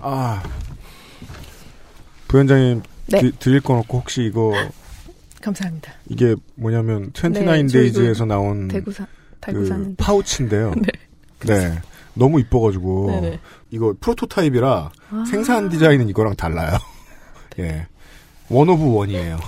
아 0.00 0.42
부위원장님 2.28 2.82
네. 3.06 3.20
드, 3.20 3.32
드릴 3.38 3.60
건 3.60 3.78
없고 3.78 3.98
혹시 3.98 4.22
이거 4.22 4.52
감사합니다. 5.40 5.92
이게 6.08 6.34
뭐냐면 6.54 7.12
네, 7.12 7.30
29데이즈에서 7.30 7.92
저희도 7.94 8.24
나온 8.26 8.68
대구 8.68 8.92
사 8.92 9.06
달고 9.40 9.60
그 9.60 9.66
사는데. 9.66 9.94
파우치인데요. 10.02 10.74
네. 11.46 11.54
네. 11.54 11.80
너무 12.14 12.40
이뻐가지고 12.40 13.10
네네. 13.12 13.40
이거 13.70 13.94
프로토타입이라 14.00 14.90
아. 15.10 15.24
생산 15.30 15.68
디자인은 15.68 16.08
이거랑 16.08 16.34
달라요. 16.36 16.76
예. 17.60 17.86
one 18.50 18.68
of 18.68 18.94
one이에요. 18.94 19.38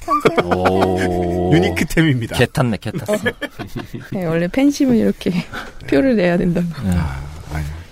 오. 0.44 1.50
unique템입니다. 1.54 2.36
개 2.36 2.46
탔네, 2.46 2.76
개 2.76 2.90
탔어. 2.92 3.16
네, 4.12 4.26
원래 4.26 4.46
팬심은 4.46 4.96
이렇게 4.96 5.32
표를 5.88 6.16
내야 6.16 6.36
된다고. 6.36 6.66
아니, 6.76 6.90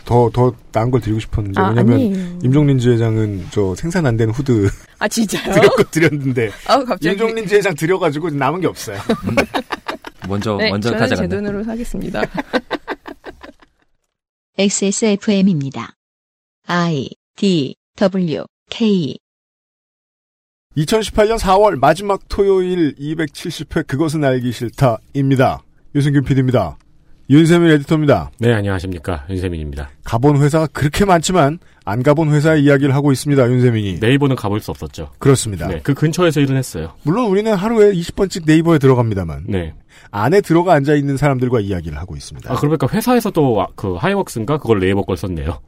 더, 0.08 0.30
더 0.32 0.54
나은 0.72 0.90
걸 0.90 1.02
드리고 1.02 1.20
싶었는데, 1.20 1.60
아, 1.60 1.68
왜냐면, 1.68 1.92
아니에요. 1.96 2.38
임종린주 2.42 2.92
회장은 2.92 3.48
저 3.50 3.74
생산 3.74 4.06
안 4.06 4.16
된 4.16 4.30
후드 4.30 4.70
아 4.98 5.06
진짜요? 5.06 5.52
드렸고 5.52 5.82
드렸는데, 5.90 6.50
아 6.66 6.78
갑자기. 6.82 7.10
임종린주 7.10 7.54
회장 7.54 7.74
드려가지고 7.74 8.30
남은 8.30 8.62
게 8.62 8.66
없어요. 8.66 8.98
먼저, 10.26 10.56
네, 10.56 10.70
먼저 10.70 10.88
저는 10.90 11.06
제 11.06 11.14
가져갔네. 11.14 11.36
돈으로 11.36 11.62
사겠습니다. 11.62 12.22
XSFM입니다. 14.58 15.94
I 16.66 17.10
D 17.36 17.76
W 17.96 18.44
K 18.70 19.16
2018년 20.76 21.38
4월 21.38 21.78
마지막 21.78 22.20
토요일 22.28 22.94
270회 22.96 23.86
그것은 23.86 24.24
알기 24.24 24.52
싫다입니다. 24.52 25.62
유승균 25.94 26.24
PD입니다. 26.24 26.76
윤세민 27.30 27.70
에디터입니다. 27.72 28.30
네, 28.38 28.54
안녕하십니까. 28.54 29.26
윤세민입니다. 29.28 29.90
가본 30.04 30.40
회사가 30.40 30.66
그렇게 30.68 31.04
많지만 31.04 31.58
안 31.84 32.02
가본 32.02 32.32
회사의 32.32 32.62
이야기를 32.64 32.94
하고 32.94 33.12
있습니다. 33.12 33.50
윤세민이. 33.50 33.98
네이버는 34.00 34.34
가볼 34.34 34.60
수 34.60 34.70
없었죠. 34.70 35.10
그렇습니다. 35.18 35.66
네, 35.68 35.80
그 35.82 35.92
근처에서 35.92 36.40
일은 36.40 36.56
했어요. 36.56 36.94
물론 37.02 37.26
우리는 37.26 37.52
하루에 37.54 37.92
20번씩 37.92 38.46
네이버에 38.46 38.78
들어갑니다만 38.78 39.44
네. 39.46 39.74
안에 40.10 40.40
들어가 40.40 40.72
앉아 40.72 40.94
있는 40.94 41.18
사람들과 41.18 41.60
이야기를 41.60 41.98
하고 41.98 42.16
있습니다. 42.16 42.50
아, 42.50 42.56
그러니까 42.56 42.88
회사에서 42.90 43.30
또그 43.30 43.96
하이웍스인가 43.96 44.56
그걸 44.56 44.80
네이버 44.80 45.02
걸 45.02 45.18
썼네요. 45.18 45.60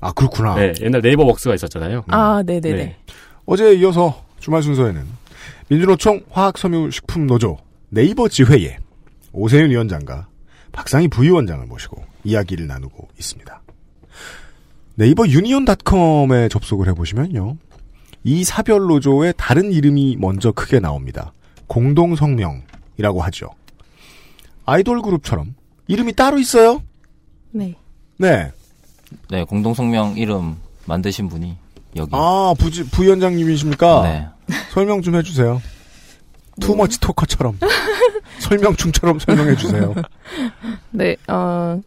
아, 0.00 0.12
그렇구나. 0.12 0.54
네, 0.54 0.72
옛날 0.80 1.02
네이버 1.02 1.24
웍스가 1.24 1.54
있었잖아요. 1.54 2.04
아 2.08 2.42
네 2.46 2.60
네네. 2.60 2.76
네. 2.76 2.96
어제에 3.44 3.74
이어서 3.74 4.24
주말 4.40 4.62
순서에는 4.62 5.02
민주노총 5.68 6.22
화학섬유식품노조 6.30 7.58
네이버 7.90 8.26
지회에 8.28 8.78
오세윤 9.32 9.68
위원장과 9.70 10.28
박상희 10.78 11.08
부위원장을 11.08 11.66
모시고 11.66 12.04
이야기를 12.22 12.68
나누고 12.68 13.08
있습니다. 13.18 13.62
네이버 14.94 15.26
유니온닷컴에 15.26 16.48
접속을 16.48 16.86
해보시면요. 16.90 17.56
이 18.22 18.44
사별 18.44 18.82
노조의 18.82 19.34
다른 19.36 19.72
이름이 19.72 20.18
먼저 20.20 20.52
크게 20.52 20.78
나옵니다. 20.78 21.32
공동성명이라고 21.66 23.22
하죠. 23.22 23.48
아이돌 24.66 25.02
그룹처럼 25.02 25.56
이름이 25.88 26.12
따로 26.12 26.38
있어요? 26.38 26.80
네. 27.50 27.74
네. 28.16 28.52
네, 29.30 29.42
공동성명 29.42 30.16
이름 30.16 30.58
만드신 30.86 31.28
분이 31.28 31.56
여기. 31.96 32.10
아, 32.14 32.54
부지, 32.56 32.88
부위원장님이십니까? 32.88 34.02
네. 34.04 34.54
설명 34.70 35.02
좀 35.02 35.16
해주세요. 35.16 35.60
투머치 36.60 37.00
토커처럼. 37.00 37.58
설명충처럼 38.40 39.18
설명해 39.18 39.56
주세요. 39.56 39.94
네, 40.90 41.16
어, 41.28 41.80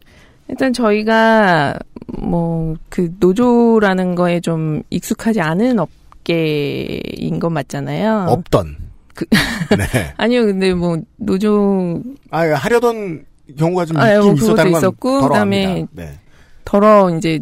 일단 0.48 0.74
저희가 0.74 1.78
뭐 2.20 2.76
그 2.90 3.10
노조라는 3.20 4.16
거에 4.16 4.40
좀 4.42 4.82
익숙하지 4.90 5.40
않은 5.42 5.80
업계인 5.80 7.40
건 7.40 7.54
맞잖아요. 7.54 8.26
없던. 8.30 8.76
그- 9.16 9.26
네. 9.78 10.14
아니요, 10.18 10.46
근데 10.46 10.74
뭐 10.74 10.98
노조 11.18 12.02
아, 12.32 12.42
하려던 12.42 13.26
경우가 13.58 13.86
좀 13.86 13.98
아, 13.98 14.10
있긴 14.14 14.22
뭐 14.26 14.34
있었다는 14.34 14.72
있었고. 14.78 15.22
그다음에 15.28 15.86
네. 15.92 16.20
더러 16.66 17.10
이제 17.18 17.40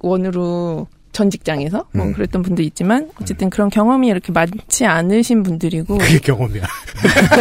노조원으로 0.00 0.86
전 1.18 1.30
직장에서 1.30 1.84
뭐 1.94 2.06
음. 2.06 2.12
그랬던 2.12 2.42
분도 2.42 2.62
있지만 2.62 3.10
어쨌든 3.20 3.50
그런 3.50 3.70
경험이 3.70 4.06
이렇게 4.06 4.30
많지 4.30 4.86
않으신 4.86 5.42
분들이고 5.42 5.98
그게 5.98 6.16
경험이야. 6.20 6.62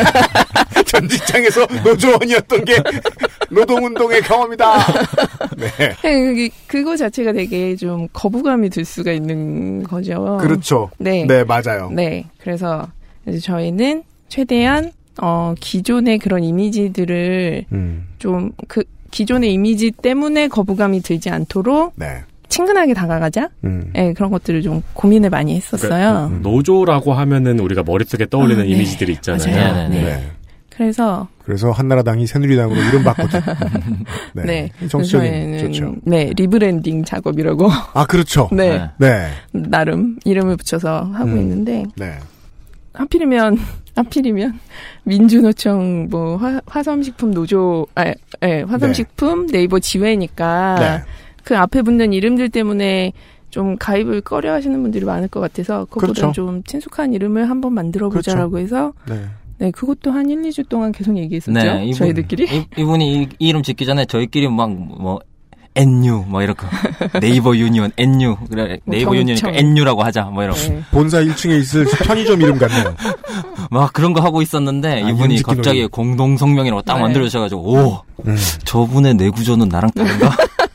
전 0.88 1.08
직장에서 1.08 1.68
노조원이었던 1.84 2.66
게 2.66 2.74
노동운동의 3.52 4.22
경험이다. 4.24 4.78
네. 5.58 5.96
그게 6.02 6.50
그거 6.66 6.98
자체가 6.98 7.34
되게 7.34 7.76
좀 7.76 8.08
거부감이 8.14 8.72
들 8.72 8.84
수가 8.84 9.12
있는 9.12 9.84
거죠. 9.84 10.40
그렇죠. 10.42 10.90
네. 10.98 11.28
네, 11.28 11.44
맞아요. 11.44 11.92
네. 11.92 12.26
그래서 12.40 12.88
이제 13.28 13.38
저희는 13.38 14.02
최대한 14.28 14.92
어 15.22 15.54
기존의 15.59 16.18
그런 16.18 16.44
이미지들을 16.44 17.66
음, 17.74 18.08
좀그 18.18 18.86
기존의 19.12 19.54
이미지 19.54 19.92
때문에 19.92 20.48
거부감이 20.48 21.02
들지 21.02 21.30
않도록 21.30 21.94
네. 21.96 22.24
친근하게 22.50 22.94
다가가자. 22.94 23.50
음. 23.63 23.91
네, 23.94 24.13
그런 24.13 24.31
것들을 24.31 24.62
좀 24.62 24.81
고민을 24.94 25.30
많이 25.30 25.56
했었어요. 25.56 26.30
그 26.31 26.40
노조라고 26.41 27.13
하면은 27.13 27.59
우리가 27.59 27.84
머릿속에 27.84 28.25
떠올리는 28.28 28.62
아, 28.62 28.66
네. 28.66 28.69
이미지들이 28.69 29.13
있잖아요. 29.13 29.56
맞아요. 29.56 29.90
네, 29.90 29.96
네. 29.96 30.03
네. 30.03 30.31
그래서 30.69 31.28
그래서 31.44 31.72
한나라당이 31.72 32.28
새누리당으로 32.28 32.80
이름 32.80 33.03
바꿨죠. 33.03 33.40
네. 34.34 34.44
네. 34.44 34.88
정치적인 34.88 35.58
좋죠. 35.59 35.96
네, 36.03 36.31
rebranding 36.35 37.03
작업이라고 37.03 37.69
아, 37.94 38.06
그렇죠. 38.06 38.47
네. 38.53 38.88
네. 38.97 39.28
나름 39.52 40.18
이름을 40.24 40.56
붙여서 40.58 41.09
하고 41.14 41.31
음. 41.31 41.38
있는데 41.40 41.84
네. 41.96 42.19
하필이면 42.94 43.58
하필이면 43.96 44.59
민주노총 45.03 46.09
뭐 46.09 46.38
화, 46.38 46.62
화섬식품 46.68 47.31
노조 47.31 47.88
아, 47.96 48.14
예, 48.44 48.62
화섬식품 48.62 49.47
네. 49.47 49.64
이버 49.64 49.79
지회니까 49.79 50.75
네. 50.79 51.03
그 51.47 51.58
앞에 51.58 51.81
붙는 51.81 52.12
이름들 52.12 52.50
때문에 52.50 53.13
좀 53.52 53.78
가입을 53.78 54.19
꺼려 54.19 54.52
하시는 54.52 54.81
분들이 54.81 55.06
많을 55.06 55.30
것 55.30 55.40
같아서 55.40 55.85
그거보다 55.85 56.12
그렇죠. 56.13 56.34
좀 56.34 56.62
친숙한 56.63 57.13
이름을 57.13 57.50
한번 57.50 57.72
만들어 57.72 58.09
보자라고 58.09 58.59
해서 58.59 58.91
네. 59.08 59.24
네, 59.59 59.72
그것도 59.72 60.12
한 60.12 60.30
1, 60.30 60.41
2주 60.41 60.68
동안 60.68 60.91
계속 60.91 61.16
얘기했었죠. 61.18 61.58
네, 61.58 61.85
이분- 61.85 61.94
저희들끼리. 62.00 62.66
이, 62.78 62.84
분이 62.84 63.24
이, 63.24 63.28
이름 63.40 63.63
짓기 63.63 63.85
전에 63.85 64.03
저희끼리 64.03 64.50
막, 64.50 64.69
뭐, 64.74 65.22
NU, 65.74 66.25
뭐, 66.28 66.41
이렇게. 66.44 66.68
네이버 67.22 67.56
유니온, 67.56 67.91
NU. 67.97 68.35
그래, 68.52 68.78
뭐 68.84 68.94
네이버 68.94 69.16
유니온이니까 69.16 69.53
정- 69.53 69.56
NU라고 69.56 70.03
하자, 70.03 70.24
뭐, 70.25 70.44
이러고. 70.44 70.59
네. 70.59 70.81
본사 70.91 71.19
1층에 71.24 71.59
있을 71.62 71.85
편의점 71.85 72.41
이름 72.41 72.58
같네요. 72.59 72.94
막 73.72 73.94
그런 73.94 74.12
거 74.12 74.22
하고 74.22 74.41
있었는데, 74.41 75.02
아, 75.03 75.09
이분이 75.09 75.41
갑자기 75.44 75.79
놀이. 75.79 75.88
공동 75.88 76.35
성명이라고 76.35 76.81
딱 76.81 76.96
네. 76.97 77.02
만들어 77.03 77.24
주셔 77.24 77.40
가지고, 77.40 77.62
오, 77.62 78.02
음. 78.28 78.35
저분의 78.66 79.14
뇌구조는 79.16 79.69
나랑 79.69 79.90
다른가? 79.91 80.35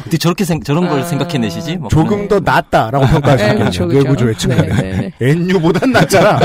어떻게 0.00 0.18
저렇게 0.18 0.44
생, 0.44 0.62
저런 0.62 0.88
걸 0.88 1.00
아. 1.00 1.02
생각해내시지? 1.04 1.76
뭐 1.76 1.88
조금 1.88 2.28
더 2.28 2.40
낫다라고 2.40 3.04
네, 3.06 3.16
있겠네요. 3.16 3.58
그렇죠, 3.58 3.86
그렇죠. 3.86 4.02
뇌구조의 4.02 4.34
측면에. 4.36 4.68
네, 4.68 5.12
네, 5.18 5.30
NU보단 5.30 5.92
낫잖아. 5.92 6.40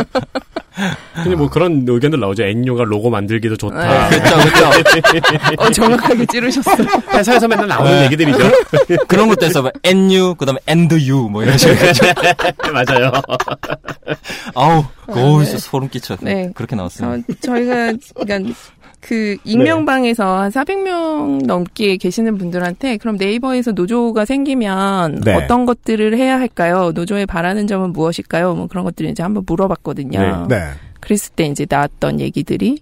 근데 1.15 1.35
뭐 1.35 1.49
그런 1.49 1.83
의견들 1.87 2.19
나오죠. 2.19 2.43
NU가 2.43 2.85
로고 2.85 3.09
만들기도 3.09 3.57
좋다. 3.57 4.09
네. 4.09 4.19
그렇죠, 4.19 4.37
그렇죠. 4.39 5.61
어, 5.61 5.69
정확하게 5.71 6.25
찌르셨어요. 6.25 6.87
회사에서 7.11 7.47
맨날 7.47 7.67
나오는 7.67 7.91
네. 7.91 8.05
얘기들이죠. 8.05 8.39
그런 9.07 9.27
것도 9.27 9.45
해서 9.45 9.61
뭐 9.61 9.71
NU, 9.83 10.35
그 10.35 10.45
다음에 10.45 10.59
AND 10.69 11.07
U, 11.09 11.27
뭐 11.29 11.43
이런 11.43 11.57
식으로. 11.57 11.75
맞아요. 12.73 13.11
아우, 14.55 14.85
어우, 15.07 15.39
네. 15.39 15.45
진짜 15.45 15.59
소름 15.59 15.89
끼쳐. 15.89 16.15
네. 16.21 16.51
그렇게 16.55 16.75
나왔어요. 16.75 17.11
어, 17.11 17.17
저희가 17.41 17.93
그러니까 18.15 18.53
그 19.01 19.37
익명방에서 19.43 20.39
한 20.39 20.51
400명 20.51 21.45
넘게 21.45 21.97
계시는 21.97 22.37
분들한테 22.37 22.97
그럼 22.97 23.15
네이버에서 23.17 23.71
노조가 23.71 24.25
생기면 24.25 25.21
네. 25.21 25.33
어떤 25.35 25.65
것들을 25.65 26.17
해야 26.17 26.39
할까요? 26.39 26.91
노조에 26.93 27.25
바라는 27.25 27.67
점은 27.67 27.93
무엇일까요? 27.93 28.55
뭐 28.55 28.67
그런 28.67 28.83
것들을 28.83 29.09
이제 29.09 29.23
한번 29.23 29.43
물어봤거든요. 29.47 30.47
네. 30.49 30.61
그랬을 30.99 31.33
때 31.35 31.45
이제 31.45 31.65
나왔던 31.69 32.19
얘기들이 32.19 32.81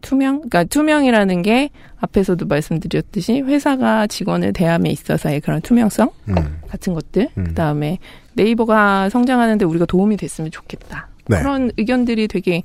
투명, 0.00 0.36
그러니까 0.36 0.64
투명이라는 0.64 1.42
게 1.42 1.70
앞에서도 2.00 2.46
말씀드렸듯이 2.46 3.40
회사가 3.40 4.06
직원을 4.06 4.52
대함에 4.52 4.90
있어서의 4.90 5.40
그런 5.40 5.60
투명성 5.60 6.10
음. 6.28 6.34
같은 6.68 6.94
것들, 6.94 7.28
음. 7.36 7.44
그 7.44 7.54
다음에 7.54 7.98
네이버가 8.34 9.10
성장하는데 9.10 9.64
우리가 9.64 9.84
도움이 9.84 10.16
됐으면 10.16 10.50
좋겠다. 10.50 11.08
네. 11.26 11.38
그런 11.38 11.70
의견들이 11.76 12.28
되게 12.28 12.62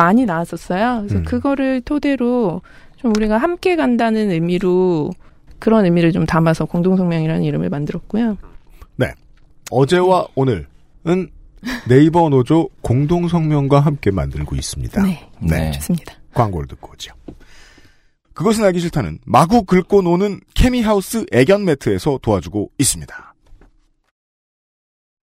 많이 0.00 0.24
나왔었어요. 0.24 0.98
그래서 1.00 1.18
음. 1.18 1.24
그거를 1.24 1.80
토대로 1.82 2.62
좀 2.96 3.12
우리가 3.16 3.38
함께 3.38 3.76
간다는 3.76 4.30
의미로 4.30 5.10
그런 5.58 5.84
의미를 5.84 6.12
좀 6.12 6.26
담아서 6.26 6.64
공동성명이라는 6.64 7.42
이름을 7.42 7.68
만들었고요. 7.68 8.36
어제와 9.70 10.26
오늘은 10.34 11.30
네이버 11.88 12.28
노조 12.28 12.68
공동성명과 12.82 13.80
함께 13.80 14.10
만들고 14.10 14.56
있습니다. 14.56 15.02
네, 15.02 15.28
네. 15.40 15.56
네. 15.56 15.70
좋습니다. 15.72 16.14
광고를 16.34 16.68
듣고 16.68 16.92
오죠. 16.92 17.14
그것은 18.34 18.64
알기 18.64 18.80
싫다는 18.80 19.18
마구 19.24 19.64
긁고 19.64 20.02
노는 20.02 20.40
케미하우스 20.54 21.24
애견 21.32 21.64
매트에서 21.64 22.18
도와주고 22.22 22.72
있습니다. 22.78 23.34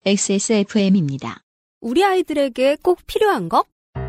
XSFM입니다. 0.06 1.42
우리 1.82 2.04
아이들에게 2.04 2.78
꼭 2.82 3.00
필요한 3.08 3.50
거? 3.50 3.66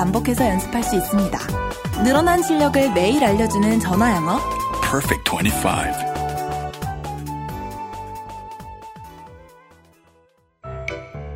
반복해서 0.00 0.48
연습할 0.48 0.82
수 0.82 0.96
있습니다. 0.96 1.38
늘어난 2.02 2.42
실력을 2.42 2.94
매일 2.94 3.22
알려주는 3.22 3.80
전화 3.80 4.16
영어. 4.16 4.38
Perfect 4.80 5.30
25. 5.30 5.68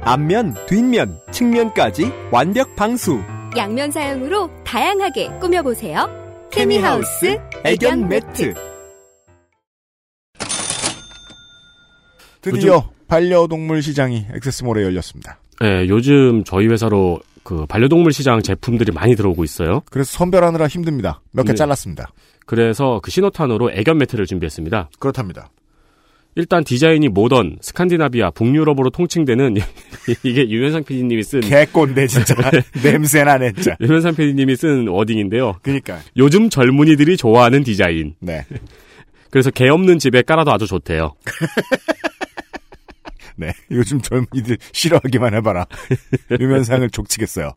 앞면, 0.00 0.56
뒷면, 0.66 1.20
측면까지 1.30 2.10
완벽 2.32 2.74
방수 2.74 3.22
양면 3.54 3.90
사용으로 3.90 4.48
다양하게 4.64 5.38
꾸며보세요. 5.40 6.08
케미하우스 6.50 7.38
애견 7.66 8.08
매트 8.08 8.54
드디어 12.40 12.88
반려동물 13.08 13.82
시장이 13.82 14.28
액세스몰에 14.34 14.84
열렸습니다. 14.84 15.38
네, 15.60 15.86
요즘 15.88 16.44
저희 16.44 16.66
회사로 16.68 17.20
그 17.44 17.66
반려동물 17.66 18.12
시장 18.12 18.42
제품들이 18.42 18.90
많이 18.90 19.14
들어오고 19.14 19.44
있어요. 19.44 19.82
그래서 19.90 20.10
선별하느라 20.18 20.66
힘듭니다. 20.66 21.20
몇개 21.32 21.52
네. 21.52 21.54
잘랐습니다. 21.54 22.10
그래서 22.46 23.00
그 23.02 23.10
신호탄으로 23.10 23.70
애견 23.72 23.98
매트를 23.98 24.26
준비했습니다. 24.26 24.90
그렇답니다. 24.98 25.50
일단 26.36 26.64
디자인이 26.64 27.08
모던, 27.10 27.58
스칸디나비아, 27.60 28.30
북유럽으로 28.30 28.90
통칭되는 28.90 29.54
이게 30.24 30.48
유현상 30.48 30.82
PD님이 30.82 31.22
쓴 31.22 31.40
개꼰대 31.42 32.08
진짜 32.08 32.34
냄새나 32.82 33.38
진짜. 33.38 33.76
유현상 33.80 34.16
PD님이 34.16 34.56
쓴 34.56 34.88
워딩인데요. 34.88 35.58
그러니까 35.62 36.00
요즘 36.16 36.50
젊은이들이 36.50 37.16
좋아하는 37.16 37.62
디자인. 37.62 38.14
네. 38.20 38.44
그래서 39.30 39.50
개 39.50 39.68
없는 39.68 39.98
집에 39.98 40.22
깔아도 40.22 40.52
아주 40.52 40.66
좋대요. 40.66 41.14
네. 43.36 43.52
요즘 43.70 44.00
젊은이들 44.00 44.58
싫어하기만 44.72 45.34
해봐라. 45.34 45.66
유면상을 46.38 46.88
족치겠어요. 46.90 47.52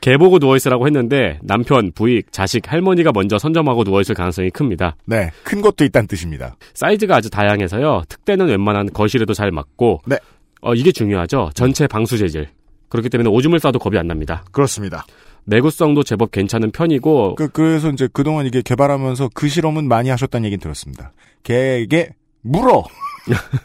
개 0.00 0.16
보고 0.16 0.38
누워있으라고 0.38 0.86
했는데 0.86 1.38
남편, 1.42 1.92
부익, 1.92 2.32
자식, 2.32 2.70
할머니가 2.70 3.12
먼저 3.14 3.38
선점하고 3.38 3.84
누워있을 3.84 4.16
가능성이 4.16 4.50
큽니다. 4.50 4.96
네. 5.06 5.30
큰 5.44 5.62
것도 5.62 5.84
있다는 5.84 6.08
뜻입니다. 6.08 6.56
사이즈가 6.74 7.16
아주 7.16 7.30
다양해서요. 7.30 8.02
특대는 8.08 8.48
웬만한 8.48 8.92
거실에도 8.92 9.32
잘 9.32 9.52
맞고 9.52 10.02
네. 10.06 10.16
어, 10.60 10.74
이게 10.74 10.90
중요하죠. 10.90 11.50
전체 11.54 11.86
방수 11.86 12.18
재질. 12.18 12.48
그렇기 12.88 13.08
때문에 13.10 13.30
오줌을 13.30 13.60
싸도 13.60 13.78
겁이 13.78 13.96
안 13.96 14.08
납니다. 14.08 14.44
그렇습니다. 14.50 15.06
내구성도 15.44 16.02
제법 16.02 16.30
괜찮은 16.30 16.72
편이고 16.72 17.36
그, 17.36 17.48
그래서 17.48 17.90
이제 17.90 18.08
그동안 18.12 18.46
이게 18.46 18.60
개발하면서 18.60 19.30
그 19.34 19.48
실험은 19.48 19.88
많이 19.88 20.10
하셨다는 20.10 20.46
얘기는 20.46 20.60
들었습니다. 20.60 21.12
개에게 21.42 22.10
물어! 22.42 22.84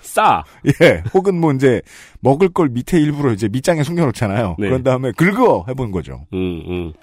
싸. 0.02 0.44
예. 0.82 1.04
혹은 1.14 1.40
뭐 1.40 1.52
이제 1.54 1.82
먹을 2.20 2.50
걸 2.50 2.70
밑에 2.70 3.00
일부러 3.00 3.34
이제 3.34 3.48
밑장에 3.48 3.84
숨겨놓잖아요. 3.84 4.56
네. 4.60 4.68
그런 4.68 4.84
다음에 4.84 5.12
긁어! 5.12 5.66
해본 5.68 5.92
거죠. 5.92 6.26
음, 6.34 6.64
음. 6.68 6.94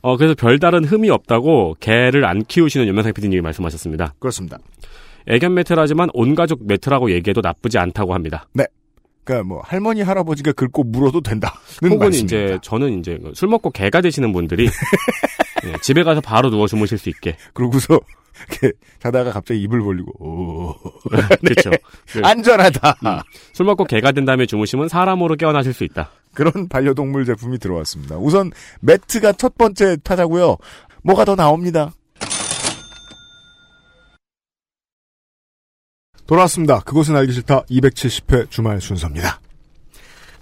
어, 0.00 0.16
그래서 0.16 0.34
별다른 0.34 0.84
흠이 0.84 1.10
없다고 1.10 1.76
개를 1.80 2.24
안 2.24 2.44
키우시는 2.44 2.88
연명상 2.88 3.12
PD님이 3.12 3.40
말씀하셨습니다. 3.40 4.14
그렇습니다. 4.18 4.58
애견 5.28 5.54
매트라지만 5.54 6.10
온 6.14 6.34
가족 6.34 6.66
매트라고 6.66 7.12
얘기해도 7.12 7.40
나쁘지 7.40 7.78
않다고 7.78 8.12
합니다. 8.14 8.46
그러니까 9.24 9.46
뭐 9.46 9.62
할머니 9.64 10.02
할아버지가 10.02 10.52
긁고 10.52 10.82
물어도 10.84 11.20
된다는 11.20 11.54
혹은 11.84 11.98
말씀입니다. 11.98 12.36
이제 12.36 12.58
저는 12.62 12.98
이제 12.98 13.18
술 13.34 13.48
먹고 13.48 13.70
개가 13.70 14.00
되시는 14.00 14.32
분들이 14.32 14.68
예, 15.66 15.76
집에 15.80 16.02
가서 16.02 16.20
바로 16.20 16.50
누워 16.50 16.66
주무실 16.66 16.98
수 16.98 17.08
있게. 17.08 17.36
그러고서 17.52 18.00
이렇게 18.48 18.72
자다가 18.98 19.32
갑자기 19.32 19.62
입을 19.62 19.80
벌리고 19.82 20.12
오. 20.24 20.74
그렇죠. 21.40 21.70
그 22.10 22.20
안전하다. 22.22 22.96
술 23.52 23.66
먹고 23.66 23.84
개가 23.84 24.12
된 24.12 24.24
다음에 24.24 24.46
주무시면 24.46 24.88
사람으로 24.88 25.36
깨어나실 25.36 25.72
수 25.72 25.84
있다. 25.84 26.10
그런 26.34 26.68
반려동물 26.68 27.24
제품이 27.24 27.58
들어왔습니다. 27.58 28.16
우선 28.16 28.50
매트가 28.80 29.32
첫 29.32 29.56
번째 29.56 29.96
타자고요. 30.02 30.56
뭐가 31.02 31.24
더 31.24 31.36
나옵니다. 31.36 31.92
돌아왔습니다. 36.26 36.80
그것은 36.80 37.14
알기 37.16 37.32
싫다 37.32 37.62
270회 37.64 38.48
주말 38.50 38.80
순서입니다. 38.80 39.40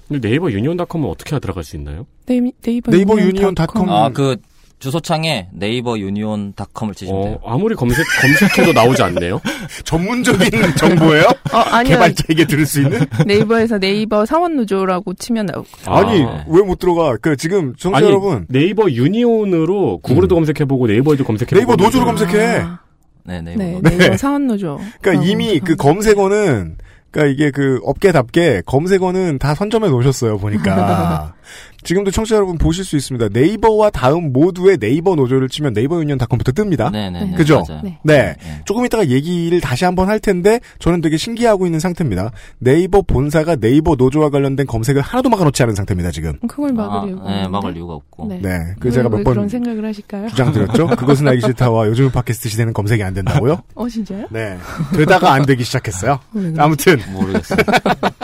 근데 0.07 0.29
네이버 0.29 0.51
유니온닷컴은 0.51 1.09
어떻게 1.09 1.39
들어갈 1.39 1.65
수 1.65 1.77
있나요? 1.77 2.07
네이, 2.27 2.53
네이버, 2.63 2.91
네이버 2.91 3.15
유니온 3.15 3.37
유니온닷컴. 3.37 3.87
닷컴. 3.87 3.91
아, 3.91 4.09
그 4.11 4.37
주소창에 4.81 5.49
네이버 5.53 5.99
유니온닷컴을 5.99 6.95
치시면 6.95 7.23
돼요. 7.23 7.39
어, 7.43 7.55
아무리 7.55 7.75
검색 7.75 8.05
검색해도 8.21 8.73
나오지 8.73 9.03
않네요. 9.03 9.41
전문적인 9.85 10.51
정보예요? 10.77 11.25
어, 11.53 11.59
아니요. 11.59 11.95
개발자에게 11.95 12.47
들을 12.47 12.65
수 12.65 12.81
있는? 12.81 13.01
네이버에서 13.27 13.79
네이버 13.79 14.25
사원 14.25 14.57
노조라고 14.57 15.13
치면 15.15 15.47
나올 15.47 15.65
거예요. 15.85 16.01
아니 16.01 16.25
아. 16.25 16.45
왜못 16.49 16.79
들어가? 16.79 17.17
그 17.21 17.37
지금 17.37 17.75
청취자 17.77 17.99
아니 17.99 18.07
여러분 18.07 18.47
네이버 18.49 18.91
유니온으로 18.91 19.99
구글에도 19.99 20.35
검색해보고 20.35 20.87
네이버에도 20.87 21.25
검색해보고 21.25 21.57
네이버 21.57 21.85
노조로 21.85 22.07
검색해. 22.07 22.61
아, 22.63 22.79
네, 23.25 23.43
네이버. 23.43 23.63
네, 23.63 23.73
노조. 23.83 23.99
네이버 23.99 24.17
사원 24.17 24.47
노조. 24.47 24.81
그러니까 25.03 25.27
이미 25.27 25.61
그 25.61 25.77
검색어는 25.77 26.79
그러니까 27.11 27.33
이게 27.33 27.51
그 27.51 27.81
업계답게 27.85 28.63
검색어는 28.67 29.39
다 29.39 29.55
선점해 29.55 29.89
놓으셨어요 29.89 30.39
보니까 30.39 31.35
지금도 31.83 32.11
청취자 32.11 32.37
여러분 32.37 32.59
보실 32.59 32.85
수 32.85 32.97
있습니다. 32.97 33.29
네이버와 33.33 33.91
다음 33.91 34.33
모두의 34.33 34.79
네이버 34.79 35.15
노조를 35.15 35.49
치면 35.49 35.73
네이버 35.73 36.01
유니온닷컴부터 36.01 36.53
뜹니다. 36.53 36.93
네, 36.93 37.11
네, 37.11 37.25
네. 37.25 37.37
그죠? 37.37 37.65
네. 37.83 37.99
네. 38.03 38.37
네. 38.37 38.37
조금 38.65 38.85
이따가 38.85 39.09
얘기를 39.09 39.61
다시 39.61 39.85
한번 39.85 40.09
할 40.09 40.21
텐데 40.21 40.61
저는 40.79 41.01
되게 41.01 41.17
신기하고 41.17 41.67
있는 41.67 41.81
상태입니다. 41.81 42.33
네이버 42.59 43.03
본사가 43.03 43.57
네이버 43.57 43.95
노조와 43.95 44.31
관련된 44.31 44.67
검색을 44.67 45.01
하나도 45.03 45.29
막아놓지 45.31 45.63
않은 45.63 45.75
상태입니다 45.75 46.11
지금. 46.11 46.39
그걸 46.47 46.73
막을 46.73 47.19
아, 47.23 47.43
네. 47.43 47.49
막을 47.49 47.77
이유가 47.77 47.95
없고. 47.95 48.27
네. 48.29 48.41
네, 48.43 48.59
그 48.79 48.89
왜, 48.89 48.93
제가 48.93 49.09
왜몇번 49.09 49.35
그런 49.35 49.49
생각을 49.49 49.85
하실까요? 49.85 50.29
주장드렸죠. 50.29 50.89
그것은 50.97 51.29
알기 51.29 51.41
싫다와 51.43 51.87
요즘 51.87 52.11
팟캐스트 52.11 52.49
시대는 52.49 52.73
검색이 52.73 53.03
안 53.03 53.15
된다고요? 53.15 53.63
어 53.75 53.89
진짜요? 53.89 54.27
네, 54.31 54.59
되다가 54.95 55.33
안 55.33 55.47
되기 55.47 55.65
시작했어요. 55.65 56.19
아무튼 56.59 56.99
모르겠어요. 57.13 57.59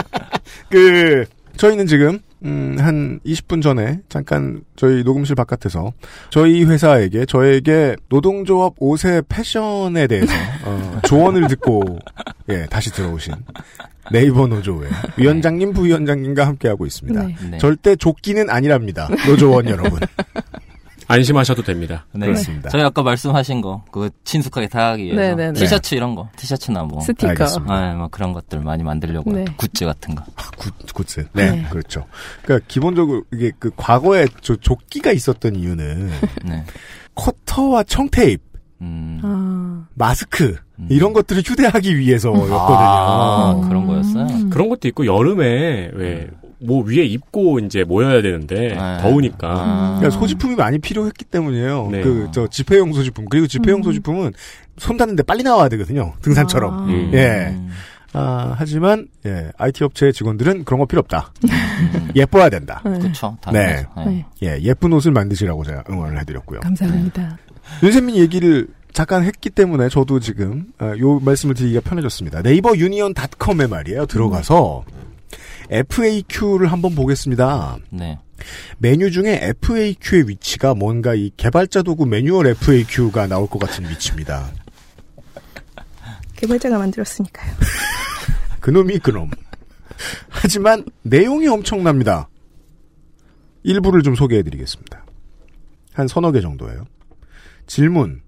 그 0.70 1.24
저희는 1.56 1.86
지금 1.86 2.20
음, 2.44 2.76
한 2.78 3.18
20분 3.24 3.62
전에 3.62 4.00
잠깐 4.08 4.62
저희 4.76 5.02
녹음실 5.02 5.34
바깥에서 5.34 5.92
저희 6.30 6.64
회사에게 6.64 7.24
저에게 7.24 7.96
노동조합 8.08 8.74
옷의 8.78 9.22
패션에 9.28 10.06
대해서 10.06 10.32
어, 10.64 11.00
조언을 11.06 11.48
듣고 11.48 11.98
예 12.50 12.66
다시 12.66 12.92
들어오신 12.92 13.34
네이버 14.12 14.46
노조의 14.46 14.90
위원장님 15.16 15.72
부위원장님과 15.72 16.46
함께하고 16.46 16.86
있습니다. 16.86 17.22
네. 17.22 17.36
네. 17.50 17.58
절대 17.58 17.96
조끼는 17.96 18.50
아니랍니다. 18.50 19.08
노조원 19.26 19.68
여러분. 19.68 19.98
안심하셔도 21.08 21.62
됩니다. 21.62 22.06
네. 22.12 22.26
그렇습니다. 22.26 22.68
저희 22.70 22.82
아까 22.82 23.02
말씀하신 23.02 23.60
거, 23.60 23.84
그거 23.90 24.08
친숙하게 24.24 24.68
다가기 24.68 25.04
위해서. 25.04 25.20
네, 25.20 25.34
네, 25.34 25.52
네. 25.52 25.60
티셔츠 25.60 25.94
이런 25.94 26.14
거, 26.14 26.28
티셔츠나 26.36 26.82
뭐. 26.84 27.00
스티커. 27.00 27.44
네, 27.44 27.94
뭐 27.94 28.08
그런 28.08 28.32
것들 28.32 28.60
많이 28.60 28.82
만들려고. 28.82 29.32
네. 29.32 29.44
굿즈 29.56 29.84
같은 29.84 30.14
거. 30.14 30.24
굿, 30.58 30.72
굿즈. 30.92 31.28
네, 31.32 31.50
네. 31.50 31.66
그렇죠. 31.70 32.06
그러니까 32.42 32.66
기본적으로 32.68 33.22
이게 33.32 33.52
그 33.58 33.70
과거에 33.76 34.26
저 34.40 34.56
조끼가 34.56 35.12
있었던 35.12 35.54
이유는 35.54 36.10
네. 36.44 36.64
커터와 37.14 37.84
청테이프, 37.84 38.42
음. 38.82 39.20
아, 39.22 39.86
마스크 39.94 40.56
음. 40.78 40.86
이런 40.90 41.12
것들을 41.12 41.42
휴대하기 41.44 41.98
위해서였거든요. 41.98 42.56
아, 42.58 43.60
그런 43.68 43.86
거였어요? 43.86 44.26
음. 44.26 44.50
그런 44.50 44.68
것도 44.68 44.88
있고 44.88 45.06
여름에 45.06 45.90
왜 45.94 46.28
뭐 46.58 46.82
위에 46.84 47.04
입고 47.04 47.58
이제 47.60 47.84
모여야 47.84 48.22
되는데 48.22 48.74
네. 48.74 48.98
더우니까 49.00 49.48
아. 49.48 49.96
그러니까 49.98 50.18
소지품이 50.18 50.54
많이 50.56 50.78
필요했기 50.78 51.24
때문이에요. 51.26 51.88
네. 51.90 52.00
그저 52.02 52.46
집회용 52.48 52.92
소지품 52.92 53.26
그리고 53.28 53.46
집회용 53.46 53.80
음. 53.80 53.82
소지품은 53.82 54.32
손 54.78 54.96
닿는데 54.96 55.22
빨리 55.22 55.42
나와야 55.42 55.68
되거든요. 55.68 56.14
등산처럼. 56.22 56.74
아. 56.74 56.84
음. 56.84 57.10
예. 57.14 57.48
음. 57.50 57.70
아, 58.12 58.54
하지만 58.56 59.08
예, 59.26 59.50
IT 59.58 59.84
업체 59.84 60.10
직원들은 60.10 60.64
그런 60.64 60.80
거 60.80 60.86
필요 60.86 61.00
없다. 61.00 61.32
예뻐야 62.16 62.48
된다. 62.48 62.80
네. 62.84 62.98
그쵸. 62.98 63.36
네. 63.52 63.84
당연하죠. 63.84 63.88
네. 63.96 64.04
네. 64.06 64.26
예, 64.42 64.62
예쁜 64.62 64.92
옷을 64.94 65.12
만드시라고 65.12 65.64
제가 65.64 65.84
응원을 65.90 66.18
해드렸고요. 66.20 66.60
감사합니다. 66.60 67.36
윤세민 67.82 68.16
얘기를 68.16 68.68
잠깐 68.94 69.24
했기 69.24 69.50
때문에 69.50 69.90
저도 69.90 70.20
지금 70.20 70.64
어, 70.80 70.94
요 70.98 71.20
말씀을 71.20 71.54
드리기가 71.54 71.80
편해졌습니다. 71.82 72.40
네이버 72.40 72.74
유니언닷컴에 72.74 73.66
말이에요. 73.66 74.06
들어가서 74.06 74.84
FAQ를 75.70 76.70
한번 76.72 76.94
보겠습니다. 76.94 77.78
네. 77.90 78.18
메뉴 78.78 79.10
중에 79.10 79.38
FAQ의 79.42 80.28
위치가 80.28 80.74
뭔가 80.74 81.14
이 81.14 81.30
개발자 81.36 81.82
도구 81.82 82.06
매뉴얼 82.06 82.46
FAQ가 82.48 83.26
나올 83.26 83.48
것 83.48 83.58
같은 83.58 83.88
위치입니다. 83.88 84.50
개발자가 86.36 86.78
만들었으니까요. 86.78 87.52
그놈이 88.60 88.98
그놈. 88.98 89.30
하지만 90.28 90.84
내용이 91.02 91.46
엄청납니다. 91.48 92.28
일부를 93.62 94.02
좀 94.02 94.14
소개해드리겠습니다. 94.14 95.04
한 95.94 96.06
서너 96.08 96.30
개 96.32 96.40
정도예요. 96.40 96.84
질문. 97.66 98.20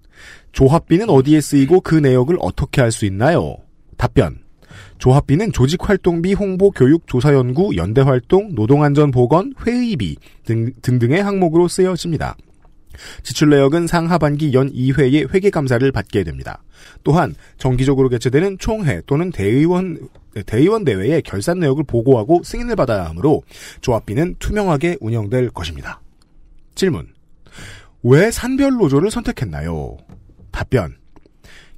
조합비는 0.51 1.09
어디에 1.09 1.39
쓰이고 1.39 1.81
그 1.81 1.95
내역을 1.95 2.37
어떻게 2.41 2.81
할 2.81 2.91
수 2.91 3.05
있나요? 3.05 3.57
답변. 3.97 4.39
조합비는 4.99 5.53
조직활동비, 5.53 6.33
홍보, 6.33 6.71
교육, 6.71 7.07
조사연구, 7.07 7.75
연대활동, 7.75 8.53
노동안전보건, 8.53 9.53
회의비 9.65 10.17
등, 10.45 10.71
등등의 10.81 11.23
항목으로 11.23 11.67
쓰여집니다. 11.67 12.35
지출 13.23 13.49
내역은 13.49 13.87
상하반기 13.87 14.53
연 14.53 14.71
2회의 14.71 15.33
회계감사를 15.33 15.89
받게 15.91 16.23
됩니다. 16.25 16.61
또한 17.03 17.33
정기적으로 17.57 18.09
개최되는 18.09 18.57
총회 18.59 19.01
또는 19.05 19.31
대의원 19.31 20.09
대의원 20.45 20.83
대회의 20.83 21.21
결산 21.21 21.59
내역을 21.59 21.85
보고하고 21.85 22.43
승인을 22.43 22.75
받아야 22.75 23.05
하므로 23.05 23.43
조합비는 23.79 24.35
투명하게 24.39 24.97
운영될 24.99 25.49
것입니다. 25.51 26.01
질문. 26.75 27.07
왜 28.03 28.31
산별 28.31 28.73
노조를 28.73 29.11
선택했나요? 29.11 29.97
답변. 30.51 30.97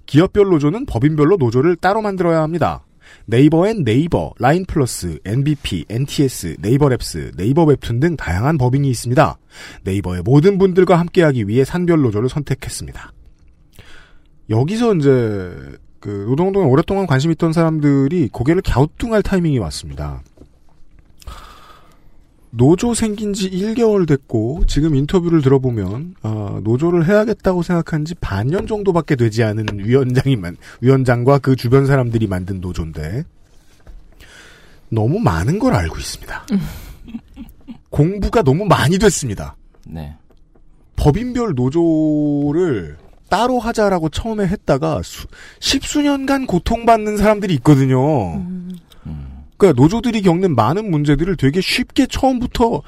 기업별 0.08 0.50
노조는 0.50 0.88
법인별로 0.88 1.38
노조를 1.38 1.76
따로 1.76 2.02
만들어야 2.02 2.42
합니다. 2.42 2.84
네이버엔 3.32 3.86
네이버, 3.86 4.34
라인 4.40 4.66
플러스, 4.66 5.18
NBP, 5.24 5.86
NTS, 5.88 6.58
네이버 6.60 6.90
랩스, 6.90 7.38
네이버 7.38 7.64
웹툰 7.64 8.02
등 8.02 8.18
다양한 8.18 8.58
법인이 8.58 8.90
있습니다. 8.90 9.38
네이버의 9.86 10.24
모든 10.24 10.58
분들과 10.58 11.00
함께하기 11.00 11.48
위해 11.48 11.64
산별 11.64 12.02
노조를 12.02 12.28
선택했습니다. 12.28 13.14
여기서 14.50 14.96
이제 14.96 15.56
그 16.02 16.26
노동운동에 16.28 16.66
오랫동안 16.66 17.08
관심 17.08 17.32
있던 17.32 17.54
사람들이 17.54 18.28
고개를 18.34 18.64
갸우뚱할 18.64 19.24
타이밍이 19.24 19.60
왔습니다. 19.60 20.22
노조 22.52 22.94
생긴 22.94 23.34
지 23.34 23.50
1개월 23.50 24.08
됐고 24.08 24.64
지금 24.68 24.96
인터뷰를 24.96 25.42
들어보면 25.42 26.16
어, 26.22 26.60
노조를 26.64 27.08
해야겠다고 27.08 27.64
생각한 27.64 28.06
지 28.06 28.14
반년 28.16 28.68
정도밖에 28.68 29.16
되지 29.16 29.44
않은 29.44 29.66
위원장이 29.80 30.36
만 30.36 30.58
위원장과 30.82 31.40
그 31.40 31.56
주변 31.56 31.88
사람들이 31.88 32.28
만든 32.28 32.60
노조인데 32.60 33.24
너무 34.90 35.20
많은 35.20 35.60
걸 35.60 35.74
알고 35.74 35.98
있습니다. 35.98 36.46
공부가 37.90 38.42
너무 38.42 38.66
많이 38.66 39.00
됐습니다. 39.00 39.56
네. 39.88 40.16
법인별 40.98 41.54
노조를 41.56 42.98
따로 43.30 43.60
하자라고 43.60 44.10
처음에 44.10 44.46
했다가 44.46 45.02
수, 45.04 45.26
십수년간 45.62 46.48
고통받는 46.48 47.16
사람들이 47.16 47.54
있거든요. 47.56 48.36
음. 48.36 48.78
그러니까 49.62 49.80
노조들이 49.80 50.24
겪는 50.24 50.56
많은 50.56 50.90
문제들을 50.90 51.38
되게 51.38 51.62
쉽게 51.62 52.08
처음부터 52.08 52.82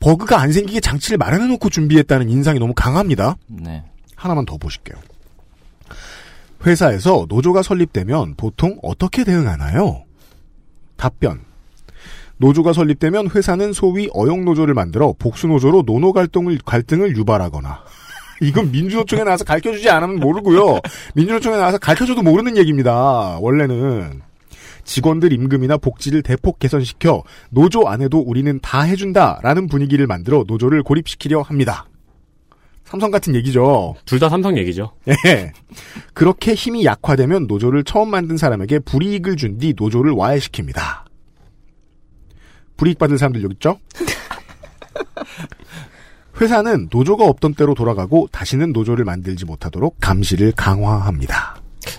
버그가 0.00 0.40
안 0.40 0.52
생기게 0.52 0.80
장치를 0.80 1.18
마련해놓고 1.18 1.68
준비했다는 1.68 2.30
인상이 2.30 2.58
너무 2.58 2.72
강합니다. 2.74 3.36
네. 3.46 3.84
하나만 4.16 4.46
더 4.46 4.56
보실게요. 4.56 4.96
회사에서 6.64 7.26
노조가 7.28 7.60
설립되면 7.62 8.36
보통 8.36 8.78
어떻게 8.82 9.22
대응하나요? 9.22 10.04
답변. 10.96 11.42
노조가 12.38 12.72
설립되면 12.72 13.30
회사는 13.30 13.74
소위 13.74 14.08
어용노조를 14.14 14.72
만들어 14.72 15.14
복수노조로 15.18 15.82
노노 15.82 16.14
갈등을, 16.14 16.58
갈등을 16.64 17.18
유발하거나 17.18 17.84
이건 18.40 18.72
민주노총에 18.72 19.24
나와서 19.24 19.44
가르쳐주지 19.44 19.90
않으면 19.90 20.20
모르고요. 20.20 20.80
민주노총에 21.14 21.56
나와서 21.56 21.76
가르쳐줘도 21.76 22.22
모르는 22.22 22.56
얘기입니다. 22.56 23.38
원래는. 23.40 24.22
직원들 24.84 25.32
임금이나 25.32 25.78
복지를 25.78 26.22
대폭 26.22 26.58
개선시켜 26.58 27.22
노조 27.50 27.88
안에도 27.88 28.18
우리는 28.20 28.58
다 28.60 28.82
해준다라는 28.82 29.68
분위기를 29.68 30.06
만들어 30.06 30.44
노조를 30.46 30.82
고립시키려 30.82 31.42
합니다. 31.42 31.86
삼성 32.84 33.10
같은 33.10 33.34
얘기죠. 33.34 33.94
둘 34.04 34.18
다 34.20 34.28
삼성 34.28 34.56
얘기죠. 34.58 34.92
예. 35.26 35.52
그렇게 36.12 36.54
힘이 36.54 36.84
약화되면 36.84 37.46
노조를 37.46 37.82
처음 37.84 38.10
만든 38.10 38.36
사람에게 38.36 38.80
불이익을 38.80 39.36
준 39.36 39.58
뒤 39.58 39.74
노조를 39.76 40.12
와해시킵니다. 40.12 41.04
불이익 42.76 42.98
받을 42.98 43.18
사람들 43.18 43.42
여기 43.42 43.54
있죠? 43.54 43.78
회사는 46.40 46.88
노조가 46.90 47.24
없던 47.24 47.54
때로 47.54 47.74
돌아가고 47.74 48.28
다시는 48.32 48.72
노조를 48.72 49.04
만들지 49.04 49.44
못하도록 49.44 49.96
감시를 50.00 50.52
강화합니다. 50.52 51.56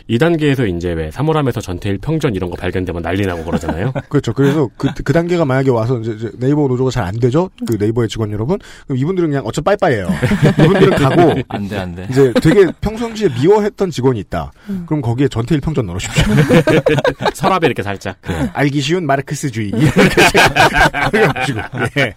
2단계에서 0.10 0.75
이제 0.75 0.92
왜 0.94 1.12
사물함에서 1.12 1.62
전태일 1.62 1.98
평전 2.00 2.36
이런 2.36 2.50
거 2.50 2.56
발견되면 2.56 3.01
난리 3.01 3.25
나고 3.25 3.44
그러잖아요. 3.44 3.94
그렇죠. 4.10 4.34
그래서 4.34 4.70
그, 4.77 4.89
그 5.04 5.13
단계가 5.13 5.46
만약에 5.46 5.70
와서 5.72 6.00
이제, 6.00 6.12
이제 6.12 6.32
네이버 6.38 6.68
노조가 6.68 6.92
잘 6.92 7.06
안 7.06 7.20
되죠? 7.20 7.51
그 7.68 7.77
네이버의 7.80 8.08
직원 8.10 8.32
여러분? 8.32 8.58
그럼 8.88 8.98
이분들은 8.98 9.30
그냥 9.30 9.46
어차피 9.46 9.63
빠이빠이예요. 9.65 10.08
이분들은 10.60 10.98
가고 10.98 11.36
안 11.50 11.68
돼, 11.68 11.77
안 11.77 11.94
돼. 11.94 12.08
이제 12.10 12.34
되게 12.42 12.65
평상시에 12.82 13.30
미워했던 13.39 13.92
직원이 13.92 14.20
있다. 14.22 14.51
그럼 14.88 15.01
거기에 15.01 15.27
전태일 15.27 15.62
평전 15.62 15.86
넣으십시오. 15.86 16.24
서랍에 17.36 17.60
이렇게 17.68 17.84
살짝. 17.84 18.18
알기 18.54 18.82
쉬운 18.82 19.06
마르크스주의. 19.06 19.70
이렇게. 19.70 19.94
예. 22.00 22.13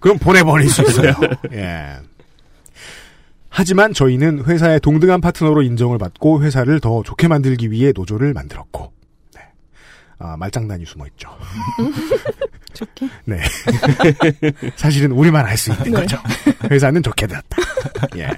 그럼 0.00 0.18
보내버릴 0.18 0.68
수 0.68 0.82
있어요. 0.82 1.12
예. 1.52 1.96
하지만 3.50 3.92
저희는 3.92 4.44
회사의 4.44 4.80
동등한 4.80 5.20
파트너로 5.20 5.62
인정을 5.62 5.98
받고 5.98 6.42
회사를 6.42 6.80
더 6.80 7.02
좋게 7.02 7.28
만들기 7.28 7.70
위해 7.70 7.92
노조를 7.94 8.32
만들었고, 8.32 8.92
네. 9.34 9.40
아, 10.18 10.36
말장난이 10.36 10.86
숨어 10.86 11.04
있죠. 11.08 11.28
좋게? 12.72 13.08
네. 13.24 13.40
사실은 14.76 15.10
우리만 15.12 15.44
알 15.44 15.56
수 15.56 15.72
있는 15.72 15.92
거죠. 15.92 16.16
회사는 16.70 17.02
좋게 17.02 17.26
되었다. 17.26 17.56
예. 18.16 18.30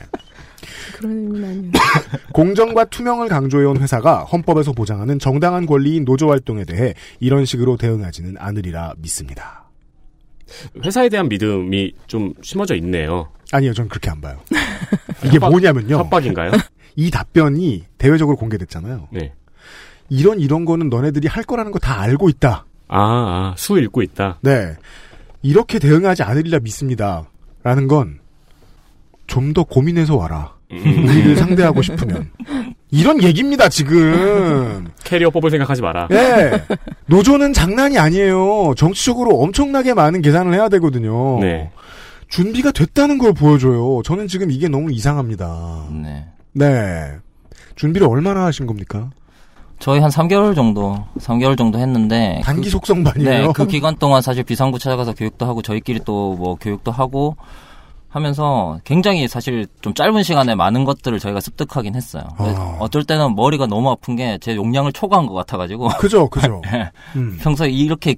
그런 0.96 1.12
의미는 1.12 1.48
아니에요. 1.48 1.72
공정과 2.32 2.86
투명을 2.86 3.28
강조해온 3.28 3.80
회사가 3.82 4.24
헌법에서 4.24 4.72
보장하는 4.72 5.18
정당한 5.18 5.66
권리인 5.66 6.04
노조 6.04 6.30
활동에 6.30 6.64
대해 6.64 6.94
이런 7.20 7.44
식으로 7.44 7.76
대응하지는 7.76 8.36
않으리라 8.38 8.94
믿습니다. 8.98 9.68
회사에 10.84 11.08
대한 11.08 11.28
믿음이 11.28 11.92
좀 12.06 12.32
심어져 12.42 12.74
있네요. 12.76 13.28
아니요, 13.52 13.72
전 13.74 13.88
그렇게 13.88 14.10
안 14.10 14.20
봐요. 14.20 14.38
이게 15.24 15.38
협박- 15.38 15.50
뭐냐면요. 15.50 15.96
협박인가요? 15.98 16.50
이 16.96 17.10
답변이 17.10 17.84
대외적으로 17.98 18.36
공개됐잖아요. 18.36 19.08
네. 19.12 19.32
이런 20.08 20.40
이런 20.40 20.64
거는 20.64 20.88
너네들이 20.90 21.28
할 21.28 21.44
거라는 21.44 21.70
거 21.72 21.78
다 21.78 22.00
알고 22.00 22.28
있다. 22.28 22.64
아, 22.88 22.98
아, 22.98 23.54
수 23.56 23.78
읽고 23.78 24.02
있다. 24.02 24.38
네. 24.42 24.74
이렇게 25.42 25.78
대응하지 25.78 26.22
않으리라 26.22 26.58
믿습니다. 26.60 27.24
라는 27.62 27.86
건 27.88 28.18
좀 29.28 29.54
더 29.54 29.62
고민해서 29.64 30.16
와라. 30.16 30.52
음. 30.72 31.04
우리를 31.08 31.36
상대하고 31.36 31.80
싶으면. 31.80 32.30
이런 32.90 33.22
얘기입니다, 33.22 33.68
지금. 33.70 34.88
캐리어 35.04 35.30
뽑을 35.30 35.50
생각하지 35.50 35.80
마라. 35.80 36.08
네. 36.08 36.50
노조는 37.06 37.52
장난이 37.54 37.98
아니에요. 37.98 38.74
정치적으로 38.76 39.40
엄청나게 39.40 39.94
많은 39.94 40.20
계산을 40.20 40.52
해야 40.52 40.68
되거든요. 40.70 41.38
네. 41.40 41.70
준비가 42.32 42.70
됐다는 42.72 43.18
걸 43.18 43.34
보여줘요. 43.34 44.00
저는 44.04 44.26
지금 44.26 44.50
이게 44.50 44.66
너무 44.66 44.90
이상합니다. 44.90 45.84
네. 45.90 46.26
네. 46.52 47.12
준비를 47.76 48.06
얼마나 48.08 48.44
하신 48.46 48.66
겁니까? 48.66 49.10
저희 49.78 50.00
한 50.00 50.10
3개월 50.10 50.54
정도, 50.54 51.04
3개월 51.18 51.58
정도 51.58 51.78
했는데. 51.78 52.40
단기 52.42 52.62
그- 52.64 52.70
속성반이에요. 52.70 53.30
네, 53.30 53.52
그 53.54 53.66
기간 53.66 53.96
동안 53.96 54.22
사실 54.22 54.44
비상구 54.44 54.78
찾아가서 54.78 55.12
교육도 55.12 55.44
하고 55.44 55.60
저희끼리 55.60 56.00
또 56.06 56.34
뭐 56.36 56.54
교육도 56.54 56.90
하고 56.90 57.36
하면서 58.08 58.78
굉장히 58.84 59.28
사실 59.28 59.66
좀 59.82 59.92
짧은 59.92 60.22
시간에 60.22 60.54
많은 60.54 60.84
것들을 60.84 61.18
저희가 61.18 61.40
습득하긴 61.40 61.94
했어요. 61.96 62.22
아. 62.38 62.76
어쩔 62.80 63.04
때는 63.04 63.34
머리가 63.34 63.66
너무 63.66 63.90
아픈 63.90 64.16
게 64.16 64.38
제 64.40 64.54
용량을 64.56 64.92
초과한 64.92 65.26
것 65.26 65.34
같아가지고 65.34 65.88
그죠, 65.98 66.28
그죠. 66.30 66.62
네. 66.70 66.90
음. 67.16 67.38
평소에 67.42 67.70
이렇게 67.70 68.16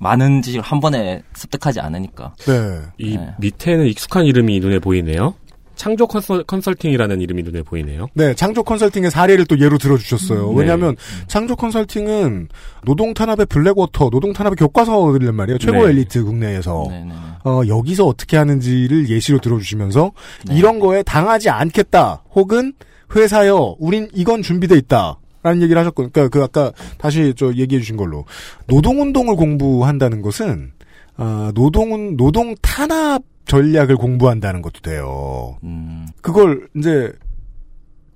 많은 0.00 0.42
지식을 0.42 0.62
한 0.64 0.80
번에 0.80 1.22
습득하지 1.34 1.78
않으니까. 1.80 2.34
네. 2.46 2.80
이 2.98 3.16
네. 3.16 3.34
밑에는 3.38 3.86
익숙한 3.86 4.24
이름이 4.24 4.58
눈에 4.60 4.78
보이네요. 4.78 5.34
창조 5.76 6.06
컨설, 6.06 6.42
컨설팅이라는 6.44 7.20
이름이 7.22 7.42
눈에 7.42 7.62
보이네요. 7.62 8.08
네, 8.12 8.34
창조 8.34 8.62
컨설팅의 8.62 9.10
사례를 9.10 9.46
또 9.46 9.58
예로 9.58 9.78
들어주셨어요. 9.78 10.50
음, 10.50 10.56
왜냐하면 10.56 10.94
창조 11.26 11.56
컨설팅은 11.56 12.48
노동 12.84 13.14
탄압의 13.14 13.46
블랙워터, 13.46 14.10
노동 14.10 14.34
탄압의 14.34 14.56
교과서들이란 14.56 15.34
말이에요. 15.34 15.58
최고 15.58 15.84
네. 15.84 15.90
엘리트 15.92 16.24
국내에서 16.24 16.86
네네. 16.90 17.14
어, 17.44 17.62
여기서 17.66 18.04
어떻게 18.06 18.36
하는지를 18.36 19.08
예시로 19.08 19.38
들어주시면서 19.38 20.12
네. 20.48 20.56
이런 20.56 20.80
거에 20.80 21.02
당하지 21.02 21.48
않겠다, 21.48 22.24
혹은 22.34 22.74
회사여, 23.14 23.76
우린 23.78 24.08
이건 24.12 24.42
준비돼 24.42 24.76
있다. 24.76 25.16
라는 25.42 25.62
얘기를 25.62 25.80
하셨고, 25.80 26.10
그러니까 26.10 26.28
그 26.28 26.42
아까 26.42 26.72
다시 26.98 27.32
저 27.36 27.52
얘기해 27.54 27.80
주신 27.80 27.96
걸로 27.96 28.24
노동운동을 28.66 29.36
공부한다는 29.36 30.22
것은 30.22 30.72
아, 31.16 31.52
노동은 31.54 32.16
노동 32.16 32.54
탄압 32.62 33.22
전략을 33.46 33.96
공부한다는 33.96 34.62
것도 34.62 34.80
돼요. 34.80 35.56
음, 35.64 36.06
그걸 36.22 36.68
이제 36.76 37.12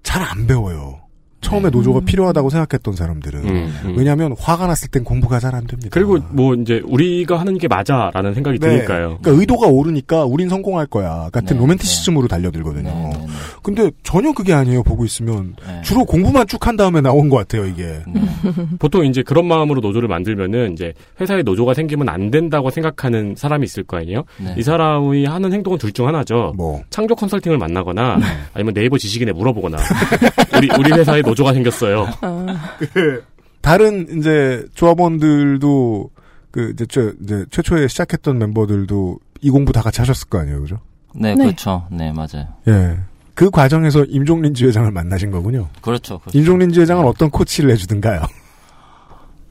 잘 0.02 0.22
안 0.22 0.46
배워요. 0.46 1.00
처음에 1.44 1.70
노조가 1.70 2.00
필요하다고 2.00 2.50
생각했던 2.50 2.94
사람들은 2.96 3.40
음, 3.48 3.74
음. 3.84 3.94
왜냐하면 3.96 4.34
화가 4.38 4.66
났을 4.66 4.88
땐 4.88 5.04
공부가 5.04 5.38
잘 5.38 5.54
안 5.54 5.66
됩니다. 5.68 5.90
그리고 5.92 6.18
뭐 6.30 6.52
이제 6.54 6.82
우리가 6.84 7.38
하는 7.38 7.58
게 7.58 7.68
맞아라는 7.68 8.34
생각이 8.34 8.58
네. 8.58 8.68
드니까요. 8.68 9.18
그러니까 9.22 9.30
의도가 9.30 9.68
옳으니까 9.68 10.24
우린 10.24 10.48
성공할 10.48 10.86
거야 10.86 11.28
같은 11.32 11.56
네, 11.56 11.60
로맨티시즘으로 11.60 12.26
달려들거든요. 12.26 12.88
네, 12.90 13.10
네, 13.12 13.18
네. 13.18 13.26
근데 13.62 13.90
전혀 14.02 14.32
그게 14.32 14.52
아니에요. 14.52 14.82
보고 14.82 15.04
있으면 15.04 15.54
네. 15.64 15.80
주로 15.82 16.04
공부만 16.04 16.46
쭉 16.48 16.64
한 16.66 16.76
다음에 16.76 17.02
나온 17.02 17.28
것 17.28 17.36
같아요. 17.36 17.66
이게. 17.66 17.82
음, 18.08 18.76
보통 18.80 19.04
이제 19.04 19.22
그런 19.22 19.46
마음으로 19.46 19.80
노조를 19.82 20.08
만들면은 20.08 20.72
이제 20.72 20.94
회사에 21.20 21.42
노조가 21.42 21.74
생기면 21.74 22.08
안 22.08 22.30
된다고 22.30 22.70
생각하는 22.70 23.34
사람이 23.36 23.64
있을 23.64 23.82
거 23.84 23.98
아니에요. 23.98 24.24
네. 24.42 24.54
이 24.56 24.62
사람이 24.62 25.26
하는 25.26 25.52
행동은 25.52 25.78
둘 25.78 25.92
중 25.92 26.08
하나죠. 26.08 26.54
뭐 26.56 26.82
창조 26.90 27.14
컨설팅을 27.14 27.58
만나거나 27.58 28.16
네. 28.16 28.24
아니면 28.54 28.72
네이버 28.74 28.96
지식인에 28.98 29.30
물어보거나 29.32 29.76
우리 30.56 30.68
우리 30.78 30.90
회사에 30.92 31.20
노 31.22 31.33
조가 31.34 31.52
생겼어요. 31.52 32.08
다른 33.60 34.18
이제 34.18 34.66
조합원들도 34.74 36.10
그 36.50 36.70
이제, 36.72 36.86
최, 36.86 37.12
이제 37.22 37.44
최초에 37.50 37.88
시작했던 37.88 38.38
멤버들도 38.38 39.18
이 39.40 39.50
공부 39.50 39.72
다 39.72 39.82
같이 39.82 40.00
하셨을 40.00 40.28
거 40.28 40.38
아니에요, 40.38 40.60
그죠? 40.60 40.78
네, 41.14 41.34
네. 41.34 41.44
그렇죠. 41.44 41.86
네, 41.90 42.12
맞아요. 42.12 42.46
예. 42.68 42.98
그 43.34 43.50
과정에서 43.50 44.04
임종린 44.04 44.54
지회장을 44.54 44.90
만나신 44.90 45.30
거군요. 45.30 45.68
그렇죠. 45.80 46.18
그렇죠. 46.18 46.38
임종린 46.38 46.72
지회장은 46.72 47.04
어떤 47.04 47.30
코치를 47.30 47.70
해주든가요? 47.72 48.22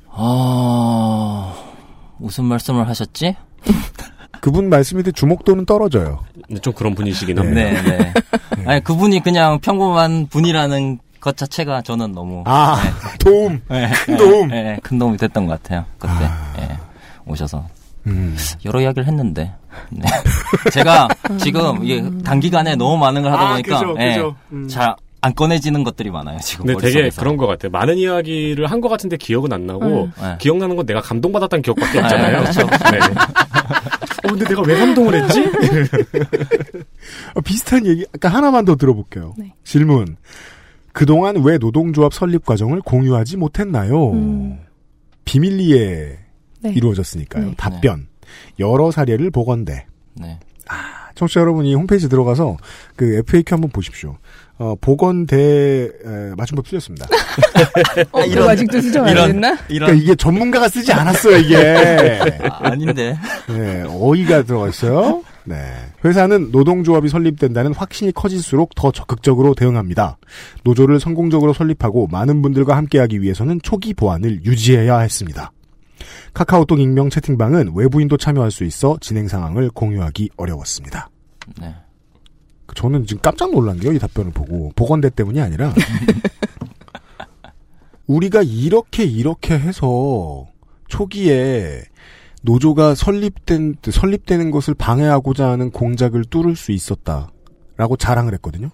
아, 0.10 1.56
무슨 2.18 2.46
말씀을 2.46 2.88
하셨지? 2.88 3.36
그분 4.42 4.70
말씀이 4.70 5.04
주목도는 5.04 5.66
떨어져요. 5.66 6.24
근데 6.48 6.60
좀 6.60 6.74
그런 6.74 6.96
분이시긴 6.96 7.36
네. 7.36 7.42
합니다. 7.42 7.82
네, 7.82 8.14
네. 8.58 8.66
아니, 8.66 8.84
그분이 8.84 9.22
그냥 9.22 9.60
평범한 9.60 10.28
분이라는 10.28 11.00
것 11.24 11.38
자체가 11.38 11.82
저는 11.84 12.12
너무. 12.12 12.44
아, 12.46 12.76
도움. 13.18 13.62
네, 13.70 13.90
큰 14.06 14.18
도움. 14.18 14.48
네, 14.50 14.62
네, 14.62 14.80
큰 14.84 15.00
도움이 15.00 15.16
됐던 15.18 15.46
것 15.46 15.64
같아요. 15.64 15.86
그때. 15.98 16.14
예, 16.60 16.78
오셔서. 17.26 17.66
음. 18.08 18.36
여러 18.66 18.82
이야기를 18.82 19.08
했는데. 19.08 19.54
네. 19.90 20.02
제가 20.74 21.08
지금 21.40 21.82
이게 21.86 22.04
단기간에 22.26 22.76
너무 22.76 22.98
많은 22.98 23.22
걸 23.22 23.32
하다 23.32 23.42
아, 23.42 23.52
보니까. 23.54 23.80
그죠, 23.80 23.96
예, 24.02 24.10
그죠. 24.16 24.36
음. 24.52 24.68
잘안 24.68 25.34
꺼내지는 25.34 25.86
것들이 25.86 26.12
많아요, 26.12 26.38
지금. 26.42 26.66
근데 26.66 26.92
되게. 26.92 27.10
그런 27.10 27.38
것 27.38 27.48
같아요. 27.48 27.72
많은 27.72 27.98
이야기를 27.98 28.70
한 28.70 28.82
것 28.82 28.90
같은데 28.90 29.16
기억은 29.16 29.54
안 29.54 29.66
나고 29.66 30.10
네. 30.22 30.36
기억나는 30.40 30.76
건 30.76 30.86
내가 30.86 31.00
감동받았다는 31.00 31.62
기억밖에 31.64 32.00
없잖아요. 32.00 32.44
네, 32.44 32.52
그렇죠. 32.52 32.68
네. 32.92 33.00
어, 34.26 34.28
근데 34.28 34.46
내가 34.46 34.62
왜 34.64 34.78
감동을 34.78 35.24
했지? 35.24 35.42
어, 37.36 37.42
비슷한 37.42 37.86
얘기, 37.86 38.06
아까 38.14 38.28
하나만 38.30 38.66
더 38.66 38.76
들어볼게요. 38.76 39.34
네. 39.38 39.54
질문. 39.64 40.18
그동안 40.94 41.44
왜 41.44 41.58
노동조합 41.58 42.14
설립 42.14 42.46
과정을 42.46 42.82
공유하지 42.82 43.38
못했나요? 43.38 44.12
음. 44.12 44.60
비밀리에 45.26 46.20
네. 46.62 46.72
이루어졌으니까요. 46.72 47.46
네. 47.48 47.54
답변. 47.58 48.08
여러 48.60 48.92
사례를 48.92 49.32
보건대. 49.32 49.86
네. 50.14 50.40
청취자 51.16 51.42
여러분이 51.42 51.74
홈페이지 51.76 52.10
들어가서 52.10 52.58
그 52.96 53.16
FAQ 53.28 53.54
한번 53.54 53.70
보십시오. 53.72 54.18
어, 54.64 54.76
보건대 54.80 55.36
에, 55.86 56.34
맞춤법 56.38 56.66
틀렸습니다. 56.66 57.06
어, 58.14 58.22
이거 58.22 58.50
아직도 58.50 58.80
수정 58.80 59.04
안 59.06 59.12
이런- 59.12 59.32
됐나? 59.34 59.48
이런. 59.68 59.88
그러니까 59.88 59.94
이게 60.02 60.16
전문가가 60.16 60.70
쓰지 60.70 60.94
않았어요, 60.94 61.36
이게. 61.38 61.58
아, 62.50 62.70
아닌데. 62.72 63.18
네, 63.50 63.84
어이가 63.86 64.44
들어가 64.44 64.70
있어요. 64.70 65.22
네. 65.44 65.58
회사는 66.06 66.52
노동조합이 66.52 67.10
설립된다는 67.10 67.74
확신이 67.74 68.14
커질수록 68.14 68.74
더 68.76 68.92
적극적으로 68.94 69.54
대응합니다. 69.54 70.18
노조를 70.64 71.02
성공적으로 71.02 71.52
설립하고 71.52 72.08
많은 72.08 72.42
분들과 72.42 72.78
함께하기 72.78 73.22
위해서는 73.22 73.60
초기 73.64 73.94
보안을 73.94 74.46
유지해야 74.46 75.00
했습니다. 75.00 75.52
카카오톡 76.34 76.80
익명 76.80 77.10
채팅방은 77.10 77.74
외부인도 77.76 78.16
참여할 78.16 78.50
수 78.50 78.64
있어 78.64 78.98
진행 79.02 79.28
상황을 79.28 79.70
공유하기 79.72 80.30
어려웠습니다. 80.38 81.10
네. 81.60 81.76
저는 82.76 83.06
지금 83.06 83.22
깜짝 83.22 83.52
놀란 83.52 83.78
게요, 83.80 83.92
이 83.94 84.00
답변을 84.00 84.32
보고. 84.32 84.72
보건대 84.76 85.10
때문이 85.10 85.40
아니라. 85.42 85.74
우리가 88.08 88.42
이렇게 88.44 89.04
이렇게 89.06 89.58
해서 89.58 90.48
초기에 90.88 91.82
노조가 92.42 92.96
설립된, 92.96 93.78
설립되는 93.90 94.52
것을 94.52 94.74
방해하고자 94.74 95.48
하는 95.50 95.72
공작을 95.72 96.26
뚫을 96.26 96.56
수 96.56 96.72
있었다. 96.72 97.30
라고 97.78 97.96
자랑을 97.96 98.34
했거든요. 98.34 98.70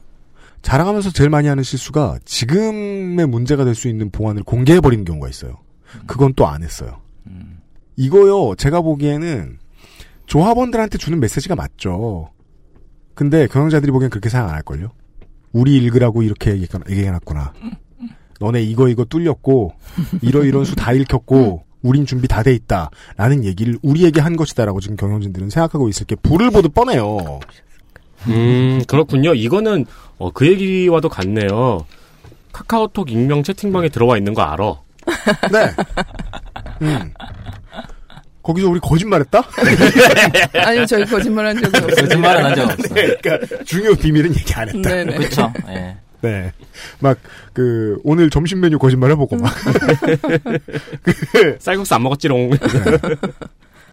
자랑하면서 0.61 1.11
제일 1.11 1.29
많이 1.29 1.47
하는 1.47 1.63
실수가 1.63 2.19
지금의 2.25 3.27
문제가 3.27 3.63
될 3.63 3.75
수 3.75 3.87
있는 3.87 4.09
보안을 4.09 4.43
공개해버리는 4.43 5.05
경우가 5.05 5.29
있어요. 5.29 5.57
그건 6.05 6.33
또 6.33 6.45
안 6.47 6.63
했어요. 6.63 6.99
음, 7.27 7.59
이거요, 7.95 8.55
제가 8.55 8.81
보기에는 8.81 9.57
조합원들한테 10.25 10.97
주는 10.97 11.19
메시지가 11.19 11.55
맞죠. 11.55 12.31
근데 13.19 13.47
경영자들이 13.47 13.91
보기엔 13.91 14.09
그렇게 14.09 14.29
생각 14.29 14.47
안 14.47 14.55
할걸요? 14.55 14.91
우리 15.51 15.75
읽으라고 15.75 16.23
이렇게 16.23 16.55
얘기해놨- 16.55 16.89
얘기해놨구나. 16.89 17.51
너네 18.39 18.61
이거 18.63 18.87
이거 18.87 19.03
뚫렸고, 19.03 19.73
이러이런 20.21 20.63
수 20.63 20.73
다 20.75 20.93
읽혔고, 20.93 21.63
우린 21.81 22.05
준비 22.05 22.29
다 22.29 22.43
돼 22.43 22.53
있다. 22.53 22.89
라는 23.17 23.43
얘기를 23.43 23.77
우리에게 23.81 24.21
한 24.21 24.37
것이다라고 24.37 24.79
지금 24.79 24.95
경영진들은 24.95 25.49
생각하고 25.49 25.89
있을 25.89 26.05
게 26.05 26.15
불을 26.15 26.49
보듯 26.51 26.73
뻔해요. 26.73 27.41
음, 28.27 28.81
그렇군요. 28.87 29.33
이거는 29.33 29.85
어, 30.17 30.31
그 30.31 30.47
얘기와도 30.47 31.09
같네요. 31.09 31.85
카카오톡 32.53 33.11
익명 33.11 33.43
채팅방에 33.43 33.89
들어와 33.89 34.17
있는 34.17 34.33
거 34.33 34.43
알아. 34.43 34.75
네. 35.51 35.71
음. 36.83 37.13
거기서 38.41 38.69
우리 38.69 38.79
거짓말했다? 38.79 39.43
아니요, 40.65 40.85
저희 40.85 41.05
거짓말한 41.05 41.61
적이 41.61 41.77
없어요. 41.83 41.95
거짓말은 42.05 42.45
한 42.45 42.55
적 42.55 42.69
없어요. 42.69 43.15
그러니까 43.21 43.63
중요 43.65 43.95
비밀은 43.95 44.33
얘기 44.35 44.53
안 44.53 44.69
했다. 44.69 44.89
네네. 44.89 45.17
그렇죠. 45.17 45.53
예. 45.69 45.97
네. 46.21 46.51
막, 46.99 47.17
그, 47.53 47.97
오늘 48.03 48.29
점심 48.29 48.59
메뉴 48.61 48.77
거짓말 48.77 49.11
해보고 49.11 49.37
막. 49.37 49.53
쌀국수 51.59 51.95
안 51.95 52.03
먹었지롱. 52.03 52.51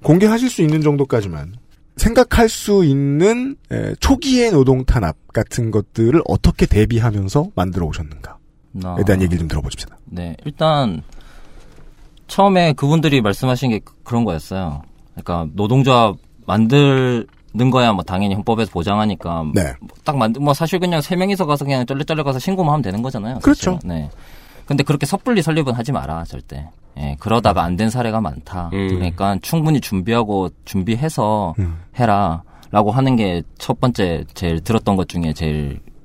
공개하실 0.03 0.51
수 0.51 0.63
있는 0.63 0.81
정도까지만. 0.81 1.55
생각할 1.97 2.51
수 2.51 2.85
있는 2.85 3.57
에, 3.73 3.95
초기의 4.01 4.51
노동 4.51 4.85
탄압 4.85 5.17
같은 5.33 5.71
것들을 5.71 6.21
어떻게 6.27 6.67
대비하면서 6.67 7.53
만들어 7.55 7.87
오셨는가에 7.87 8.35
나- 8.73 8.97
대한 9.07 9.23
얘기를 9.23 9.39
좀 9.39 9.49
들어보십시다. 9.49 9.97
네, 10.05 10.37
일단 10.45 11.03
처음에 12.27 12.73
그분들이 12.73 13.21
말씀하신 13.21 13.71
게 13.71 13.79
그- 13.81 13.95
그런 14.05 14.25
거였어요. 14.25 14.83
그러니까 15.15 15.49
노동조합 15.55 16.17
만드는 16.47 17.71
거야 17.71 17.93
뭐 17.93 18.03
당연히 18.05 18.35
헌법에서 18.35 18.71
보장하니까 18.71 19.45
네. 19.55 19.75
딱 20.05 20.17
만들 20.17 20.41
뭐 20.43 20.55
사실 20.55 20.79
그냥 20.79 21.01
세 21.01 21.17
명이서 21.17 21.47
가서 21.47 21.65
그냥 21.65 21.87
쩔레쩔레 21.87 22.23
가서 22.23 22.39
신고만 22.39 22.73
하면 22.75 22.83
되는 22.83 23.03
거잖아요. 23.03 23.39
그렇죠. 23.41 23.79
네. 23.85 24.11
근데 24.67 24.83
그렇게 24.83 25.07
섣불리 25.07 25.43
설립은 25.43 25.73
하지 25.75 25.93
마라 25.93 26.25
절대. 26.25 26.69
예, 26.99 27.17
그러다가 27.21 27.63
안 27.63 27.77
된 27.77 27.91
사례가 27.91 28.21
많다. 28.21 28.71
음. 28.73 28.89
그러니까 28.89 29.37
충분히 29.43 29.81
준비하고 29.81 30.49
준비해서 30.65 31.55
음. 31.59 31.79
해라라고 31.99 32.91
하는 32.91 33.17
게 33.17 33.43
첫 33.59 33.81
번째 33.81 34.25
제일 34.35 34.61
들었던 34.61 34.97
것 34.97 35.09
중에 35.09 35.33
제일 35.35 35.81
예, 35.87 35.96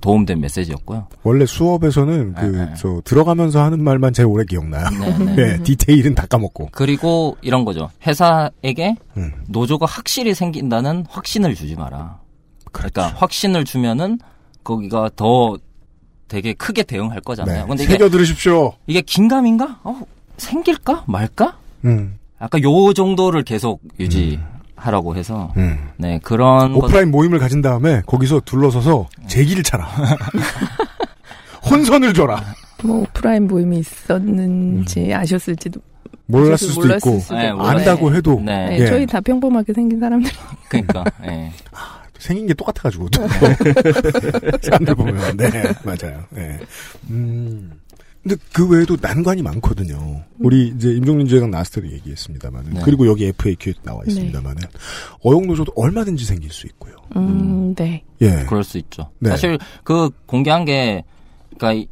도움된 0.00 0.40
메시지였고요. 0.40 1.06
원래 1.22 1.46
수업에서는 1.46 2.34
그, 2.34 2.44
네, 2.44 2.66
네. 2.66 2.74
저, 2.76 3.00
들어가면서 3.04 3.62
하는 3.62 3.82
말만 3.82 4.12
제일 4.12 4.26
오래 4.26 4.44
기억나요. 4.44 4.88
네, 4.90 5.18
네. 5.24 5.34
네, 5.34 5.62
디테일은 5.62 6.14
다 6.14 6.26
까먹고. 6.26 6.70
그리고 6.72 7.36
이런 7.42 7.64
거죠. 7.64 7.90
회사에게 8.06 8.96
음. 9.16 9.32
노조가 9.48 9.86
확실히 9.86 10.34
생긴다는 10.34 11.06
확신을 11.08 11.54
주지 11.54 11.76
마라. 11.76 12.20
그러니까 12.72 13.08
확신을 13.16 13.64
주면은 13.64 14.18
거기가 14.64 15.10
더 15.16 15.56
되게 16.28 16.54
크게 16.54 16.82
대응할 16.82 17.20
거잖아요. 17.20 17.62
네. 17.62 17.68
근데 17.68 17.84
이게 17.84 17.98
들으십시오. 18.08 18.72
이게 18.86 19.02
긴가민가? 19.02 19.80
어, 19.84 20.00
생길까 20.38 21.04
말까? 21.06 21.58
음, 21.84 22.18
약간 22.40 22.62
요 22.62 22.92
정도를 22.94 23.42
계속 23.42 23.82
유지 24.00 24.40
하라고 24.82 25.14
해서 25.14 25.52
음. 25.56 25.78
네 25.96 26.18
그런 26.22 26.72
것 26.72 26.84
오프라인 26.84 27.10
모임을 27.10 27.38
가진 27.38 27.62
다음에 27.62 28.02
거기서 28.06 28.40
둘러서서 28.40 29.08
제기를 29.28 29.62
차라. 29.62 29.88
혼선을 31.70 32.12
줘라. 32.12 32.42
뭐 32.82 33.02
오프라인 33.02 33.46
모임이 33.46 33.78
있었는지 33.78 35.14
아셨을지도 35.14 35.80
몰랐을 36.26 36.58
수도 36.58 36.80
몰랐을 36.80 36.96
있고, 36.96 37.20
수도 37.20 37.36
네, 37.36 37.52
안다고 37.56 38.14
해도. 38.14 38.40
네. 38.44 38.70
네, 38.70 38.78
예. 38.80 38.86
저희 38.86 39.06
다 39.06 39.20
평범하게 39.20 39.72
생긴 39.72 40.00
사람들. 40.00 40.30
그러니까 40.68 41.04
예. 41.26 41.52
생긴 42.18 42.46
게 42.46 42.54
똑같아가지고. 42.54 43.08
사람들 44.62 44.94
보면. 44.94 45.36
네, 45.36 45.50
맞아요. 45.84 46.24
네. 46.30 46.58
음. 47.10 47.70
근데 48.22 48.36
그 48.52 48.68
외에도 48.68 48.96
난관이 49.00 49.42
많거든요. 49.42 50.22
우리 50.38 50.68
이제 50.68 50.92
임종민 50.92 51.26
지회장 51.26 51.50
나왔을 51.50 51.82
때도 51.82 51.92
얘기했습니다만, 51.94 52.64
네. 52.74 52.80
그리고 52.84 53.06
여기 53.08 53.26
FAQ에 53.26 53.74
나와 53.82 54.00
있습니다만은 54.06 54.62
어용 55.22 55.46
노조도 55.48 55.72
얼마든지 55.74 56.24
생길 56.24 56.50
수 56.50 56.66
있고요. 56.68 56.94
음, 57.16 57.74
네. 57.74 58.04
예. 58.20 58.44
그럴 58.48 58.62
수 58.62 58.78
있죠. 58.78 59.10
네. 59.18 59.30
사실 59.30 59.58
그 59.82 60.10
공개한 60.26 60.64
게 60.64 61.02
그러니까 61.56 61.72
이- 61.72 61.88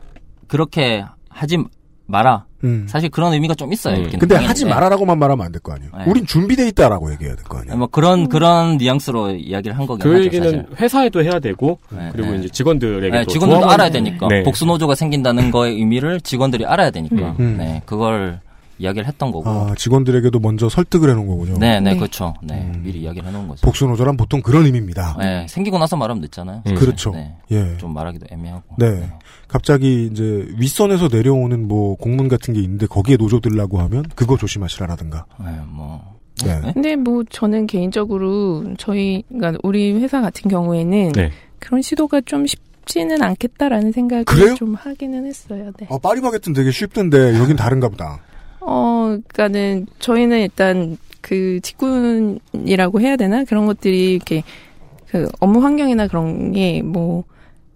그렇게 0.47 1.05
하지 1.29 1.59
마라. 2.07 2.47
음. 2.65 2.87
사실 2.89 3.09
그런 3.11 3.33
의미가 3.33 3.55
좀 3.55 3.73
있어요. 3.73 3.97
음. 3.97 4.11
근데. 4.19 4.35
하지 4.37 4.65
네. 4.65 4.71
말아라고만 4.71 5.19
말하면 5.19 5.47
안 5.47 5.53
될 5.53 5.61
거 5.63 5.73
아니에요. 5.73 5.91
네. 5.97 6.05
우린 6.07 6.27
준비돼 6.27 6.69
있다라고 6.69 7.11
얘기해야 7.13 7.35
될 7.37 7.45
거 7.45 7.59
아니에요. 7.59 7.77
뭐 7.77 7.87
그런 7.87 8.29
그런 8.29 8.77
뉘앙스로 8.79 9.31
이야기를 9.37 9.77
한 9.79 9.87
거긴 9.87 10.03
그 10.03 10.11
하죠. 10.13 10.25
얘기는 10.25 10.45
사실. 10.45 10.67
회사에도 10.79 11.23
해야 11.25 11.39
되고 11.39 11.79
네, 11.91 12.09
그리고 12.13 12.33
네. 12.33 12.39
이제 12.39 12.49
직원들에게 12.49 13.11
네, 13.11 13.25
또 13.25 13.31
직원들도 13.31 13.69
알아야 13.71 13.91
되니까 13.91 14.29
네. 14.29 14.43
복수 14.43 14.65
노조가 14.67 14.95
생긴다는 14.95 15.51
거의 15.51 15.75
의미를 15.77 16.21
직원들이 16.21 16.65
알아야 16.67 16.91
되니까 16.91 17.35
음. 17.41 17.57
네 17.59 17.83
그걸 17.87 18.41
이야기를 18.81 19.07
했던 19.07 19.31
거고 19.31 19.49
아, 19.49 19.75
직원들에게도 19.77 20.41
먼저 20.41 20.69
설득을 20.69 21.11
해놓은 21.11 21.27
거군요. 21.27 21.59
네, 21.59 21.81
네, 21.81 21.93
네. 21.93 21.97
그렇죠. 21.97 22.35
네, 22.43 22.55
음. 22.55 22.83
미리 22.83 23.01
이야기를 23.03 23.29
해놓은 23.29 23.49
거죠. 23.49 23.65
복수노조란 23.67 24.17
보통 24.17 24.41
그런 24.41 24.65
의미입니다. 24.67 25.17
네, 25.21 25.47
생기고 25.49 25.79
나서 25.79 25.97
말하면 25.97 26.23
늦잖아요. 26.23 26.63
음. 26.67 26.75
그렇죠. 26.75 27.11
네, 27.11 27.37
예. 27.51 27.77
좀 27.77 27.93
말하기도 27.93 28.27
애매하고. 28.31 28.77
네. 28.79 29.09
갑자기 29.49 30.09
이제 30.11 30.47
윗선에서 30.59 31.09
내려오는 31.09 31.69
뭐 31.69 31.97
공문 31.97 32.29
같은 32.29 32.55
게 32.55 32.61
있는데 32.61 32.87
거기에 32.87 33.17
노조 33.17 33.41
들라고 33.41 33.81
하면 33.81 34.05
그거 34.15 34.37
조심하시라라든가. 34.37 35.27
네, 35.39 35.51
뭐. 35.67 36.19
네. 36.45 36.59
네? 36.61 36.73
근데 36.73 36.97
뭐 36.97 37.23
저는 37.29 37.67
개인적으로 37.67 38.65
저희 38.79 39.23
그러니까 39.29 39.59
우리 39.63 39.93
회사 39.93 40.23
같은 40.23 40.51
경우에는 40.51 41.13
네. 41.13 41.31
그런 41.59 41.83
시도가 41.83 42.23
좀 42.23 42.47
쉽지는 42.47 43.23
않겠다라는 43.23 43.93
생각을 43.93 44.25
그래요? 44.25 44.55
좀 44.55 44.75
하기는 44.75 45.27
했어요. 45.27 45.71
네. 45.79 45.87
어, 45.91 45.99
파리바게트는 45.99 46.55
되게 46.55 46.71
쉽던데 46.71 47.39
여긴 47.39 47.57
다른가 47.57 47.89
보다. 47.91 48.21
어, 48.61 49.17
그러니까는 49.29 49.87
저희는 49.99 50.41
일단 50.41 50.99
그 51.21 51.61
직군이라고 51.63 53.01
해야 53.01 53.17
되나 53.17 53.45
그런 53.45 53.67
것들이 53.67 54.15
이렇게 54.15 54.43
그 55.09 55.29
업무 55.41 55.63
환경이나 55.63 56.07
그런 56.07 56.53
게 56.53 56.83
뭐 56.83 57.25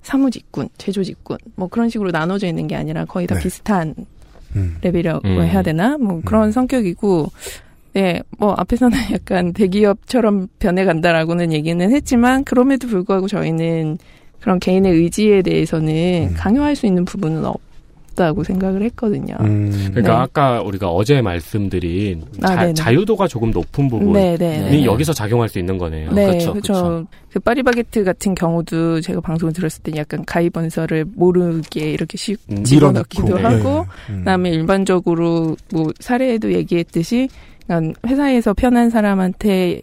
사무직군, 0.05 0.69
제조직군 0.79 1.39
뭐 1.57 1.67
그런 1.69 1.89
식으로 1.89 2.11
나눠져 2.13 2.47
있는 2.47 2.69
게 2.69 2.77
아니라 2.77 3.05
거의 3.07 3.27
다 3.27 3.35
네. 3.35 3.43
비슷한 3.43 3.95
음. 4.55 4.77
레벨이라고 4.83 5.27
음. 5.27 5.43
해야 5.43 5.63
되나 5.63 5.99
뭐 5.99 6.21
그런 6.25 6.49
음. 6.49 6.53
성격이고 6.53 7.33
네, 7.95 8.21
뭐 8.39 8.53
앞에서는 8.53 8.97
약간 9.13 9.53
대기업처럼 9.53 10.49
변해간다라고는 10.59 11.53
얘기는 11.53 11.91
했지만 11.91 12.45
그럼에도 12.45 12.87
불구하고 12.87 13.27
저희는 13.27 13.99
그런 14.41 14.61
개인의 14.61 14.93
의지에 14.93 15.43
대해서는 15.43 16.29
음. 16.31 16.35
강요할 16.37 16.77
수 16.77 16.87
있는 16.87 17.05
부분은 17.07 17.45
없 17.47 17.61
다고 18.15 18.45
생각을 18.45 18.83
했거든요. 18.83 19.37
음. 19.41 19.71
그러니까 19.91 20.01
네. 20.03 20.11
아까 20.11 20.63
우리가 20.63 20.89
어제 20.89 21.21
말씀드린 21.21 22.23
아, 22.43 22.49
자, 22.49 22.57
네네. 22.63 22.75
자유도가 22.75 23.29
조금 23.29 23.51
높은 23.51 23.89
부분이 23.89 24.13
네, 24.13 24.37
네, 24.37 24.71
네. 24.71 24.85
여기서 24.85 25.13
작용할 25.13 25.49
수 25.49 25.59
있는 25.59 25.79
거네요. 25.79 26.13
네, 26.13 26.39
그렇죠. 26.39 27.07
그 27.31 27.41
파리바게트 27.41 28.05
같은 28.05 28.35
경우도 28.35 29.01
제가 29.01 29.21
방송을 29.21 29.53
들었을 29.53 29.83
때 29.83 29.93
약간 29.97 30.25
가입원서를 30.25 31.05
모르게 31.15 31.91
이렇게 31.91 32.17
씩 32.17 32.39
음, 32.51 32.63
집어넣기도. 32.63 33.37
하고, 33.39 33.87
예. 34.09 34.13
음. 34.13 34.19
그다음에 34.21 34.51
일반적으로 34.51 35.57
뭐 35.73 35.93
사례에도 35.99 36.53
얘기했듯이 36.53 37.29
그러니까 37.67 37.99
회사에서 38.07 38.55
편한 38.55 38.91
사람한테 38.91 39.83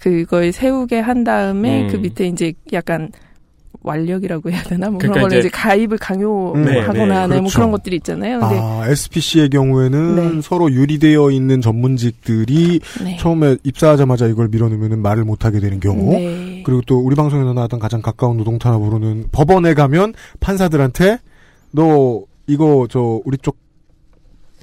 그걸 0.00 0.52
세우게 0.52 1.00
한 1.00 1.24
다음에 1.24 1.82
음. 1.82 1.88
그 1.88 1.96
밑에 1.96 2.26
이제 2.26 2.52
약간 2.72 3.10
완력이라고 3.86 4.50
해야 4.50 4.62
되나 4.64 4.90
뭐 4.90 4.98
그러니까 4.98 5.20
그런 5.20 5.28
걸로 5.30 5.38
이제- 5.40 5.48
가입을 5.48 5.96
강요하거나 5.98 6.64
네, 6.64 6.72
네, 6.74 6.82
네, 6.82 7.26
뭐 7.26 7.26
그렇죠. 7.26 7.54
그런 7.54 7.70
것들이 7.70 7.96
있잖아요. 7.96 8.40
근데 8.40 8.58
아, 8.60 8.86
SPC의 8.88 9.48
경우에는 9.50 10.34
네. 10.36 10.40
서로 10.42 10.70
유리되어 10.70 11.30
있는 11.30 11.60
전문직들이 11.60 12.80
네. 13.04 13.16
처음에 13.18 13.56
입사하자마자 13.62 14.26
이걸 14.26 14.48
밀어넣으면 14.48 15.00
말을 15.00 15.24
못하게 15.24 15.60
되는 15.60 15.80
경우. 15.80 16.12
네. 16.12 16.62
그리고 16.66 16.82
또 16.86 16.98
우리 16.98 17.14
방송에서 17.16 17.52
나왔던 17.52 17.78
가장 17.80 18.02
가까운 18.02 18.36
노동 18.36 18.58
탄압으로는 18.58 19.28
법원에 19.32 19.74
가면 19.74 20.14
판사들한테 20.40 21.18
너 21.70 22.22
이거 22.48 22.86
저 22.90 23.20
우리 23.24 23.38
쪽 23.38 23.56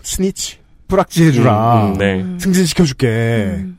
스니치 0.01 0.57
뿌락지 0.87 1.23
해주라 1.25 1.85
음, 1.87 1.93
음, 1.93 1.97
네. 1.97 2.21
음. 2.21 2.37
승진시켜줄게 2.39 3.07
음. 3.07 3.77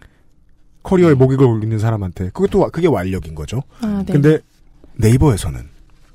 커리어에 0.83 1.15
목익을 1.15 1.47
올리는 1.47 1.79
사람한테 1.79 2.27
그것도 2.35 2.71
그게 2.71 2.87
완력인 2.89 3.35
거죠. 3.35 3.63
아, 3.81 4.03
네. 4.07 4.13
근데 4.13 4.39
네이버에서는 4.97 5.61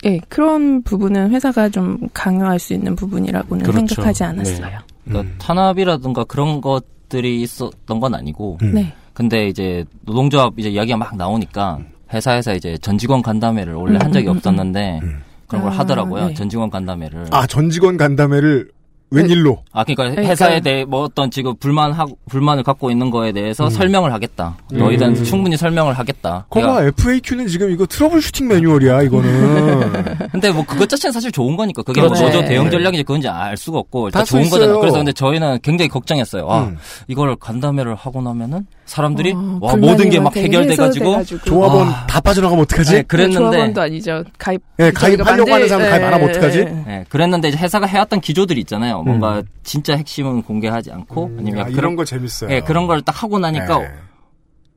예, 0.05 0.17
그런 0.29 0.81
부분은 0.83 1.31
회사가 1.31 1.69
좀 1.69 1.97
강요할 2.13 2.57
수 2.59 2.73
있는 2.73 2.95
부분이라고는 2.95 3.63
그렇죠. 3.65 3.95
생각하지 3.95 4.23
않았어요. 4.23 4.79
그러니까 5.03 5.33
음. 5.33 5.35
탄압이라든가 5.39 6.23
그런 6.23 6.61
것들이 6.61 7.41
있었던 7.41 7.99
건 7.99 8.15
아니고 8.15 8.57
음. 8.61 8.73
네. 8.73 8.93
근데 9.13 9.47
이제 9.47 9.83
노동조합 10.05 10.53
이제 10.57 10.69
이야기가 10.69 10.95
막 10.97 11.17
나오니까 11.17 11.79
회사에서 12.13 12.55
이제 12.55 12.77
전 12.81 12.97
직원 12.97 13.21
간담회를 13.21 13.73
원래 13.73 13.97
음, 13.97 14.01
한 14.01 14.11
적이 14.13 14.27
음, 14.27 14.31
음, 14.31 14.37
없었는데 14.37 14.99
음. 15.03 15.21
그런 15.47 15.63
걸 15.63 15.73
아, 15.73 15.77
하더라고요. 15.79 16.27
네. 16.27 16.33
전 16.33 16.47
직원 16.47 16.69
간담회를. 16.69 17.25
아 17.31 17.45
전 17.45 17.69
직원 17.69 17.97
간담회를 17.97 18.71
웬일로 19.11 19.63
아, 19.71 19.83
그러니까 19.83 20.03
그러니까- 20.03 20.23
회사에 20.31 20.59
대해 20.59 20.85
뭐 20.85 21.01
어떤 21.03 21.31
지금 21.31 21.55
불만 21.59 21.91
하 21.91 22.05
불만을 22.29 22.63
갖고 22.63 22.91
있는 22.91 23.09
거에 23.09 23.31
대해서 23.31 23.65
음. 23.65 23.69
설명을 23.69 24.13
하겠다. 24.13 24.55
음. 24.73 24.77
너희들은 24.79 25.23
충분히 25.23 25.57
설명을 25.57 25.93
하겠다. 25.97 26.45
거봐 26.49 26.83
FAQ는 26.85 27.47
지금 27.47 27.71
이거 27.71 27.85
troubleshooting 27.85 28.47
매뉴얼이야 28.47 29.01
이거는 29.03 29.89
근데 30.31 30.51
뭐 30.51 30.63
그것 30.65 30.87
자체는 30.87 31.11
사실 31.11 31.31
좋은 31.31 31.57
거니까 31.57 31.81
그게 31.81 32.01
뭐 32.01 32.09
그렇죠. 32.09 32.25
노조 32.25 32.41
네. 32.41 32.49
대응 32.49 32.69
전략인지 32.69 33.03
그건지 33.03 33.27
알 33.27 33.57
수가 33.57 33.79
없고 33.79 34.07
일단 34.09 34.23
좋은 34.25 34.43
거잖아요. 34.43 34.65
있어요. 34.69 34.79
그래서 34.79 34.97
근데 34.97 35.11
저희는 35.11 35.59
굉장히 35.63 35.89
걱정했어요. 35.89 36.45
와 36.45 36.63
음. 36.65 36.77
이걸 37.07 37.35
간담회를 37.35 37.95
하고 37.95 38.21
나면은 38.21 38.65
사람들이 38.85 39.33
어, 39.33 39.57
와 39.61 39.75
모든 39.75 40.09
게 40.09 40.19
막 40.19 40.35
해결돼가지고. 40.35 41.23
조합원 41.45 41.87
아. 41.87 42.05
다 42.07 42.19
빠져나가면 42.19 42.63
어떡하지? 42.63 42.91
네, 42.93 43.01
그랬는데 43.03 43.37
조합원도 43.39 43.81
아니죠. 43.81 44.23
가입. 44.37 44.61
예, 44.79 44.91
가입하려고 44.91 45.45
저희가 45.49 45.55
하는 45.55 45.67
사람 45.67 45.81
만들- 45.83 45.89
가입 45.91 46.03
안 46.05 46.13
하면 46.13 46.29
어떡하지? 46.29 46.57
예, 46.59 46.63
예. 46.87 46.93
예, 46.99 47.05
그랬는데 47.07 47.49
이제 47.49 47.57
회사가 47.57 47.85
해왔던 47.85 48.19
기조들이 48.21 48.59
있잖아요. 48.61 48.98
뭔가 49.03 49.37
음. 49.39 49.43
진짜 49.63 49.95
핵심은 49.95 50.43
공개하지 50.43 50.91
않고 50.91 51.31
아니면 51.39 51.59
아, 51.61 51.63
이런 51.69 51.73
그런 51.75 51.95
거 51.95 52.05
재밌어요. 52.05 52.51
예, 52.51 52.59
그런 52.61 52.87
걸 52.87 53.01
딱 53.01 53.23
하고 53.23 53.39
나니까 53.39 53.79
네. 53.79 53.87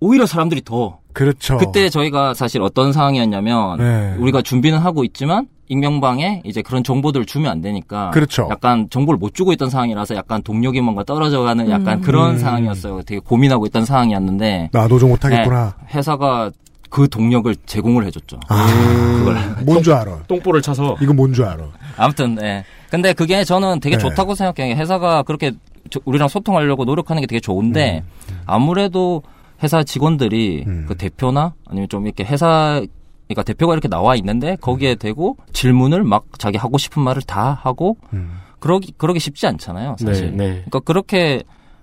오히려 0.01 0.27
사람들이 0.27 0.63
더 0.65 0.99
그렇죠. 1.13 1.59
그때 1.59 1.89
저희가 1.89 2.35
사실 2.35 2.61
어떤 2.63 2.93
상황이었냐면 2.93 3.79
네. 3.79 4.17
우리가 4.19 4.43
준비는 4.43 4.79
하고 4.79 5.05
있지만 5.05 5.47
익명방에 5.69 6.43
이제 6.45 6.61
그런 6.63 6.83
정보들을 6.85 7.25
주면 7.27 7.51
안 7.51 7.61
되니까 7.61 8.11
그렇죠. 8.11 8.49
약간 8.51 8.89
정보를 8.91 9.19
못 9.19 9.33
주고 9.35 9.53
있던 9.53 9.71
상황이라서 9.71 10.17
약간 10.17 10.43
동력이 10.43 10.81
뭔가 10.81 11.05
떨어져가는 11.05 11.71
약간 11.71 11.99
음. 11.99 12.03
그런 12.03 12.31
음. 12.33 12.39
상황이었어요. 12.39 13.03
되게 13.03 13.21
고민하고 13.21 13.67
있던 13.67 13.85
상황이었는데 13.85 14.71
나 14.73 14.89
노조 14.89 15.07
못하겠구나. 15.09 15.75
회사가 15.95 16.51
그 16.91 17.09
동력을 17.09 17.55
제공을 17.65 18.05
해줬죠. 18.07 18.39
아, 18.49 19.57
뭔줄 19.65 19.95
알아. 19.95 20.25
똥볼을 20.29 20.61
차서 20.61 20.97
이거 21.01 21.15
뭔 21.15 21.33
줄 21.33 21.45
알아. 21.47 21.65
아무튼 22.03 22.35
네. 22.35 22.65
근데 22.91 23.13
그게 23.13 23.45
저는 23.45 23.81
되게 23.81 23.97
네. 23.97 24.03
좋다고 24.03 24.35
생각해요. 24.35 24.75
회사가 24.77 25.23
그렇게 25.23 25.53
저- 25.91 26.01
우리랑 26.05 26.29
소통하려고 26.29 26.85
노력하는 26.85 27.21
게 27.21 27.27
되게 27.27 27.41
좋은데 27.41 28.03
아무래도 28.47 29.23
회사 29.63 29.83
직원들이 29.85 30.65
음. 30.67 30.85
그 30.89 30.97
대표나 30.97 31.55
아니면 31.69 31.89
좀 31.89 32.07
이렇게 32.07 32.25
회사 32.25 32.83
그러니까 33.29 33.43
대표가 33.45 33.73
이렇게 33.75 33.89
나와 33.89 34.15
있는데 34.17 34.57
거기에 34.61 34.97
대고 34.97 35.37
질문을 35.53 36.03
막 36.05 36.25
자기 36.39 36.59
하고 36.59 36.77
싶은 36.79 37.03
말을 37.03 37.23
다 37.23 37.59
하고 37.63 37.97
음. 38.13 38.39
그러기 38.59 38.93
그러기 38.99 39.19
쉽지 39.21 39.47
않잖아요, 39.47 39.97
사실. 39.99 40.31
네, 40.37 40.37
네. 40.37 40.53
그러니까 40.55 40.81
그렇게 40.81 41.43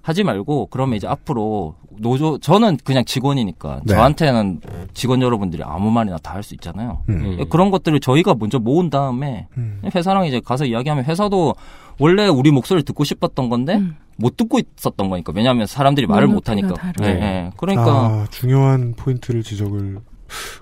하지 0.09 0.23
말고 0.23 0.67
그러면 0.71 0.95
이제 0.97 1.07
앞으로 1.07 1.75
노조 1.99 2.37
저는 2.39 2.77
그냥 2.83 3.05
직원이니까 3.05 3.81
네. 3.85 3.93
저한테는 3.93 4.61
직원 4.93 5.21
여러분들이 5.21 5.61
아무 5.63 5.91
말이나 5.91 6.17
다 6.17 6.33
할 6.33 6.43
수 6.43 6.55
있잖아요. 6.55 7.03
음. 7.09 7.37
음. 7.39 7.49
그런 7.49 7.69
것들을 7.69 7.99
저희가 7.99 8.33
먼저 8.39 8.57
모은 8.59 8.89
다음에 8.89 9.47
음. 9.57 9.81
회사랑 9.93 10.25
이제 10.25 10.39
가서 10.43 10.65
이야기하면 10.65 11.05
회사도 11.05 11.53
원래 11.99 12.27
우리 12.27 12.49
목소리를 12.51 12.83
듣고 12.85 13.03
싶었던 13.03 13.49
건데 13.49 13.75
음. 13.75 13.95
못 14.17 14.35
듣고 14.35 14.59
있었던 14.59 15.09
거니까 15.09 15.31
왜냐하면 15.35 15.67
사람들이 15.67 16.07
말을 16.07 16.27
못 16.27 16.49
하니까. 16.49 16.73
네, 16.99 17.13
네. 17.13 17.51
그러니까 17.57 17.83
아, 17.85 18.27
중요한 18.31 18.93
포인트를 18.97 19.43
지적을. 19.43 19.99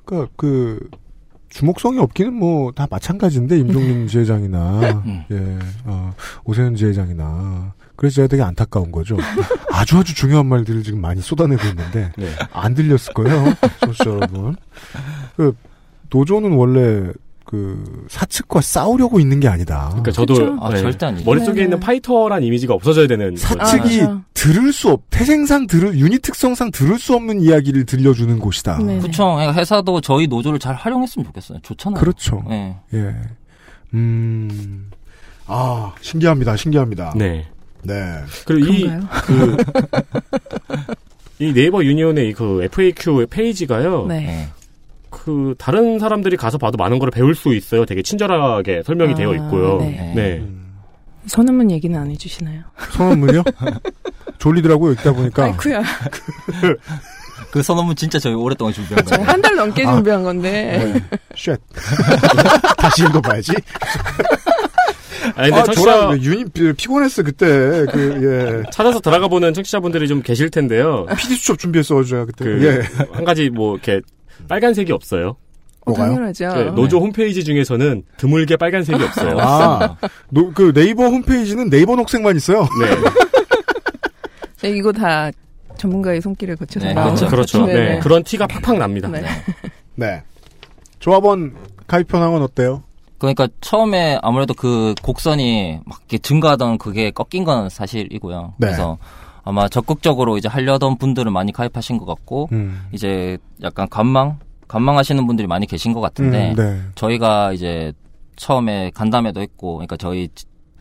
그러니까 0.05 0.31
그 0.35 0.89
주목성이 1.49 1.99
없기는 1.99 2.33
뭐 2.33 2.71
다 2.71 2.87
마찬가지인데 2.89 3.57
임종민 3.59 4.07
지회장이나 4.09 4.79
음. 5.05 5.23
예, 5.31 5.59
어, 5.85 6.13
오세훈 6.43 6.75
지회장이나 6.75 7.73
그래서 7.97 8.15
제가 8.15 8.27
되게 8.27 8.43
안타까운 8.43 8.91
거죠. 8.91 9.17
아주 9.69 9.97
아주 9.97 10.15
중요한 10.15 10.45
말들을 10.45 10.83
지금 10.83 11.01
많이 11.01 11.21
쏟아내고 11.21 11.67
있는데 11.67 12.11
네. 12.15 12.29
안 12.53 12.73
들렸을 12.73 13.13
거예요, 13.13 13.53
청취자 13.81 14.09
여러분. 14.11 14.55
그 15.35 15.53
노조는 16.09 16.53
원래 16.53 17.11
그 17.43 18.05
사측과 18.09 18.59
싸우려고 18.61 19.19
있는 19.19 19.39
게 19.39 19.47
아니다. 19.47 19.87
그러니까 19.89 20.11
저도 20.11 20.33
그쵸? 20.33 20.57
아, 20.59 20.75
절대 20.75 21.05
아니죠. 21.05 21.25
머릿속에 21.25 21.53
네네. 21.55 21.63
있는 21.63 21.79
파이터란 21.79 22.43
이미지가 22.43 22.73
없어져야 22.73 23.07
되는 23.07 23.35
사측이 23.37 24.01
아. 24.01 24.21
들을 24.33 24.73
수 24.73 24.89
없, 24.89 25.01
태생상 25.09 25.65
들을, 25.65 25.97
유닛 25.97 26.21
특성상 26.21 26.71
들을 26.71 26.99
수 26.99 27.15
없는 27.15 27.41
이야기를 27.41 27.85
들려주는 27.85 28.37
곳이다. 28.39 28.79
네. 28.79 28.99
그쵸. 28.99 29.35
그러니까 29.35 29.53
회사도 29.53 30.01
저희 30.01 30.27
노조를 30.27 30.59
잘 30.59 30.75
활용했으면 30.75 31.25
좋겠어요. 31.25 31.59
좋잖아요. 31.63 31.99
그렇죠. 31.99 32.43
예. 32.49 32.75
예. 32.93 33.15
음. 33.93 34.91
아, 35.45 35.93
신기합니다. 36.01 36.57
신기합니다. 36.57 37.13
네. 37.15 37.47
네. 37.87 38.21
그리고 38.45 38.73
이, 38.73 38.81
그런가요? 38.83 39.07
그, 39.25 39.57
이 41.39 41.53
네이버 41.53 41.83
유니온의 41.83 42.33
그 42.33 42.63
FAQ 42.63 43.27
페이지가요. 43.29 44.05
네. 44.07 44.27
예. 44.27 44.47
그, 45.09 45.55
다른 45.57 45.99
사람들이 45.99 46.35
가서 46.37 46.57
봐도 46.57 46.77
많은 46.77 46.99
걸 46.99 47.09
배울 47.11 47.33
수 47.35 47.53
있어요. 47.55 47.85
되게 47.85 48.01
친절하게 48.01 48.83
설명이 48.83 49.13
아, 49.13 49.15
되어 49.15 49.33
있고요. 49.33 49.77
네. 49.79 50.13
네. 50.15 50.43
선언문 51.27 51.71
얘기는 51.71 51.97
안 51.99 52.09
해주시나요? 52.11 52.61
선언문이요? 52.91 53.43
졸리더라고요, 54.39 54.93
읽다 54.93 55.11
보니까. 55.13 55.43
아이쿠야. 55.45 55.81
그 57.51 57.61
선언문 57.63 57.95
진짜 57.95 58.19
저희 58.19 58.33
오랫동안 58.33 58.73
준비한 58.73 59.03
거예요. 59.05 59.25
한 59.25 59.41
달 59.41 59.55
넘게 59.55 59.85
아. 59.85 59.93
준비한 59.95 60.23
건데. 60.23 60.93
네. 60.93 61.17
shit. 61.35 61.57
다시 62.77 63.03
읽어봐야지. 63.03 63.53
아니, 65.37 65.49
근데 65.51 65.61
아, 65.61 65.63
청취자, 65.63 66.17
유닛 66.21 66.53
피- 66.53 66.73
피곤했어, 66.73 67.23
그때. 67.23 67.45
그, 67.91 68.61
예. 68.65 68.69
찾아서 68.71 68.99
들어가 68.99 69.27
보는 69.27 69.53
청취자분들이 69.53 70.07
좀 70.07 70.21
계실 70.21 70.49
텐데요. 70.49 71.05
PD 71.17 71.35
수첩 71.35 71.59
준비했어가지고, 71.59 72.25
그때. 72.25 72.45
그, 72.45 72.65
예. 72.65 73.05
한 73.13 73.23
가지 73.23 73.49
뭐, 73.49 73.75
이렇게, 73.75 74.01
빨간색이 74.47 74.91
없어요. 74.91 75.35
뭐가요? 75.85 76.09
당연하죠. 76.11 76.49
네, 76.53 76.63
노조 76.71 76.99
홈페이지 76.99 77.43
중에서는 77.45 78.03
드물게 78.17 78.57
빨간색이 78.57 79.01
없어요. 79.01 79.37
아, 79.39 79.95
노, 80.29 80.51
그 80.51 80.73
네이버 80.73 81.05
홈페이지는 81.05 81.69
네이버 81.69 81.95
녹색만 81.95 82.35
있어요. 82.35 82.61
네. 82.81 82.95
네, 84.63 84.69
이거 84.77 84.91
다 84.91 85.31
전문가의 85.77 86.19
손길을 86.21 86.57
거쳐서 86.57 86.87
네, 86.87 86.93
나온 86.93 87.15
그렇죠. 87.15 87.27
그렇죠. 87.29 87.65
네, 87.67 87.73
네. 87.73 87.89
네. 87.93 87.99
그런 87.99 88.23
티가 88.23 88.47
팍팍 88.47 88.77
납니다. 88.77 89.07
네. 89.07 89.23
네. 89.95 90.23
조합원 90.99 91.55
가입 91.85 92.11
현황은 92.13 92.41
어때요? 92.41 92.83
그러니까 93.17 93.47
처음에 93.61 94.19
아무래도 94.21 94.53
그 94.53 94.93
곡선이 95.01 95.79
막 95.85 95.99
이렇게 96.01 96.17
증가하던 96.17 96.77
그게 96.77 97.11
꺾인 97.11 97.43
건 97.43 97.69
사실이고요. 97.69 98.53
네. 98.57 98.67
그래서 98.67 98.97
아마 99.43 99.69
적극적으로 99.69 100.37
이제 100.37 100.47
하려던 100.47 100.97
분들은 100.97 101.31
많이 101.31 101.51
가입하신 101.51 101.97
것 101.97 102.05
같고 102.05 102.49
음. 102.51 102.81
이제 102.91 103.37
약간 103.63 103.87
관망 103.89 104.39
관망하시는 104.67 105.25
분들이 105.25 105.47
많이 105.47 105.65
계신 105.65 105.93
것 105.93 106.01
같은데 106.01 106.51
음, 106.51 106.55
네. 106.55 106.81
저희가 106.95 107.53
이제 107.53 107.93
처음에 108.35 108.91
간담회도 108.93 109.39
했고 109.39 109.75
그러니까 109.75 109.95
저희 109.95 110.29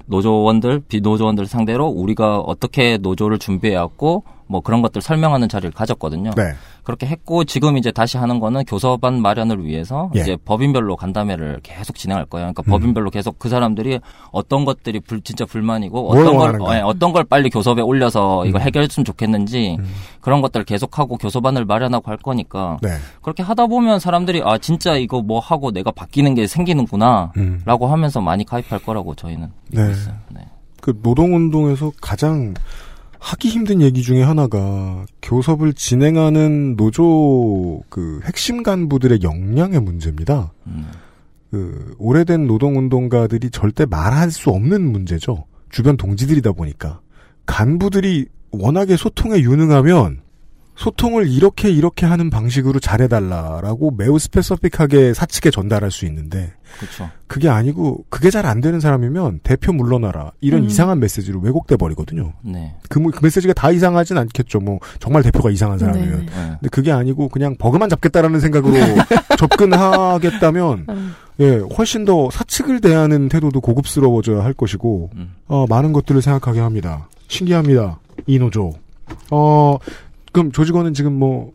노조원들 0.06 0.80
비노조원들 0.88 1.46
상대로 1.46 1.86
우리가 1.86 2.40
어떻게 2.40 2.98
노조를 2.98 3.38
준비해왔고 3.38 4.24
뭐 4.48 4.60
그런 4.60 4.82
것들 4.82 5.02
설명하는 5.02 5.48
자리를 5.48 5.72
가졌거든요. 5.72 6.30
네. 6.36 6.52
그렇게 6.84 7.06
했고 7.06 7.44
지금 7.44 7.76
이제 7.76 7.90
다시 7.90 8.16
하는 8.16 8.38
거는 8.38 8.64
교섭안 8.64 9.20
마련을 9.20 9.64
위해서 9.64 10.10
예. 10.14 10.20
이제 10.20 10.36
법인별로 10.44 10.96
간담회를 10.96 11.60
계속 11.64 11.96
진행할 11.96 12.26
거예요. 12.26 12.52
그러니까 12.52 12.62
음. 12.66 12.70
법인별로 12.70 13.10
계속 13.10 13.38
그 13.40 13.48
사람들이 13.48 13.98
어떤 14.30 14.64
것들이 14.64 15.00
불, 15.00 15.20
진짜 15.22 15.44
불만이고 15.44 16.00
뭘 16.00 16.26
어떤 16.26 16.58
걸. 16.58 16.76
예, 16.76 16.80
어떤 16.80 17.12
걸 17.12 17.24
빨리 17.24 17.50
교섭에 17.50 17.82
올려서 17.82 18.46
이걸 18.46 18.60
음. 18.60 18.66
해결했으면 18.66 19.04
좋겠는지 19.04 19.76
음. 19.80 19.86
그런 20.20 20.40
것들을 20.42 20.64
계속하고 20.64 21.16
교섭안을 21.16 21.64
마련하고 21.64 22.08
할 22.08 22.16
거니까 22.18 22.78
네. 22.82 22.90
그렇게 23.22 23.42
하다 23.42 23.66
보면 23.66 23.98
사람들이 23.98 24.42
아 24.44 24.58
진짜 24.58 24.94
이거 24.96 25.22
뭐 25.22 25.40
하고 25.40 25.72
내가 25.72 25.90
바뀌는 25.90 26.34
게 26.34 26.46
생기는구나라고 26.46 27.86
음. 27.86 27.92
하면서 27.92 28.20
많이 28.20 28.44
가입할 28.44 28.78
거라고 28.80 29.16
저희는 29.16 29.50
믿고 29.70 29.86
네. 29.86 29.90
있어요. 29.90 30.14
네. 30.28 30.40
그 30.80 30.96
노동운동에서 31.02 31.90
가장 32.00 32.54
하기 33.26 33.48
힘든 33.48 33.82
얘기 33.82 34.02
중에 34.02 34.22
하나가 34.22 35.04
교섭을 35.20 35.72
진행하는 35.72 36.76
노조 36.76 37.82
그 37.88 38.20
핵심 38.22 38.62
간부들의 38.62 39.18
역량의 39.22 39.80
문제입니다. 39.80 40.52
음. 40.68 40.86
그 41.50 41.96
오래된 41.98 42.46
노동운동가들이 42.46 43.50
절대 43.50 43.84
말할 43.84 44.30
수 44.30 44.50
없는 44.50 44.80
문제죠. 44.92 45.44
주변 45.70 45.96
동지들이다 45.96 46.52
보니까 46.52 47.00
간부들이 47.46 48.26
워낙에 48.52 48.96
소통에 48.96 49.40
유능하면 49.40 50.20
소통을 50.76 51.28
이렇게 51.28 51.70
이렇게 51.70 52.04
하는 52.06 52.28
방식으로 52.30 52.80
잘해달라라고 52.80 53.92
매우 53.92 54.18
스페서픽하게 54.18 55.14
사측에 55.14 55.50
전달할 55.50 55.90
수 55.90 56.04
있는데 56.06 56.52
그렇죠. 56.78 57.08
그게 57.26 57.48
아니고 57.48 58.04
그게 58.10 58.28
잘 58.30 58.44
안 58.46 58.60
되는 58.60 58.78
사람이면 58.78 59.40
대표 59.42 59.72
물러나라 59.72 60.32
이런 60.40 60.62
음. 60.62 60.66
이상한 60.66 61.00
메시지로 61.00 61.40
왜곡돼 61.40 61.76
버리거든요. 61.76 62.34
네. 62.42 62.74
그, 62.90 62.98
뭐- 62.98 63.10
그 63.10 63.20
메시지가 63.22 63.54
다 63.54 63.70
이상하진 63.70 64.18
않겠죠. 64.18 64.60
뭐 64.60 64.78
정말 65.00 65.22
대표가 65.22 65.50
이상한 65.50 65.78
사람이면. 65.78 66.10
네. 66.20 66.26
네. 66.26 66.32
근데 66.60 66.68
그게 66.70 66.92
아니고 66.92 67.28
그냥 67.30 67.56
버그만 67.58 67.88
잡겠다라는 67.88 68.38
생각으로 68.40 68.74
접근하겠다면 69.38 70.86
음. 70.88 71.14
예 71.40 71.56
훨씬 71.76 72.04
더 72.04 72.30
사측을 72.30 72.80
대하는 72.80 73.28
태도도 73.28 73.60
고급스러워져야 73.60 74.44
할 74.44 74.52
것이고 74.52 75.10
음. 75.16 75.34
어, 75.48 75.66
많은 75.68 75.92
것들을 75.92 76.20
생각하게 76.22 76.60
합니다. 76.60 77.08
신기합니다. 77.28 77.98
이 78.26 78.38
노조. 78.38 78.72
어 79.30 79.78
그럼 80.36 80.52
조직원은 80.52 80.92
지금 80.92 81.14
뭐 81.18 81.50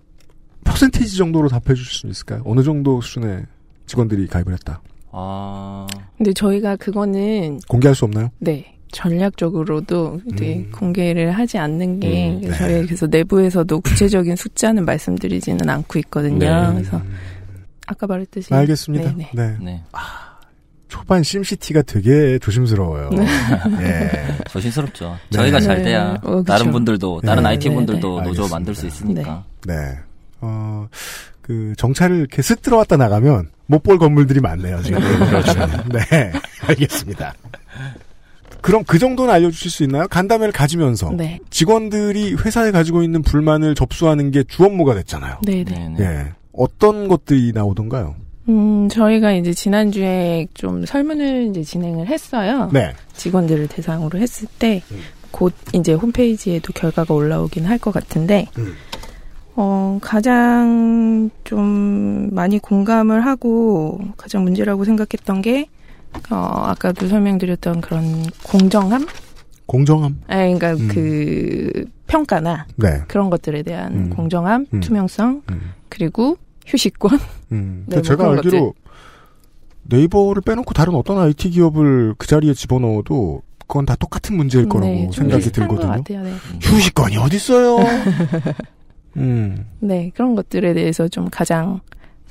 퍼센테이지 0.63 1.15
정도로 1.15 1.49
답해 1.49 1.75
주실 1.75 1.99
수 1.99 2.07
있을까요? 2.07 2.41
어느 2.45 2.63
정도 2.63 2.99
수준의 2.99 3.45
직원들이 3.85 4.25
가입을 4.25 4.53
했다. 4.53 4.81
아 5.11 5.85
근데 6.17 6.33
저희가 6.33 6.77
그거는 6.77 7.59
공개할 7.67 7.93
수 7.93 8.05
없나요? 8.05 8.29
네 8.39 8.75
전략적으로도 8.91 10.21
되게 10.35 10.55
음. 10.55 10.71
공개를 10.71 11.31
하지 11.31 11.59
않는 11.59 11.99
게 11.99 12.31
음, 12.31 12.41
네. 12.41 12.51
저희 12.57 12.85
그래서 12.87 13.05
내부에서도 13.05 13.81
구체적인 13.81 14.35
숫자는 14.35 14.83
말씀드리지는 14.83 15.69
않고 15.69 15.99
있거든요. 15.99 16.39
네. 16.39 16.73
그래서 16.73 16.97
음, 16.97 17.17
아까 17.85 18.07
말했듯이 18.07 18.51
알겠습니다. 18.51 19.13
네, 19.15 19.29
네. 19.35 19.57
네. 19.61 19.83
초반 20.91 21.23
심시티가 21.23 21.83
되게 21.83 22.37
조심스러워요. 22.39 23.11
네. 23.11 23.25
예. 23.79 24.09
조심스럽죠. 24.51 25.17
네. 25.29 25.37
저희가 25.37 25.61
잘 25.61 25.77
네. 25.77 25.83
돼야 25.83 26.17
어. 26.21 26.43
다른 26.43 26.69
분들도 26.69 27.21
다른 27.21 27.43
네. 27.43 27.49
IT 27.51 27.69
분들도 27.69 28.07
네, 28.17 28.21
네. 28.23 28.27
노조 28.27 28.41
알겠습니다. 28.43 28.55
만들 28.55 28.75
수 28.75 28.87
있으니까. 28.87 29.45
네. 29.65 29.73
어, 30.41 30.87
그, 31.41 31.73
정찰을 31.77 32.17
이렇게 32.17 32.41
쓱 32.41 32.61
들어왔다 32.61 32.97
나가면 32.97 33.49
못 33.67 33.83
볼 33.83 33.97
건물들이 33.99 34.41
많네요, 34.41 34.81
지금. 34.83 34.99
그렇죠. 34.99 35.53
네. 35.93 36.33
알겠습니다. 36.67 37.33
그럼 38.59 38.83
그 38.85 38.99
정도는 38.99 39.33
알려주실 39.33 39.71
수 39.71 39.83
있나요? 39.83 40.09
간담회를 40.09 40.51
가지면서. 40.51 41.11
네, 41.15 41.39
직원들이 41.49 42.35
회사에 42.35 42.71
가지고 42.71 43.01
있는 43.01 43.21
불만을 43.21 43.75
접수하는 43.75 44.29
게 44.31 44.43
주 44.43 44.65
업무가 44.65 44.93
됐잖아요. 44.95 45.37
네, 45.45 45.63
네. 45.63 45.87
네. 45.97 46.03
예. 46.03 46.25
어떤 46.51 47.07
것들이 47.07 47.53
나오던가요? 47.55 48.15
음, 48.49 48.89
저희가 48.89 49.33
이제 49.33 49.53
지난주에 49.53 50.47
좀 50.53 50.85
설문을 50.85 51.47
이제 51.49 51.63
진행을 51.63 52.07
했어요. 52.07 52.69
네. 52.73 52.93
직원들을 53.13 53.67
대상으로 53.67 54.19
했을 54.19 54.47
때, 54.59 54.81
음. 54.91 54.99
곧 55.31 55.53
이제 55.73 55.93
홈페이지에도 55.93 56.73
결과가 56.73 57.13
올라오긴 57.13 57.65
할 57.65 57.77
것 57.77 57.91
같은데, 57.93 58.47
음. 58.57 58.73
어, 59.55 59.99
가장 60.01 61.29
좀 61.43 62.29
많이 62.33 62.57
공감을 62.59 63.25
하고 63.25 63.99
가장 64.17 64.43
문제라고 64.43 64.85
생각했던 64.85 65.41
게, 65.41 65.67
어, 66.29 66.35
아까도 66.65 67.07
설명드렸던 67.07 67.81
그런 67.81 68.23
공정함? 68.43 69.05
공정함. 69.67 70.19
아, 70.27 70.35
그러니까 70.35 70.73
음. 70.73 70.87
그 70.91 71.85
평가나 72.07 72.65
네. 72.75 73.01
그런 73.07 73.29
것들에 73.29 73.63
대한 73.63 73.93
음. 73.93 74.09
공정함, 74.09 74.65
음. 74.73 74.79
투명성, 74.81 75.43
음. 75.49 75.61
그리고 75.87 76.37
휴식권. 76.71 77.19
음. 77.51 77.83
네, 77.87 77.95
뭐 77.97 78.01
제가 78.01 78.29
알기로 78.31 78.73
네이버를 79.83 80.41
빼놓고 80.43 80.73
다른 80.73 80.95
어떤 80.95 81.17
IT 81.17 81.49
기업을 81.51 82.15
그 82.17 82.27
자리에 82.27 82.53
집어넣어도 82.53 83.41
그건 83.67 83.85
다 83.85 83.95
똑같은 83.95 84.35
문제일 84.35 84.67
거라고 84.69 84.91
네, 84.91 85.03
좀 85.09 85.11
생각이 85.29 85.51
들거든요. 85.51 86.03
네. 86.07 86.33
휴식권이 86.61 87.17
어딨어요? 87.17 87.77
음. 89.17 89.65
네, 89.79 90.11
그런 90.13 90.35
것들에 90.35 90.73
대해서 90.73 91.07
좀 91.07 91.27
가장 91.29 91.79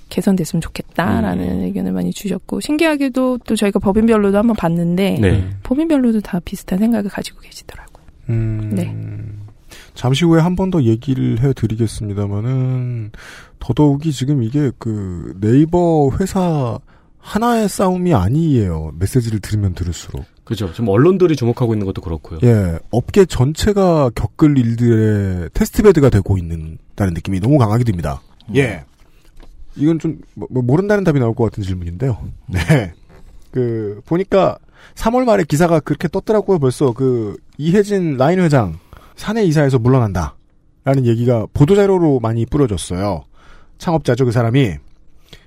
개선됐으면 0.08 0.60
좋겠다라는 0.60 1.44
음. 1.60 1.62
의견을 1.64 1.92
많이 1.92 2.12
주셨고 2.12 2.60
신기하게도 2.60 3.38
또 3.38 3.56
저희가 3.56 3.78
법인별로도 3.78 4.36
한번 4.36 4.56
봤는데 4.56 5.18
네. 5.20 5.50
법인별로도 5.62 6.20
다 6.20 6.40
비슷한 6.44 6.78
생각을 6.78 7.10
가지고 7.10 7.40
계시더라고요. 7.40 8.04
음. 8.30 8.70
네. 8.74 8.94
잠시 9.94 10.24
후에 10.24 10.40
한 10.40 10.56
번 10.56 10.70
더 10.70 10.82
얘기를 10.82 11.40
해드리겠습니다만은 11.40 13.12
더더욱이 13.60 14.12
지금 14.12 14.42
이게 14.42 14.72
그 14.78 15.34
네이버 15.40 16.10
회사 16.18 16.78
하나의 17.18 17.68
싸움이 17.68 18.14
아니에요. 18.14 18.92
메시지를 18.98 19.40
들으면 19.40 19.74
들을수록. 19.74 20.24
그죠. 20.44 20.72
지금 20.72 20.88
언론들이 20.88 21.36
주목하고 21.36 21.74
있는 21.74 21.86
것도 21.86 22.00
그렇고요. 22.02 22.40
예, 22.42 22.78
업계 22.90 23.24
전체가 23.24 24.10
겪을 24.14 24.58
일들의 24.58 25.50
테스트베드가 25.54 26.10
되고 26.10 26.36
있는 26.36 26.78
다는 26.96 27.14
느낌이 27.14 27.38
너무 27.38 27.58
강하게 27.58 27.84
듭니다. 27.84 28.20
예. 28.56 28.84
이건 29.76 30.00
좀 30.00 30.20
뭐, 30.34 30.48
뭐 30.50 30.62
모른다는 30.62 31.04
답이 31.04 31.20
나올 31.20 31.34
것 31.34 31.44
같은 31.44 31.62
질문인데요. 31.62 32.18
네. 32.46 32.92
그 33.52 34.00
보니까 34.06 34.58
3월 34.94 35.24
말에 35.24 35.44
기사가 35.44 35.80
그렇게 35.80 36.08
떴더라고요. 36.08 36.58
벌써 36.58 36.92
그 36.92 37.36
이혜진 37.58 38.16
라인 38.16 38.40
회장 38.40 38.78
사내 39.14 39.44
이사에서 39.44 39.78
물러난다. 39.78 40.34
라는 40.82 41.06
얘기가 41.06 41.46
보도자료로 41.52 42.20
많이 42.20 42.46
뿌려졌어요. 42.46 43.24
창업자죠, 43.80 44.24
그 44.26 44.30
사람이. 44.32 44.74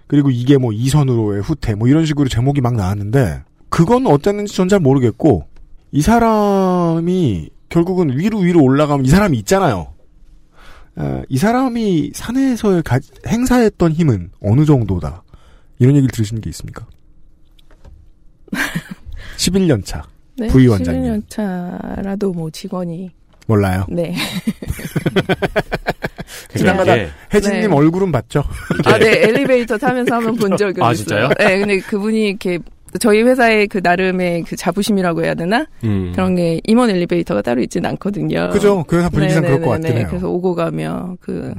그리고 0.07 0.29
이게 0.29 0.57
뭐 0.57 0.73
이선으로의 0.73 1.41
후퇴, 1.41 1.75
뭐 1.75 1.87
이런 1.87 2.05
식으로 2.05 2.27
제목이 2.27 2.59
막 2.61 2.75
나왔는데, 2.75 3.43
그건 3.69 4.05
어땠는지 4.07 4.53
전 4.55 4.67
잘 4.67 4.79
모르겠고, 4.79 5.45
이 5.91 6.01
사람이 6.01 7.49
결국은 7.69 8.17
위로 8.17 8.39
위로 8.39 8.61
올라가면 8.61 9.05
이 9.05 9.09
사람이 9.09 9.37
있잖아요. 9.39 9.93
아, 10.95 11.23
이 11.29 11.37
사람이 11.37 12.11
사내에서 12.13 12.81
가- 12.83 12.99
행사했던 13.27 13.93
힘은 13.93 14.29
어느 14.41 14.65
정도다. 14.65 15.23
이런 15.79 15.95
얘기를 15.95 16.11
들으신 16.11 16.39
게 16.41 16.49
있습니까? 16.51 16.85
11년 19.37 19.83
차. 19.85 20.03
네, 20.37 20.47
부위 20.47 20.67
원장님. 20.67 21.03
11년 21.03 21.23
차라도 21.29 22.31
뭐 22.33 22.49
직원이 22.51 23.09
몰라요. 23.47 23.85
네. 23.89 24.15
지나가다 26.55 26.95
이게- 26.95 27.09
혜진님 27.33 27.69
네. 27.71 27.75
얼굴은 27.75 28.11
봤죠? 28.11 28.43
아, 28.85 28.97
네. 28.97 29.23
엘리베이터 29.23 29.77
타면서 29.77 30.15
한번 30.15 30.35
본 30.35 30.57
적이 30.57 30.81
아, 30.81 30.91
있어요. 30.91 30.95
진짜요? 31.05 31.29
네, 31.39 31.59
근데 31.59 31.79
그분이 31.79 32.29
이렇게 32.29 32.59
저희 32.99 33.23
회사의 33.23 33.67
그 33.67 33.79
나름의 33.81 34.43
그 34.43 34.55
자부심이라고 34.55 35.23
해야 35.23 35.33
되나? 35.33 35.65
음. 35.83 36.11
그런 36.13 36.35
게 36.35 36.61
임원 36.65 36.89
엘리베이터가 36.91 37.41
따로 37.41 37.61
있진 37.61 37.85
않거든요. 37.85 38.49
그죠? 38.51 38.83
그 38.87 38.97
회사 38.97 39.09
분위기상 39.09 39.41
그럴 39.43 39.59
것 39.61 39.65
네네네네. 39.71 39.81
같긴 39.89 39.97
해요. 39.99 40.07
그래서 40.09 40.29
오고 40.29 40.53
가면 40.55 41.17
그 41.19 41.53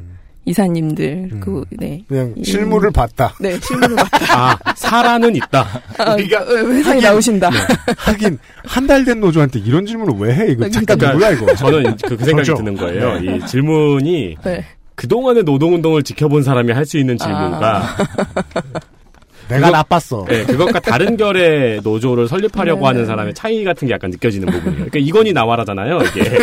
이사님들 0.47 1.31
음. 1.33 1.41
그 1.41 1.65
네. 1.71 2.03
그냥 2.07 2.35
이- 2.37 2.45
실물을 2.45 2.91
봤다. 2.91 3.33
네, 3.41 3.59
실물을 3.61 3.97
봤다. 3.97 4.19
아, 4.67 4.75
사라는 4.77 5.35
있다. 5.37 5.67
아, 5.99 6.13
우리가 6.15 6.41
어, 6.43 6.47
회사에 6.69 6.99
하긴- 6.99 7.03
나오신다. 7.03 7.51
하긴 7.97 8.39
한 8.65 8.87
달 8.87 9.05
된 9.05 9.21
노조한테 9.21 9.61
이런 9.61 9.87
질문을 9.87 10.15
왜 10.19 10.35
해? 10.35 10.53
이거 10.53 10.69
잠깐 10.69 10.99
그러니까 10.99 11.13
누구야 11.13 11.31
이거? 11.31 11.55
저는 11.55 11.97
그, 12.03 12.17
그 12.17 12.25
생각이 12.25 12.47
그렇죠. 12.49 12.55
드는 12.57 12.77
거예요. 12.77 13.17
이 13.19 13.47
질문이 13.47 14.37
네. 14.45 14.65
그동안의 14.97 15.43
노동운동을 15.45 16.03
지켜본 16.03 16.43
사람이 16.43 16.73
할 16.73 16.85
수 16.87 16.99
있는 16.99 17.17
질문과 17.19 17.97
내가 19.49 19.71
나빴어. 19.71 20.25
네, 20.27 20.45
그것과 20.47 20.81
다른 20.81 21.17
결의 21.19 21.81
노조를 21.83 22.29
설립하려고 22.29 22.81
네. 22.81 22.87
하는 22.87 23.05
사람의 23.07 23.35
차이 23.35 23.63
같은 23.65 23.89
게 23.89 23.93
약간 23.95 24.11
느껴지는 24.11 24.47
부분이에요. 24.49 24.87
그러니까 24.87 24.99
이건이 25.01 25.33
나와라잖아요, 25.35 25.99
이게. 26.03 26.23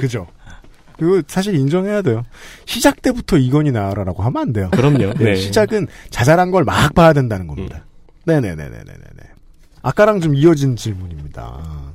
그죠? 0.00 0.26
그리고 0.98 1.22
사실 1.26 1.54
인정해야 1.54 2.02
돼요. 2.02 2.24
시작 2.66 3.02
때부터 3.02 3.36
이건이 3.38 3.72
나와라라고 3.72 4.22
하면 4.22 4.42
안 4.42 4.52
돼요. 4.52 4.68
그럼요. 4.72 5.14
네, 5.14 5.24
네. 5.24 5.34
시작은 5.36 5.86
자잘한 6.10 6.50
걸 6.50 6.64
막 6.64 6.94
봐야 6.94 7.12
된다는 7.12 7.46
겁니다. 7.46 7.84
네네네네네네. 8.26 8.92
아까랑 9.82 10.20
좀 10.20 10.34
이어진 10.34 10.76
질문입니다. 10.76 11.92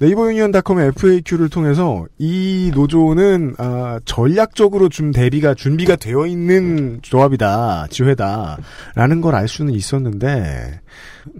네이버 0.00 0.28
유니언닷컴의 0.30 0.88
FAQ를 0.96 1.48
통해서 1.48 2.06
이 2.18 2.70
노조는 2.72 3.56
아, 3.58 3.98
전략적으로 4.04 4.88
좀 4.88 5.10
대비가 5.10 5.54
준비가 5.54 5.96
되어 5.96 6.24
있는 6.26 7.00
조합이다, 7.02 7.88
지회다라는 7.90 9.20
걸 9.20 9.34
알 9.34 9.48
수는 9.48 9.72
있었는데 9.74 10.80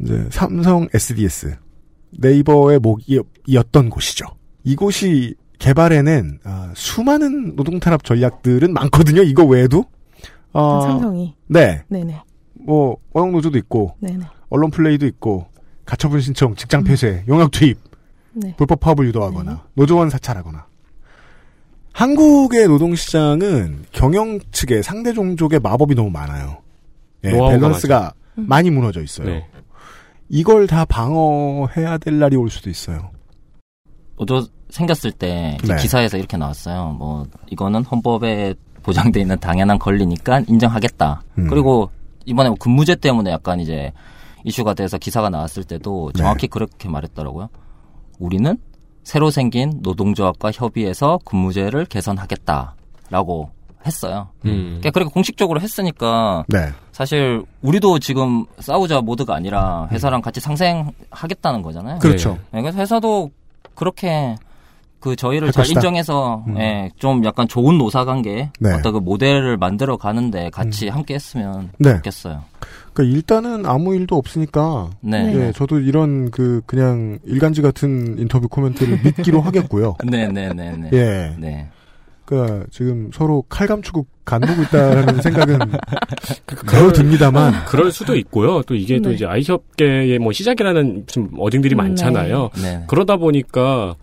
이제 0.02 0.26
삼성 0.30 0.88
SDS 0.92 1.56
네이버의 2.18 2.80
목이었던 2.80 3.90
곳이죠. 3.90 4.26
이곳이 4.64 5.34
개발에는 5.58 6.40
아, 6.44 6.72
수많은 6.74 7.56
노동 7.56 7.80
탄압 7.80 8.04
전략들은 8.04 8.72
많거든요. 8.72 9.22
이거 9.22 9.44
외에도 9.44 9.84
어, 10.52 10.80
삼성이. 10.82 11.34
네, 11.46 11.82
네네. 11.88 12.22
뭐 12.54 12.96
유령 13.12 13.32
노조도 13.32 13.58
있고 13.58 13.96
네네. 14.00 14.24
언론 14.48 14.70
플레이도 14.70 15.06
있고 15.06 15.46
가처분 15.84 16.20
신청, 16.20 16.54
직장 16.54 16.84
폐쇄, 16.84 17.24
용역 17.28 17.50
투입, 17.50 17.78
네. 18.32 18.54
불법 18.56 18.80
파업을 18.80 19.06
유도하거나 19.06 19.64
노조원 19.74 20.10
사찰하거나 20.10 20.66
한국의 21.92 22.68
노동시장은 22.68 23.86
경영 23.90 24.38
측의 24.52 24.82
상대 24.82 25.12
종족의 25.12 25.60
마법이 25.60 25.94
너무 25.94 26.10
많아요. 26.10 26.58
예, 27.24 27.30
노하우가 27.30 27.58
밸런스가 27.58 28.12
많이 28.36 28.70
무너져 28.70 29.02
있어요. 29.02 29.26
네. 29.26 29.46
이걸 30.28 30.66
다 30.66 30.84
방어해야 30.84 31.98
될 31.98 32.18
날이 32.18 32.36
올 32.36 32.50
수도 32.50 32.70
있어요. 32.70 33.10
노조 34.16 34.46
생겼을 34.70 35.12
때 35.12 35.57
네. 35.64 35.76
기사에서 35.76 36.18
이렇게 36.18 36.37
나왔어요. 36.37 36.96
뭐 36.98 37.26
이거는 37.50 37.85
헌법에 37.85 38.54
보장돼 38.83 39.20
있는 39.20 39.38
당연한 39.38 39.78
권리니까 39.78 40.42
인정하겠다. 40.46 41.22
음. 41.38 41.46
그리고 41.48 41.90
이번에 42.24 42.50
뭐 42.50 42.59
근무제 42.59 42.96
때문에 42.96 43.31
약간 43.31 43.61
이제 43.61 43.92
이슈가 44.44 44.74
돼서 44.74 44.98
기사가 44.98 45.31
나왔을 45.31 45.64
때도 45.64 46.12
정확히 46.12 46.42
네. 46.42 46.46
그렇게 46.48 46.88
말했더라고요. 46.88 47.48
우리는 48.18 48.59
새로 49.02 49.31
생긴 49.31 49.81
노동조합과 49.83 50.52
협의해서 50.52 51.18
근무제를 51.24 51.87
개선하겠다라고 51.87 53.50
했어요. 53.87 54.28
음. 54.44 54.78
그러니까 54.81 54.90
그렇게 54.90 55.11
공식적으로 55.12 55.61
했으니까 55.61 56.44
네. 56.48 56.68
사실 56.92 57.42
우리도 57.62 58.00
지금 58.00 58.44
싸우자 58.59 59.00
모드가 59.00 59.35
아니라 59.35 59.88
회사랑 59.90 60.20
같이 60.20 60.40
상생하겠다는 60.40 61.62
거잖아요. 61.62 61.98
그렇죠. 62.00 62.38
네, 62.50 62.61
그래서 62.61 62.78
회사도 62.78 63.31
그렇게 63.74 64.37
그 65.00 65.16
저희를 65.16 65.48
할잘 65.48 65.62
것이다. 65.62 65.80
인정해서 65.80 66.44
음. 66.48 66.58
예, 66.58 66.90
좀 66.98 67.24
약간 67.24 67.46
좋은 67.46 67.78
노사관계 67.78 68.50
네. 68.58 68.72
어떤 68.72 68.92
그 68.92 68.98
모델을 68.98 69.56
만들어 69.56 69.96
가는데 69.96 70.50
같이 70.50 70.88
함께 70.88 71.14
했으면 71.14 71.70
네. 71.78 71.96
좋겠어요. 71.96 72.42
그러니까 72.92 73.16
일단은 73.16 73.66
아무 73.66 73.94
일도 73.94 74.16
없으니까 74.16 74.90
네. 75.00 75.32
예, 75.34 75.52
저도 75.52 75.78
이런 75.80 76.30
그 76.30 76.62
그냥 76.66 77.18
일간지 77.24 77.62
같은 77.62 78.18
인터뷰 78.18 78.48
코멘트를 78.48 79.00
믿기로 79.04 79.40
하겠고요. 79.42 79.96
네, 80.04 80.26
네, 80.28 80.52
네, 80.52 80.72
네. 80.76 80.90
예. 80.92 81.34
네. 81.38 81.68
그러니까 82.24 82.66
지금 82.70 83.11
서로 83.14 83.42
칼 83.48 83.66
감추고 83.66 84.04
간보고 84.26 84.62
있다라는 84.64 85.22
생각은 85.22 85.58
그대로 86.44 86.92
듭니다만 86.92 87.64
그럴 87.66 87.90
수도 87.90 88.16
있고요. 88.16 88.61
또 88.64 88.74
이게 88.74 89.00
또 89.00 89.08
네. 89.08 89.14
이제 89.14 89.24
아이협계의 89.24 90.18
뭐 90.18 90.32
시작이라는 90.32 91.04
좀 91.06 91.30
어딩들이 91.38 91.74
음, 91.74 91.78
많잖아요. 91.78 92.50
네. 92.61 92.84
그러다 92.87 93.16
보니까 93.16 93.94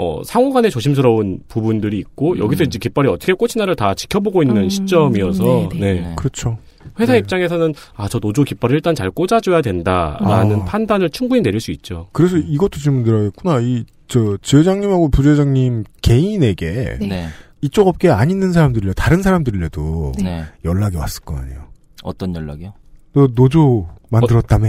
어, 0.00 0.22
상호 0.24 0.52
간에 0.52 0.70
조심스러운 0.70 1.40
부분들이 1.48 1.98
있고 1.98 2.38
여기서 2.38 2.62
이제 2.64 2.78
깃발이 2.78 3.08
어떻게 3.08 3.32
꽂히나를 3.32 3.74
다 3.74 3.94
지켜보고 3.94 4.42
있는 4.44 4.56
음, 4.64 4.68
시점이어서 4.68 5.44
네, 5.44 5.68
네. 5.72 5.78
네. 5.94 6.00
네. 6.00 6.12
그렇죠. 6.16 6.58
회사 7.00 7.12
네. 7.14 7.18
입장에서는 7.18 7.74
아 7.96 8.06
저 8.08 8.18
노조 8.20 8.44
깃발을 8.44 8.76
일단 8.76 8.94
잘 8.94 9.10
꽂아줘야 9.10 9.60
된다라는 9.60 10.60
아. 10.60 10.64
판단을 10.64 11.10
충분히 11.10 11.42
내릴 11.42 11.60
수 11.60 11.72
있죠. 11.72 12.08
그래서 12.12 12.36
이것도 12.38 12.78
질문 12.78 13.02
드려야겠구나. 13.04 13.60
이 13.60 13.84
저 14.08 14.38
지회장님하고 14.40 15.10
부회장님 15.10 15.84
개인에게 16.00 16.96
네. 17.00 17.06
네. 17.06 17.26
이쪽 17.60 17.88
업계에 17.88 18.10
안 18.10 18.30
있는 18.30 18.52
사람들이라 18.52 18.94
다른 18.94 19.20
사람들이라도 19.20 20.12
네. 20.22 20.44
연락이 20.64 20.96
왔을 20.96 21.22
거 21.24 21.36
아니에요. 21.36 21.64
어떤 22.02 22.34
연락이요? 22.34 22.72
너 23.12 23.26
노조 23.34 23.86
만들었다며? 24.08 24.68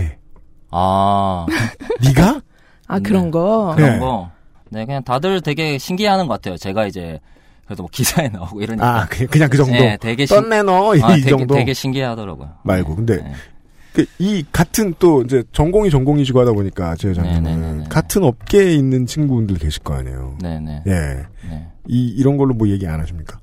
아, 0.72 1.46
네가? 2.04 2.42
아, 2.88 3.00
그런 3.00 3.32
거? 3.32 3.76
네. 3.78 3.84
그런 3.84 4.00
거. 4.02 4.32
네, 4.72 4.86
그냥 4.86 5.04
다들 5.04 5.42
되게 5.42 5.78
신기해하는 5.78 6.28
것 6.28 6.34
같아요. 6.36 6.58
제가 6.58 6.86
이제 6.88 7.20
그래도 7.66 7.84
뭐 7.84 7.90
기사에 7.92 8.30
나오고 8.30 8.62
이러니까. 8.62 9.02
아 9.02 9.06
그- 9.08 9.28
그냥 9.28 9.50
그 9.50 9.58
정도. 9.58 9.74
네, 9.74 9.98
되게 10.00 10.26
신, 10.26 10.36
떴네 10.36 10.64
너 10.64 10.96
이 10.96 11.02
아, 11.04 11.16
되게, 11.16 11.30
정도 11.30 11.56
되게 11.56 11.74
신기하더라고요. 11.74 12.50
말고 12.64 12.96
근데 12.96 13.18
네. 13.18 13.34
그, 13.94 14.06
이 14.20 14.44
같은 14.52 14.94
또 15.00 15.22
이제 15.24 15.44
전공이 15.52 15.90
전공이시고 15.90 16.40
하다 16.40 16.52
보니까 16.54 16.96
지회장님은 16.96 17.44
네네네네. 17.44 17.84
같은 17.90 18.24
업계에 18.24 18.74
있는 18.74 19.06
친구분들 19.06 19.58
계실 19.58 19.82
거 19.84 19.96
아니에요. 19.96 20.38
네, 20.42 20.60
네. 20.60 20.84
예. 20.88 20.92
네. 21.50 21.68
이 21.88 22.08
이런 22.10 22.38
걸로 22.38 22.54
뭐 22.54 22.68
얘기 22.70 22.86
안 22.88 23.00
하십니까? 23.00 23.40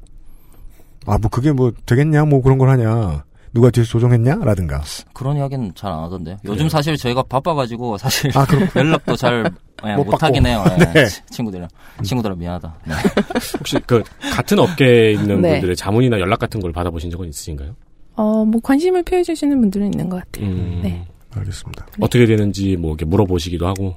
아 1.07 1.19
뭐 1.19 1.31
그게 1.31 1.53
뭐 1.53 1.73
되겠냐 1.85 2.25
뭐 2.25 2.43
그런 2.43 2.59
걸 2.59 2.69
하냐 2.71 3.25
누가 3.57 3.71
뒤에서 3.71 3.88
조정했냐라든가 3.88 4.83
그런 5.14 5.38
이야기는 5.38 5.73
잘 5.75 5.90
안 5.90 6.03
하던데요. 6.05 6.37
요즘 6.45 6.69
사실 6.69 6.95
저희가 6.95 7.23
바빠가지고 7.23 7.97
사실 7.97 8.31
아 8.37 8.47
연락도 8.77 9.16
잘 9.16 9.51
예, 9.87 9.95
못 9.95 10.05
못하긴. 10.05 10.45
해요. 10.45 10.62
예, 10.79 10.92
네. 10.92 11.07
치- 11.07 11.25
친구들이랑. 11.31 11.66
친구들아 12.05 12.35
미안하다. 12.35 12.75
네. 12.87 12.95
혹시 13.59 13.79
그 13.87 14.03
같은 14.35 14.59
업계에 14.59 15.12
있는 15.12 15.40
네. 15.40 15.53
분들의 15.53 15.75
자문이나 15.75 16.21
연락 16.21 16.39
같은 16.39 16.61
걸 16.61 16.70
받아보신 16.72 17.11
적은 17.11 17.31
있으신가요? 17.31 17.74
어, 18.16 18.45
뭐 18.45 18.61
관심을 18.61 19.03
표해주시는 19.05 19.59
분들은 19.59 19.87
있는 19.87 20.11
것 20.11 20.16
같아요. 20.22 20.51
음, 20.51 20.81
네. 20.83 21.07
알겠습니다. 21.35 21.87
어떻게 22.01 22.26
되는지 22.26 22.76
뭐 22.76 22.91
이렇게 22.91 23.07
물어보시기도 23.07 23.66
하고. 23.66 23.97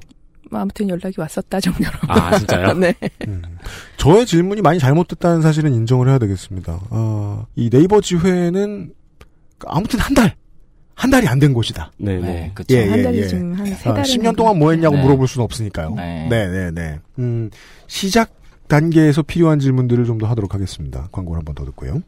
뭐 0.51 0.61
아무튼 0.61 0.88
연락이 0.89 1.15
왔었다 1.19 1.59
정도로. 1.59 1.91
아 2.07 2.38
진짜요? 2.38 2.73
네. 2.75 2.93
음. 3.27 3.41
저의 3.97 4.25
질문이 4.25 4.61
많이 4.61 4.79
잘못됐다는 4.79 5.41
사실은 5.41 5.73
인정을 5.73 6.07
해야 6.07 6.17
되겠습니다. 6.17 6.79
아, 6.89 7.45
이 7.55 7.69
네이버 7.69 7.99
지회는 8.01 8.93
아무튼 9.68 9.99
한 9.99 10.14
달, 10.14 10.36
한 10.95 11.10
달이 11.12 11.28
안 11.28 11.39
된 11.39 11.53
곳이다. 11.53 11.91
네네. 11.97 12.22
네, 12.22 12.51
그쵸. 12.53 12.76
예, 12.76 12.89
한 12.89 13.03
달이 13.03 13.20
예. 13.20 13.28
좀한세 13.28 13.89
아, 13.89 13.93
달은. 13.93 14.03
10년 14.03 14.36
동안 14.36 14.57
뭐 14.60 14.72
했냐고 14.72 14.95
네. 14.95 15.01
물어볼 15.03 15.28
수는 15.28 15.43
없으니까요. 15.45 15.95
네. 15.95 16.28
네, 16.30 16.47
네, 16.47 16.72
네. 16.72 16.99
음, 17.20 17.49
시작 17.88 18.34
단계에서 18.68 19.22
필요한 19.24 19.60
질문들을 19.60 20.05
좀 20.05 20.18
더 20.20 20.28
하도록 20.28 20.53
하겠습니다. 20.53 21.07
광고를 21.12 21.39
한 21.39 21.45
번 21.45 21.55
더 21.55 21.66
듣고요. 21.66 22.01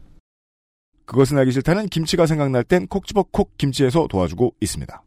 그것은 1.06 1.38
알기 1.38 1.52
싫다는 1.52 1.88
김치가 1.90 2.26
생각날 2.26 2.64
땐 2.64 2.88
콕 2.88 3.06
집어 3.08 3.24
콕 3.32 3.58
김치에서 3.58 4.08
도와주고 4.10 4.56
있습니다. 4.62 5.04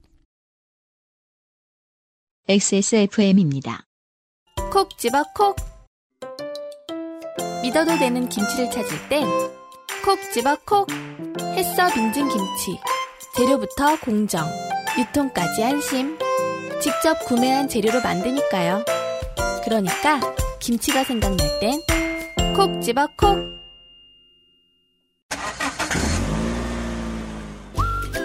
XSFM입니다. 2.48 3.86
콕 4.70 4.98
집어 4.98 5.22
콕. 5.34 5.56
믿어도 7.62 7.96
되는 7.98 8.28
김치를 8.28 8.70
찾을 8.70 9.08
땐 9.08 9.24
콕 10.04 10.18
집어 10.34 10.54
콕. 10.66 10.86
햇서 11.56 11.88
빙진 11.94 12.28
김치. 12.28 12.78
재료부터 13.36 13.98
공정, 14.00 14.46
유통까지 14.98 15.64
안심. 15.64 16.18
직접 16.78 17.18
구매한 17.24 17.66
재료로 17.68 18.02
만드니까요. 18.02 18.84
그러니까 19.64 20.20
김치가 20.60 21.04
생각날 21.04 21.38
땐 21.58 21.80
콕 22.54 22.82
집어 22.82 23.06
콕. 23.16 23.38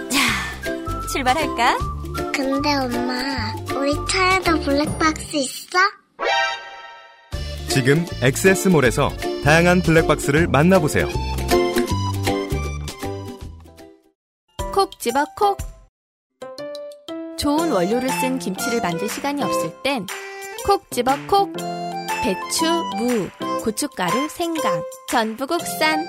자, 0.09 1.07
출발할까? 1.13 1.77
근데 2.33 2.75
엄마, 2.75 3.55
우리 3.79 3.93
차에도 4.09 4.59
블랙박스 4.59 5.37
있어? 5.37 5.79
지금 7.69 8.05
엑세스몰에서 8.21 9.09
다양한 9.45 9.81
블랙박스를 9.81 10.47
만나보세요. 10.47 11.07
집어 14.99 15.23
콕. 15.33 15.57
좋은 17.37 17.71
원료를 17.71 18.09
쓴 18.09 18.37
김치를 18.37 18.81
만들 18.81 19.07
시간이 19.07 19.41
없을 19.41 19.71
땐 19.81 20.05
콕 20.65 20.91
집어 20.91 21.15
콕. 21.25 21.53
배추, 22.21 22.65
무, 22.97 23.29
고춧가루, 23.63 24.27
생강, 24.27 24.83
전부 25.09 25.47
국산. 25.47 26.05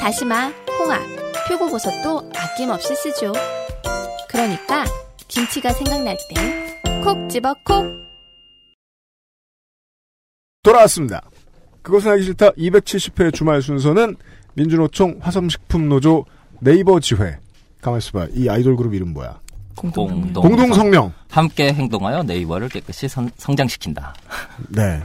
다시마, 0.00 0.48
홍합, 0.78 1.02
표고버섯도 1.48 2.30
아낌없이 2.34 2.94
쓰죠. 2.96 3.34
그러니까 4.30 4.86
김치가 5.28 5.70
생각날 5.74 6.16
땐 6.30 7.02
콕 7.04 7.28
집어 7.28 7.52
콕. 7.62 7.84
돌아왔습니다. 10.62 11.20
그것은 11.82 12.12
알기 12.12 12.24
싫다 12.24 12.52
270회 12.52 13.34
주말 13.34 13.60
순서는 13.60 14.16
민주노총 14.54 15.18
화성식품노조 15.20 16.24
네이버 16.60 16.98
지회. 17.00 17.43
가만 17.84 17.98
있어 17.98 18.12
봐. 18.12 18.26
이 18.32 18.48
아이돌 18.48 18.76
그룹 18.76 18.94
이름 18.94 19.12
뭐야? 19.12 19.38
공동 19.76 20.32
공동성명. 20.32 21.12
함께 21.30 21.72
행동하여 21.72 22.22
네이버를 22.22 22.68
깨끗이 22.70 23.08
성, 23.08 23.28
성장시킨다. 23.36 24.14
네. 24.70 25.02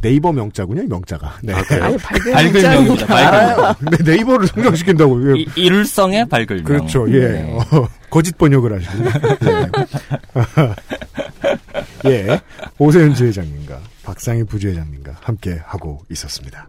네이버 0.00 0.32
명자군요, 0.32 0.82
이 0.82 0.86
명자가. 0.86 1.34
네. 1.44 1.52
아예 1.54 1.96
밝은 1.96 2.32
밝을명입니다. 2.32 3.06
밝을명. 3.06 3.16
알아요. 3.28 3.74
네, 3.90 4.10
네이버를 4.12 4.46
성장시킨다고. 4.48 5.36
이- 5.36 5.46
일성의 5.54 6.28
밝을명. 6.28 6.64
그렇죠, 6.64 7.08
예. 7.12 7.28
네. 7.28 7.58
어, 7.72 7.88
거짓 8.10 8.36
번역을 8.38 8.72
하시고. 8.84 9.04
네. 9.44 9.70
예. 12.28 12.40
오세훈 12.78 13.14
지회장님과 13.14 13.78
박상희 14.04 14.44
부지회장님과 14.44 15.16
함께 15.20 15.60
하고 15.64 16.00
있었습니다. 16.10 16.68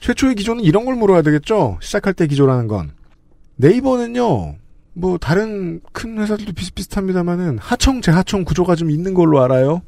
최초의 0.00 0.34
기조는 0.36 0.62
이런 0.62 0.84
걸 0.84 0.94
물어야 0.96 1.22
되겠죠? 1.22 1.78
시작할 1.80 2.12
때 2.14 2.26
기조라는 2.26 2.68
건. 2.68 2.90
네이버는요, 3.56 4.54
뭐, 4.94 5.18
다른 5.18 5.80
큰 5.92 6.18
회사들도 6.18 6.52
비슷비슷합니다만은, 6.52 7.58
하청, 7.58 8.02
재하청 8.02 8.44
구조가 8.44 8.74
좀 8.76 8.90
있는 8.90 9.14
걸로 9.14 9.42
알아요? 9.42 9.82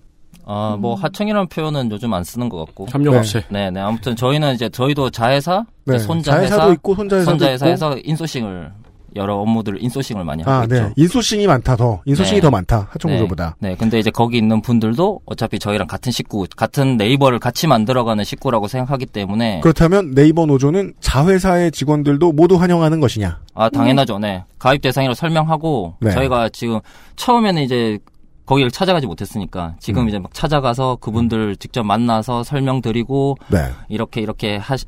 아, 0.47 0.77
뭐 0.79 0.95
하청이라는 0.95 1.49
표현은 1.49 1.91
요즘 1.91 2.13
안 2.13 2.23
쓰는 2.23 2.51
것 2.51 2.59
같고. 2.67 2.87
협력업체. 2.91 3.45
네, 3.49 3.71
네. 3.71 3.81
아무튼 3.81 4.15
저희는 4.15 4.55
이제 4.55 4.69
저희도 4.69 5.11
자회사, 5.11 5.65
네. 5.87 5.99
손자회사, 5.99 6.49
자회사도 6.49 6.73
있고, 6.75 6.95
손자회사도 6.95 7.31
손자회사에서 7.31 7.99
인소싱을 8.05 8.73
여러 9.17 9.37
업무들을 9.37 9.83
인소싱을 9.83 10.25
많이 10.25 10.43
하고 10.43 10.53
아, 10.53 10.65
있죠. 10.65 10.75
네. 10.75 10.93
인소싱이 10.97 11.47
많다, 11.47 11.77
더. 11.77 12.01
인소싱이 12.05 12.39
네. 12.39 12.43
더 12.43 12.51
많다. 12.51 12.89
하청 12.91 13.11
네. 13.11 13.17
구조보다. 13.19 13.57
네, 13.61 13.77
근데 13.77 13.99
이제 13.99 14.11
거기 14.11 14.39
있는 14.39 14.61
분들도 14.61 15.21
어차피 15.27 15.59
저희랑 15.59 15.87
같은 15.87 16.13
식구, 16.13 16.47
같은 16.57 16.97
네이버를 16.97 17.39
같이 17.39 17.67
만들어가는 17.67 18.25
식구라고 18.25 18.69
생각하기 18.69 19.07
때문에 19.07 19.61
그렇다면 19.61 20.15
네이버 20.15 20.47
노조는 20.47 20.95
자회사의 21.01 21.73
직원들도 21.73 22.33
모두 22.33 22.57
환영하는 22.57 23.01
것이냐? 23.01 23.41
아 23.55 23.71
당연하죠. 23.71 24.19
네, 24.19 24.45
가입 24.59 24.83
대상이라고 24.83 25.15
설명하고 25.15 25.97
네. 26.01 26.11
저희가 26.11 26.49
지금 26.49 26.81
처음에는 27.17 27.63
이제 27.63 27.99
거기를 28.47 28.71
찾아가지 28.71 29.07
못했으니까 29.07 29.75
지금 29.81 30.03
음. 30.03 30.09
이제 30.09 30.19
막 30.19 30.35
찾아가서 30.35 30.97
그분들 30.97 31.57
직접 31.57 31.83
만나서 31.83 32.45
설명드리고 32.45 33.39
네. 33.49 33.71
이렇게 33.89 34.21
이렇게 34.21 34.57
하시, 34.57 34.85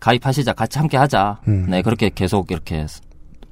가입하시자 0.00 0.52
같이 0.52 0.78
함께 0.78 0.96
하자. 0.96 1.40
음. 1.48 1.66
네, 1.68 1.82
그렇게 1.82 2.10
계속 2.12 2.50
이렇게 2.50 2.86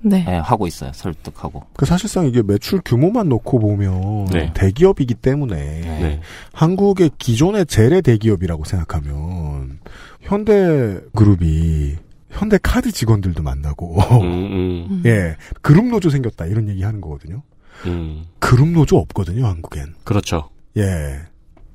네. 0.09 0.25
네, 0.25 0.37
하고 0.37 0.69
있어요. 0.69 0.93
설득하고. 0.95 1.65
그 1.75 1.85
사실상 1.85 2.27
이게 2.27 2.43
매출 2.43 2.81
규모만 2.85 3.29
놓고 3.29 3.59
보면 3.59 4.27
네. 4.27 4.53
대기업이기 4.55 5.15
때문에 5.15 5.57
네. 5.57 6.21
한국의 6.53 7.11
기존의 7.19 7.67
재래 7.67 8.01
대기업이라고 8.01 8.65
생각하면 8.65 9.81
현대 10.21 11.01
그룹이 11.15 11.97
현대 12.31 12.59
카드 12.63 12.93
직원들도 12.93 13.43
만나고 13.43 13.99
음, 14.23 14.91
음, 14.91 15.03
예 15.07 15.37
그룹 15.63 15.87
노조 15.87 16.11
생겼다 16.11 16.47
이런 16.47 16.69
얘기 16.69 16.83
하는 16.85 17.01
거거든요. 17.01 17.43
음. 17.87 18.25
그룹 18.39 18.69
노조 18.69 18.99
없거든요 18.99 19.47
한국엔. 19.47 19.95
그렇죠. 20.05 20.51
예. 20.77 20.83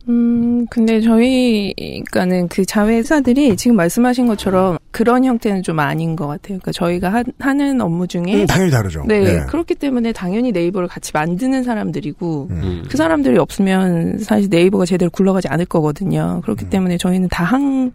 음, 0.09 0.65
근데 0.69 0.99
저희가는 1.01 2.47
그 2.47 2.65
자회사들이 2.65 3.55
지금 3.55 3.75
말씀하신 3.75 4.27
것처럼 4.27 4.77
그런 4.91 5.23
형태는 5.25 5.63
좀 5.63 5.79
아닌 5.79 6.15
것 6.15 6.27
같아요. 6.27 6.59
그러니까 6.59 6.71
저희가 6.71 7.13
하, 7.13 7.23
하는 7.39 7.79
업무 7.81 8.07
중에 8.07 8.23
음, 8.41 8.45
당연히 8.47 8.71
다르죠. 8.71 9.03
네, 9.07 9.23
예. 9.23 9.39
그렇기 9.47 9.75
때문에 9.75 10.11
당연히 10.11 10.51
네이버를 10.51 10.87
같이 10.87 11.11
만드는 11.13 11.63
사람들이고 11.63 12.47
음. 12.49 12.61
음. 12.63 12.83
그 12.89 12.97
사람들이 12.97 13.37
없으면 13.37 14.19
사실 14.19 14.49
네이버가 14.49 14.85
제대로 14.85 15.09
굴러가지 15.11 15.47
않을 15.47 15.65
거거든요. 15.65 16.41
그렇기 16.43 16.65
음. 16.65 16.69
때문에 16.69 16.97
저희는 16.97 17.29
다 17.29 17.43
한 17.51 17.91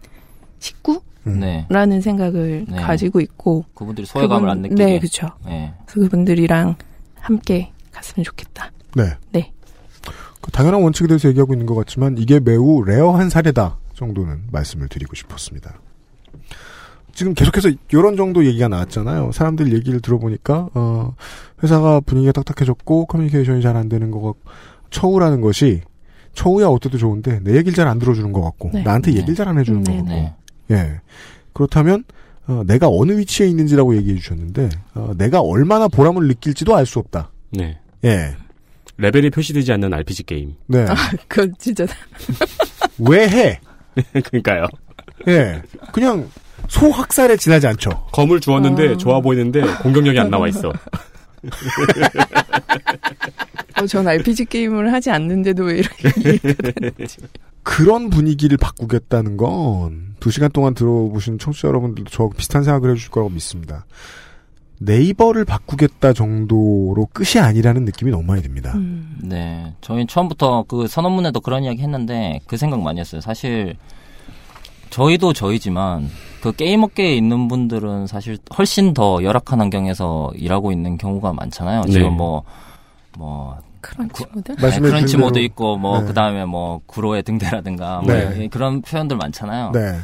식구라는 0.59 1.01
음. 1.27 1.39
네, 1.89 2.01
생각을 2.01 2.65
네. 2.69 2.77
가지고 2.77 3.19
있고 3.21 3.65
그분들이 3.73 4.05
소외감을 4.07 4.49
안 4.49 4.61
그분- 4.61 4.69
느끼게. 4.75 4.85
네, 4.85 4.99
그렇죠. 4.99 5.27
네. 5.45 5.73
그래서 5.85 6.01
그분들이랑 6.01 6.75
함께 7.19 7.71
갔으면 7.91 8.23
좋겠다. 8.23 8.71
네. 8.95 9.03
네. 9.31 9.51
그 10.47 10.51
당연한 10.53 10.81
원칙에 10.81 11.07
대해서 11.07 11.27
얘기하고 11.27 11.53
있는 11.53 11.65
것 11.65 11.75
같지만 11.75 12.17
이게 12.17 12.39
매우 12.39 12.81
rare한 12.83 13.29
사례다 13.29 13.77
정도는 13.93 14.43
말씀을 14.51 14.87
드리고 14.87 15.13
싶었습니다. 15.13 15.75
지금 17.13 17.33
계속해서 17.33 17.69
이런 17.91 18.15
정도 18.15 18.45
얘기가 18.45 18.67
나왔잖아요. 18.69 19.31
사람들 19.33 19.73
얘기를 19.73 19.99
들어보니까 20.01 20.69
어, 20.73 21.15
회사가 21.61 21.99
분위기가 22.01 22.31
딱딱해졌고 22.31 23.07
커뮤니케이션이 23.07 23.61
잘 23.61 23.75
안 23.75 23.89
되는 23.89 24.09
것 24.09 24.21
같고 24.21 24.39
처우라는 24.89 25.41
것이 25.41 25.81
처우야 26.33 26.67
어때도 26.67 26.97
좋은데 26.97 27.39
내 27.43 27.51
얘기를 27.57 27.73
잘 27.73 27.87
안 27.87 27.99
들어주는 27.99 28.31
것 28.31 28.41
같고 28.41 28.69
네. 28.73 28.83
나한테 28.83 29.11
네. 29.11 29.17
얘기를 29.17 29.35
잘 29.35 29.47
안 29.49 29.57
해주는 29.59 29.83
네, 29.83 29.91
것 29.91 29.97
같고 29.97 30.11
네. 30.11 30.33
예 30.71 31.01
그렇다면 31.53 32.05
어, 32.47 32.63
내가 32.65 32.87
어느 32.87 33.17
위치에 33.17 33.47
있는지라고 33.47 33.97
얘기해 33.97 34.15
주셨는데 34.19 34.69
어, 34.93 35.11
내가 35.17 35.41
얼마나 35.41 35.89
보람을 35.89 36.27
느낄지도 36.27 36.75
알 36.75 36.85
수 36.85 36.99
없다. 36.99 37.31
네. 37.51 37.77
예. 38.05 38.35
레벨이 38.97 39.29
표시되지 39.29 39.71
않는 39.73 39.93
RPG 39.93 40.23
게임. 40.23 40.55
네. 40.67 40.85
그건 41.27 41.53
진짜 41.59 41.85
왜 42.99 43.27
해? 43.27 43.59
그러니까요. 44.23 44.65
예. 45.27 45.61
그냥 45.91 46.29
소학살에 46.67 47.37
지나지 47.37 47.67
않죠. 47.67 47.89
검을 48.11 48.39
주었는데 48.39 48.89
아. 48.93 48.97
좋아 48.97 49.21
보이는데 49.21 49.61
공격력이 49.81 50.19
안 50.19 50.29
나와 50.29 50.47
있어. 50.47 50.73
어, 53.79 53.85
전 53.85 54.07
RPG 54.07 54.45
게임을 54.45 54.91
하지 54.91 55.11
않는데도 55.11 55.63
왜 55.65 55.79
이렇게. 55.79 56.09
그런 57.63 58.09
분위기를 58.09 58.57
바꾸겠다는 58.57 59.37
건 59.37 60.07
두 60.19 60.31
시간 60.31 60.51
동안 60.51 60.73
들어보신 60.73 61.37
청취자 61.39 61.67
여러분들도 61.67 62.09
저 62.11 62.29
비슷한 62.35 62.63
생각을 62.63 62.91
해주실 62.91 63.11
거라고 63.11 63.29
믿습니다. 63.29 63.85
네이버를 64.79 65.45
바꾸겠다 65.45 66.13
정도로 66.13 67.07
끝이 67.11 67.41
아니라는 67.41 67.85
느낌이 67.85 68.11
너무 68.11 68.23
많이 68.23 68.41
듭니다. 68.41 68.73
음. 68.75 69.17
네. 69.21 69.73
저희는 69.81 70.07
처음부터 70.07 70.65
그 70.67 70.87
선언문에도 70.87 71.39
그런 71.39 71.63
이야기 71.63 71.81
했는데 71.81 72.39
그 72.45 72.57
생각 72.57 72.81
많이 72.81 72.99
했어요. 72.99 73.21
사실 73.21 73.75
저희도 74.89 75.33
저희지만 75.33 76.09
그 76.41 76.51
게임 76.55 76.83
업계에 76.83 77.15
있는 77.15 77.47
분들은 77.47 78.07
사실 78.07 78.37
훨씬 78.57 78.93
더 78.93 79.23
열악한 79.23 79.59
환경에서 79.59 80.31
일하고 80.35 80.71
있는 80.71 80.97
경우가 80.97 81.33
많잖아요. 81.33 81.81
네. 81.81 81.91
지금 81.91 82.13
뭐, 82.13 82.43
뭐, 83.17 83.57
crunch 83.81 84.25
mode? 84.31 84.51
네, 84.55 84.79
crunch 84.79 85.01
주신 85.01 85.19
모드 85.19 85.33
대로. 85.33 85.45
있고 85.45 85.77
뭐 85.77 85.99
네. 85.99 86.05
그 86.07 86.13
다음에 86.13 86.45
뭐 86.45 86.81
구로의 86.85 87.23
등대라든가 87.23 88.01
뭐 88.01 88.13
네. 88.13 88.47
그런 88.49 88.81
표현들 88.81 89.17
많잖아요. 89.17 89.71
네. 89.71 89.97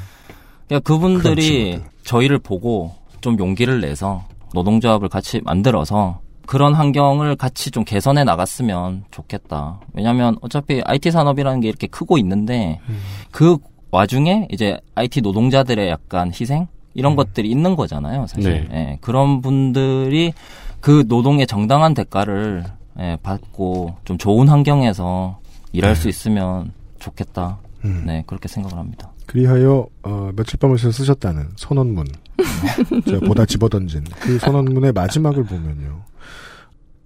그러니까 0.68 0.80
그분들이. 0.84 1.82
저희를 2.04 2.38
보고 2.38 2.94
좀 3.22 3.40
용기를 3.40 3.80
내서 3.80 4.26
노동조합을 4.54 5.10
같이 5.10 5.42
만들어서 5.44 6.20
그런 6.46 6.74
환경을 6.74 7.36
같이 7.36 7.72
좀 7.72 7.84
개선해 7.84 8.24
나갔으면 8.24 9.06
좋겠다. 9.12 9.80
왜냐하면 9.94 10.38
어차피 10.42 10.82
IT 10.84 11.12
산업이라는 11.12 11.62
게 11.62 11.70
이렇게 11.70 11.88
크고 11.88 12.18
있는데 12.18 12.80
음. 12.90 13.00
그 13.32 13.58
와중에 13.92 14.48
이제 14.52 14.80
IT 14.96 15.22
노동자들의 15.22 15.88
약간 15.88 16.32
희생 16.34 16.68
이런 16.94 17.16
것들이 17.16 17.50
있는 17.50 17.76
거잖아요, 17.76 18.28
사실. 18.28 18.68
네. 18.70 18.78
예, 18.92 18.98
그런 19.02 19.42
분들이 19.42 20.34
그 20.80 21.06
노동의 21.08 21.48
정당한 21.48 21.94
대가를 21.94 22.66
예, 23.00 23.18
받고 23.24 23.96
좀 24.06 24.18
좋은 24.18 24.48
환경에서 24.48 25.40
일할 25.72 25.96
수 25.96 26.10
있으면 26.10 26.74
좋겠다. 27.00 27.60
음. 27.86 28.04
네, 28.06 28.24
그렇게 28.28 28.48
생각을 28.48 28.78
합니다. 28.78 29.12
그리하여 29.26 29.88
어, 30.04 30.32
며칠 30.36 30.60
밤을 30.60 30.78
새 30.78 30.92
쓰셨다는 30.92 31.50
선언문 31.56 32.06
제가 33.06 33.26
보다 33.28 33.46
집어던진 33.46 34.04
그 34.20 34.38
선언문의 34.40 34.92
마지막을 34.92 35.44
보면요 35.44 36.04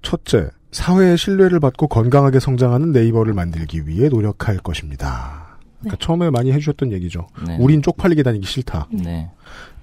첫째 0.02 0.50
사회의 0.72 1.18
신뢰를 1.18 1.60
받고 1.60 1.88
건강하게 1.88 2.40
성장하는 2.40 2.92
네이버를 2.92 3.34
만들기 3.34 3.88
위해 3.88 4.10
노력할 4.10 4.58
것입니다. 4.58 5.58
그러니까 5.80 5.98
처음에 6.04 6.30
많이 6.30 6.52
해주셨던 6.52 6.92
얘기죠. 6.94 7.28
네. 7.46 7.58
우린 7.60 7.82
쪽팔리게 7.82 8.24
다니기 8.24 8.46
싫다. 8.46 8.88
네. 8.92 9.30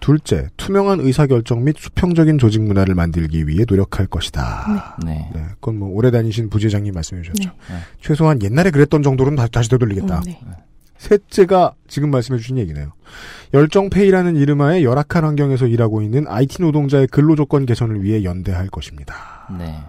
둘째 0.00 0.48
투명한 0.56 1.00
의사결정 1.00 1.64
및 1.64 1.76
수평적인 1.78 2.38
조직 2.38 2.62
문화를 2.62 2.94
만들기 2.94 3.46
위해 3.46 3.64
노력할 3.66 4.06
것이다. 4.06 4.96
네. 5.04 5.30
네, 5.32 5.44
그건 5.54 5.78
뭐 5.78 5.88
오래 5.90 6.10
다니신 6.10 6.50
부재장님 6.50 6.92
말씀해 6.92 7.22
주셨죠. 7.22 7.50
네. 7.68 7.76
최소한 8.00 8.42
옛날에 8.42 8.70
그랬던 8.70 9.02
정도로는 9.02 9.36
다, 9.36 9.46
다시 9.46 9.70
되돌리겠다. 9.70 10.18
음, 10.18 10.22
네. 10.24 10.40
셋째가 10.98 11.74
지금 11.88 12.10
말씀해 12.10 12.38
주신 12.38 12.58
얘기네요. 12.58 12.92
열정페이라는 13.52 14.36
이름하에 14.36 14.82
열악한 14.82 15.24
환경에서 15.24 15.66
일하고 15.66 16.02
있는 16.02 16.26
IT 16.26 16.62
노동자의 16.62 17.06
근로조건 17.08 17.66
개선을 17.66 18.02
위해 18.02 18.24
연대할 18.24 18.68
것입니다. 18.68 19.48
네. 19.58 19.80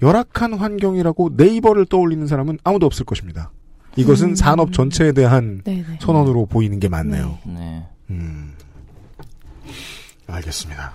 열악한 0.00 0.54
환경이라고 0.54 1.32
네이버를 1.36 1.86
떠올리는 1.86 2.26
사람은 2.26 2.58
아무도 2.64 2.86
없을 2.86 3.04
것입니다. 3.04 3.50
이것은 3.96 4.28
음. 4.30 4.34
산업 4.34 4.72
전체에 4.72 5.12
대한 5.12 5.60
네, 5.64 5.84
네. 5.86 5.98
선언으로 6.00 6.46
보이는 6.46 6.78
게 6.78 6.88
맞네요. 6.88 7.38
네. 7.46 7.84
음. 8.10 8.54
알겠습니다. 10.26 10.92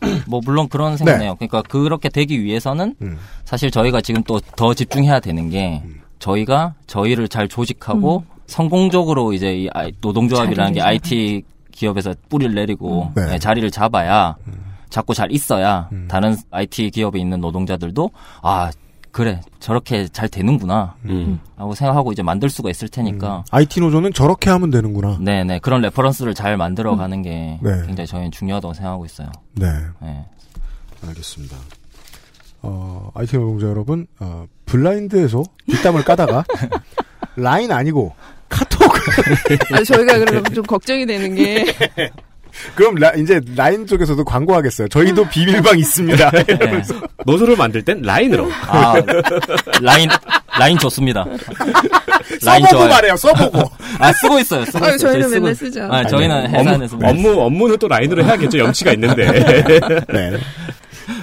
뭐 0.28 0.40
물론 0.44 0.68
그런 0.68 0.96
생각이네요. 0.96 1.36
그러니까 1.36 1.62
그렇게 1.62 2.08
되기 2.08 2.42
위해서는 2.42 2.94
음. 3.02 3.18
사실 3.44 3.70
저희가 3.70 4.00
지금 4.00 4.22
또 4.24 4.40
더 4.56 4.74
집중해야 4.74 5.20
되는 5.20 5.50
게 5.50 5.82
저희가 6.18 6.74
저희를 6.86 7.28
잘 7.28 7.48
조직하고 7.48 8.24
성공적으로 8.52 9.32
이제 9.32 9.56
이 9.56 9.70
노동조합이라는 10.02 10.74
게 10.74 10.82
IT 10.82 11.42
기업에서 11.72 12.14
뿌리를 12.28 12.54
내리고 12.54 13.10
네. 13.16 13.26
네, 13.26 13.38
자리를 13.38 13.70
잡아야 13.70 14.36
잡고 14.90 15.14
잘 15.14 15.32
있어야 15.32 15.88
다른 16.06 16.36
IT 16.50 16.90
기업에 16.90 17.18
있는 17.18 17.40
노동자들도 17.40 18.10
아 18.42 18.70
그래 19.10 19.40
저렇게 19.58 20.06
잘 20.08 20.28
되는구나 20.28 20.96
음. 21.06 21.40
하고 21.56 21.74
생각하고 21.74 22.12
이제 22.12 22.22
만들 22.22 22.50
수가 22.50 22.68
있을 22.68 22.88
테니까 22.88 23.44
IT 23.50 23.80
노조는 23.80 24.12
저렇게 24.12 24.50
하면 24.50 24.70
되는구나. 24.70 25.16
네네 25.20 25.60
그런 25.60 25.80
reference를 25.80 26.34
잘 26.34 26.58
만들어 26.58 26.96
가는 26.96 27.22
게 27.22 27.58
네. 27.62 27.82
굉장히 27.86 28.06
저희는 28.06 28.30
중요하다고 28.32 28.74
생각하고 28.74 29.06
있어요. 29.06 29.32
네, 29.54 29.66
네. 30.02 30.26
알겠습니다. 31.06 31.56
어, 32.62 33.10
IT 33.14 33.36
노동자 33.36 33.66
여러분, 33.66 34.06
어, 34.20 34.46
블라인드에서 34.66 35.42
뒷담을 35.66 36.04
까다가 36.04 36.44
라인 37.36 37.72
아니고 37.72 38.14
카톡. 38.52 38.92
아, 39.72 39.82
저희가 39.82 40.18
그럼 40.18 40.44
좀 40.54 40.62
걱정이 40.64 41.06
되는 41.06 41.34
게 41.34 41.64
그럼 42.74 42.96
라, 42.96 43.10
이제 43.14 43.40
라인 43.56 43.86
쪽에서도 43.86 44.22
광고하겠어요. 44.24 44.88
저희도 44.88 45.26
비밀방 45.30 45.78
있습니다. 45.78 46.30
이러면서. 46.48 46.94
노조를 47.24 47.56
만들 47.56 47.82
땐 47.82 48.02
라인으로. 48.02 48.50
아 48.68 48.94
라인 49.80 50.10
라인 50.58 50.76
좋습니다. 50.78 51.24
라인 52.44 52.62
써보고 52.64 52.68
좋아요. 52.70 52.88
말해요. 52.90 53.16
써보고. 53.16 53.70
아 53.98 54.12
쓰고 54.12 54.38
있어요. 54.38 54.64
쓰고 54.66 54.84
아유, 54.84 54.94
있어요. 54.96 55.12
저희는 55.12 55.28
저희 55.30 55.40
맨날 55.40 55.52
쓰고- 55.54 55.58
쓰죠. 55.58 55.88
아, 55.90 56.04
저희는 56.06 56.50
회사에서 56.50 56.96
업무, 56.96 57.08
업무 57.30 57.40
업무는 57.40 57.78
또 57.78 57.88
라인으로 57.88 58.22
해야겠죠. 58.22 58.58
염치가 58.58 58.92
있는데. 58.92 59.32
네. 60.12 60.32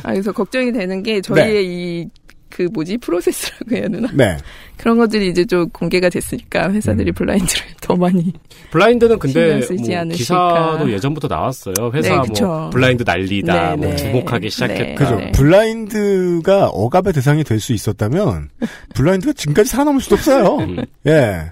아, 0.04 0.12
그래서 0.12 0.32
걱정이 0.32 0.72
되는 0.72 1.04
게 1.04 1.22
저희의 1.22 1.66
이 1.66 2.08
그 2.50 2.64
뭐지 2.74 2.98
프로세스라고 2.98 3.76
해야 3.76 3.88
되나 3.88 4.10
네. 4.14 4.38
그런 4.78 4.98
것들이 4.98 5.30
이제 5.30 5.46
좀 5.46 5.70
공개가 5.70 6.10
됐으니까 6.10 6.72
회사들이 6.72 7.12
블라인드를 7.12 7.64
더 7.82 7.96
많이 7.96 8.34
블라인드는 8.72 9.20
근데 9.20 9.60
뭐. 9.70 10.06
기사도 10.12 10.92
예전부터 10.92 11.28
나왔어요. 11.28 11.74
회사 11.94 12.22
네, 12.22 12.42
뭐. 12.42 12.70
블라인드 12.70 13.04
난리다. 13.06 13.72
네, 13.72 13.76
뭐 13.76 13.88
네. 13.90 13.96
주목하기 13.98 14.50
시작했다. 14.50 14.84
네. 14.84 14.96
그죠. 14.96 15.16
네. 15.16 15.32
블라인드가 15.32 16.68
억압의 16.68 17.14
대상이 17.14 17.44
될 17.44 17.60
수 17.60 17.74
있었다면, 17.74 18.50
블라인드가 18.96 19.34
지금까지 19.34 19.70
살아남을 19.70 20.00
수도 20.02 20.16
없어요. 20.16 20.58
음. 20.60 20.78
예. 21.08 21.52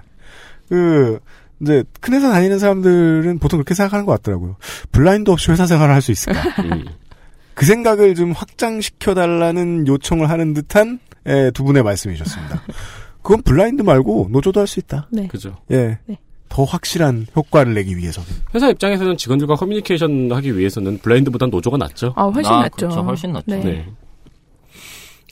그, 0.68 1.18
이제, 1.60 1.82
큰 2.00 2.14
회사 2.14 2.30
다니는 2.30 2.58
사람들은 2.58 3.38
보통 3.40 3.58
그렇게 3.58 3.74
생각하는 3.74 4.06
것 4.06 4.12
같더라고요. 4.12 4.56
블라인드 4.92 5.30
없이 5.30 5.50
회사 5.50 5.66
생활을 5.66 5.92
할 5.94 6.00
수 6.00 6.12
있을까? 6.12 6.40
음. 7.58 7.60
그 7.60 7.66
생각을 7.66 8.14
좀 8.14 8.32
확장시켜 8.32 9.14
달라는 9.14 9.86
요청을 9.86 10.30
하는 10.30 10.54
듯한, 10.54 11.00
예, 11.26 11.50
두 11.52 11.64
분의 11.64 11.82
말씀이셨습니다. 11.82 12.62
그건 13.22 13.42
블라인드 13.42 13.82
말고 13.82 14.28
노조도 14.30 14.60
할 14.60 14.66
수 14.66 14.78
있다. 14.80 15.08
네. 15.10 15.26
그죠. 15.26 15.56
예. 15.72 15.98
네. 16.06 16.18
더 16.48 16.64
확실한 16.64 17.26
효과를 17.36 17.74
내기 17.74 17.96
위해서는. 17.96 18.28
회사 18.54 18.68
입장에서는 18.70 19.16
직원들과 19.18 19.56
커뮤니케이션 19.56 20.30
하기 20.32 20.56
위해서는 20.56 20.98
블라인드보단 20.98 21.50
노조가 21.50 21.76
낫죠. 21.76 22.14
아 22.16 22.24
훨씬 22.24 22.52
아, 22.52 22.60
낫죠. 22.62 22.88
그렇죠. 22.88 23.00
훨씬 23.02 23.32
낫죠. 23.32 23.44
네. 23.48 23.60
네. 23.62 23.86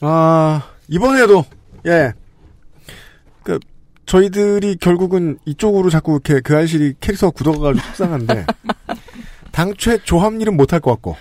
아, 0.03 0.63
이번에도, 0.89 1.45
예. 1.87 2.13
그, 3.43 3.59
저희들이 4.05 4.77
결국은 4.77 5.39
이쪽으로 5.47 5.89
자꾸 5.91 6.13
이렇게 6.13 6.41
그 6.41 6.55
알실이 6.57 6.95
캐릭터가 7.01 7.31
굳어가가지고 7.31 7.87
속상한데, 7.87 8.47
당초에 9.57 9.99
조합 10.05 10.35
일은 10.35 10.55
못할 10.57 10.81
것 10.81 10.91
같고, 10.93 11.17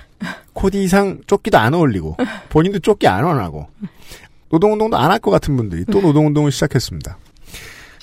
코디 0.53 0.83
이상 0.83 1.21
조끼도 1.25 1.57
안 1.57 1.73
어울리고, 1.73 2.17
본인도 2.49 2.79
조끼 2.79 3.07
안 3.07 3.23
원하고, 3.23 3.67
노동운동도 4.49 4.97
안 4.97 5.09
할 5.11 5.19
것 5.19 5.31
같은 5.31 5.55
분들이 5.55 5.85
또 5.85 6.01
노동운동을 6.01 6.51
시작했습니다. 6.51 7.17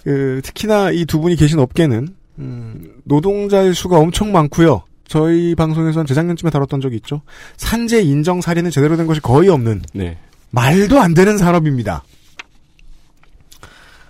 그, 0.05 0.41
특히나 0.43 0.91
이 0.91 1.05
두 1.05 1.21
분이 1.21 1.37
계신 1.37 1.59
업계는, 1.59 2.09
음, 2.39 2.93
노동자의 3.05 3.75
수가 3.75 3.99
엄청 3.99 4.33
많고요. 4.33 4.83
저희 5.07 5.55
방송에서는 5.55 6.07
재작년쯤에 6.07 6.51
다뤘던 6.51 6.81
적이 6.81 6.97
있죠. 6.97 7.21
산재 7.59 8.01
인정 8.01 8.41
사례는 8.41 8.71
제대로 8.71 8.97
된 8.97 9.07
것이 9.07 9.21
거의 9.21 9.51
없는 9.51 9.83
네. 9.93 10.17
말도 10.51 10.99
안 10.99 11.13
되는 11.13 11.37
산업입니다. 11.37 12.03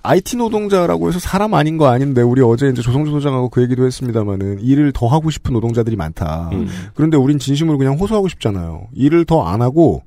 IT 0.05 0.37
노동자라고 0.37 1.09
해서 1.09 1.19
사람 1.19 1.55
아닌 1.55 1.77
거 1.77 1.87
아닌데 1.87 2.23
우리 2.23 2.43
어제 2.43 2.69
이제 2.69 2.83
조성주 2.83 3.11
소장하고 3.13 3.49
그 3.51 3.63
얘기도 3.63 3.87
했습니다마는 3.87 4.61
일을 4.61 4.93
더 4.93 5.07
하고 5.07 5.31
싶은 5.31 5.53
노동자들이 5.53 5.97
많다. 5.97 6.51
음. 6.53 6.67
그런데 6.95 7.17
우린 7.17 7.39
진심으로 7.39 7.79
그냥 7.79 7.95
호소하고 7.95 8.29
싶잖아요. 8.29 8.89
일을 8.95 9.25
더 9.25 9.43
안 9.47 9.63
하고 9.63 10.03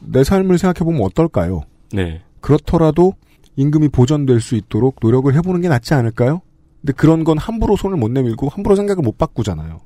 내 0.00 0.24
삶을 0.24 0.58
생각해 0.58 0.84
보면 0.84 1.02
어떨까요? 1.02 1.62
네. 1.92 2.20
그렇더라도 2.40 3.14
임금이 3.56 3.88
보전될 3.88 4.40
수 4.40 4.56
있도록 4.56 4.96
노력을 5.00 5.32
해보는 5.34 5.60
게 5.62 5.68
낫지 5.68 5.94
않을까요? 5.94 6.42
근데 6.82 6.92
그런 6.92 7.24
건 7.24 7.38
함부로 7.38 7.76
손을 7.76 7.96
못 7.96 8.10
내밀고 8.10 8.48
함부로 8.48 8.76
생각을 8.76 9.02
못 9.02 9.16
바꾸잖아요. 9.16 9.80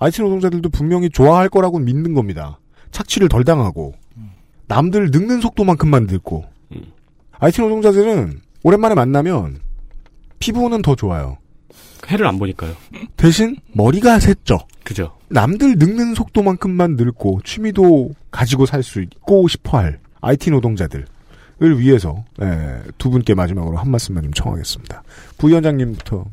IT 0.00 0.22
노동자들도 0.22 0.70
분명히 0.70 1.08
좋아할 1.08 1.48
거라고 1.48 1.78
믿는 1.78 2.14
겁니다. 2.14 2.58
착취를 2.90 3.28
덜 3.28 3.44
당하고 3.44 3.94
남들 4.66 5.10
늙는 5.12 5.40
속도만큼만 5.40 6.06
늙고 6.08 6.44
음. 6.72 6.82
IT 7.38 7.60
노동자들은 7.60 8.40
오랜만에 8.62 8.94
만나면 8.94 9.60
피부는 10.38 10.82
더 10.82 10.94
좋아요. 10.94 11.38
해를 12.08 12.26
안 12.26 12.38
보니까요. 12.38 12.72
대신 13.16 13.56
머리가 13.72 14.18
샜죠. 14.18 14.64
그죠. 14.84 15.12
남들 15.28 15.76
늙는 15.78 16.14
속도만큼만 16.14 16.96
늙고 16.96 17.40
취미도 17.44 18.10
가지고 18.30 18.66
살 18.66 18.82
수 18.82 19.00
있고 19.00 19.46
싶어할 19.48 19.98
IT 20.20 20.50
노동자들을 20.50 21.06
위해서 21.78 22.24
예, 22.42 22.80
두 22.98 23.10
분께 23.10 23.34
마지막으로 23.34 23.76
한 23.76 23.90
말씀만 23.90 24.24
좀 24.24 24.32
청하겠습니다. 24.32 25.02
부위원장님부터 25.38 26.24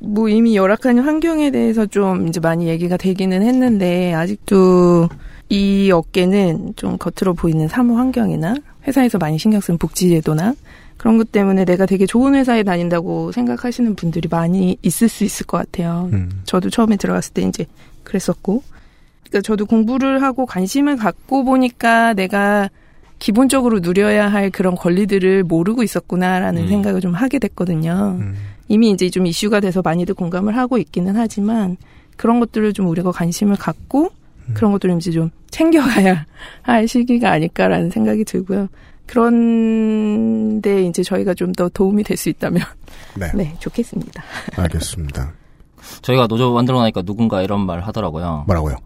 뭐 0.00 0.28
이미 0.28 0.56
열악한 0.56 1.00
환경에 1.00 1.50
대해서 1.50 1.84
좀 1.86 2.28
이제 2.28 2.38
많이 2.38 2.68
얘기가 2.68 2.96
되기는 2.96 3.42
했는데 3.42 4.14
아직도 4.14 5.08
이 5.48 5.90
업계는 5.90 6.74
좀 6.76 6.98
겉으로 6.98 7.34
보이는 7.34 7.66
사무 7.66 7.98
환경이나 7.98 8.54
회사에서 8.86 9.18
많이 9.18 9.38
신경 9.38 9.60
쓰는 9.60 9.76
복지 9.76 10.08
제도나 10.10 10.54
그런 10.98 11.16
것 11.16 11.32
때문에 11.32 11.64
내가 11.64 11.86
되게 11.86 12.04
좋은 12.04 12.34
회사에 12.34 12.64
다닌다고 12.64 13.32
생각하시는 13.32 13.94
분들이 13.94 14.28
많이 14.28 14.76
있을 14.82 15.08
수 15.08 15.24
있을 15.24 15.46
것 15.46 15.56
같아요. 15.56 16.10
음, 16.12 16.42
저도 16.44 16.70
처음에 16.70 16.96
들어갔을 16.96 17.32
때 17.32 17.42
이제 17.42 17.66
그랬었고. 18.02 18.62
그러니까 19.22 19.42
저도 19.42 19.66
공부를 19.66 20.22
하고 20.22 20.44
관심을 20.44 20.96
갖고 20.96 21.44
보니까 21.44 22.14
내가 22.14 22.68
기본적으로 23.18 23.78
누려야 23.80 24.28
할 24.28 24.50
그런 24.50 24.74
권리들을 24.74 25.44
모르고 25.44 25.82
있었구나라는 25.82 26.62
음. 26.62 26.68
생각을 26.68 27.00
좀 27.00 27.14
하게 27.14 27.38
됐거든요. 27.38 28.16
음, 28.20 28.34
이미 28.66 28.90
이제 28.90 29.08
좀 29.08 29.26
이슈가 29.26 29.60
돼서 29.60 29.82
많이들 29.82 30.14
공감을 30.14 30.56
하고 30.56 30.78
있기는 30.78 31.16
하지만 31.16 31.76
그런 32.16 32.40
것들을 32.40 32.72
좀 32.72 32.88
우리가 32.88 33.12
관심을 33.12 33.56
갖고 33.56 34.10
그런 34.54 34.72
것들을 34.72 34.96
이제 34.96 35.10
좀 35.10 35.30
챙겨가야 35.50 36.26
할 36.62 36.88
시기가 36.88 37.30
아닐까라는 37.30 37.90
생각이 37.90 38.24
들고요. 38.24 38.68
그런데 39.08 40.84
이제 40.84 41.02
저희가 41.02 41.34
좀 41.34 41.48
더 41.52 41.68
도움이 41.68 42.04
될 42.04 42.16
수 42.16 42.28
있다면 42.28 42.62
네, 43.16 43.32
네 43.34 43.56
좋겠습니다. 43.58 44.22
알겠습니다. 44.56 45.32
저희가 46.02 46.26
노조 46.28 46.52
만들어 46.52 46.78
나니까 46.80 47.02
누군가 47.02 47.42
이런 47.42 47.64
말 47.66 47.80
하더라고요. 47.80 48.44
뭐라고요? 48.46 48.76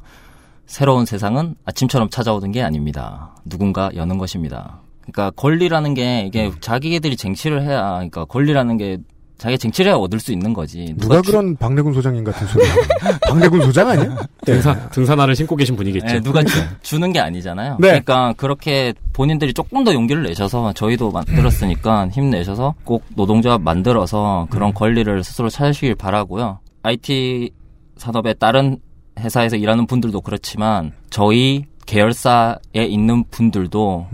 새로운 0.66 1.04
세상은 1.04 1.54
아침처럼 1.66 2.08
찾아오는 2.08 2.50
게 2.52 2.62
아닙니다. 2.62 3.34
누군가 3.44 3.90
여는 3.94 4.16
것입니다. 4.18 4.80
그러니까 5.02 5.30
권리라는 5.36 5.94
게 5.94 6.22
이게 6.26 6.46
음. 6.46 6.52
자기들이 6.60 7.16
쟁취를 7.16 7.62
해야 7.62 7.94
그러니까 7.94 8.24
권리라는 8.24 8.78
게 8.78 8.98
자기 9.42 9.58
쟁취를 9.58 9.90
얻을 9.90 10.20
수 10.20 10.30
있는 10.30 10.52
거지. 10.52 10.94
누가 10.98 11.20
주- 11.20 11.32
그런 11.32 11.56
박래군 11.56 11.92
소장님 11.92 12.22
같은 12.22 12.46
소리 12.46 12.62
박래군 13.28 13.60
소장 13.62 13.88
아니야? 13.88 14.16
등산, 14.46 14.88
등산화를 14.90 15.34
신고 15.34 15.56
계신 15.56 15.74
분이겠죠. 15.74 16.06
네, 16.06 16.20
누가 16.20 16.44
주, 16.44 16.56
주는 16.80 17.12
게 17.12 17.18
아니잖아요. 17.18 17.78
네. 17.80 17.88
그러니까 17.88 18.34
그렇게 18.36 18.94
본인들이 19.12 19.52
조금 19.52 19.82
더 19.82 19.92
용기를 19.92 20.22
내셔서 20.22 20.72
저희도 20.74 21.10
만들었으니까 21.10 22.06
힘내셔서 22.10 22.76
꼭 22.84 23.02
노동조합 23.16 23.60
만들어서 23.62 24.46
그런 24.48 24.72
권리를 24.72 25.24
스스로 25.24 25.48
찾으시길 25.48 25.96
바라고요. 25.96 26.60
IT 26.84 27.50
산업의 27.96 28.36
다른 28.38 28.78
회사에서 29.18 29.56
일하는 29.56 29.88
분들도 29.88 30.20
그렇지만 30.20 30.92
저희 31.10 31.64
계열사에 31.86 32.84
있는 32.86 33.24
분들도 33.32 34.06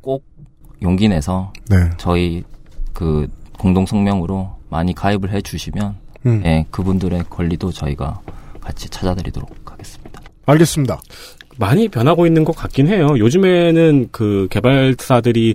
꼭 0.00 0.24
용기 0.80 1.08
내서 1.08 1.52
네. 1.68 1.76
저희 1.96 2.44
그 2.92 3.26
공동 3.58 3.84
성명으로 3.84 4.54
많이 4.68 4.94
가입을 4.94 5.32
해 5.32 5.40
주시면 5.40 5.96
음. 6.26 6.42
예, 6.44 6.66
그분들의 6.70 7.24
권리도 7.30 7.72
저희가 7.72 8.20
같이 8.60 8.88
찾아드리도록 8.88 9.50
하겠습니다. 9.64 10.20
알겠습니다. 10.46 11.00
많이 11.58 11.88
변하고 11.88 12.26
있는 12.26 12.44
것 12.44 12.54
같긴 12.54 12.88
해요. 12.88 13.08
요즘에는 13.18 14.08
그 14.12 14.46
개발사들이 14.50 15.54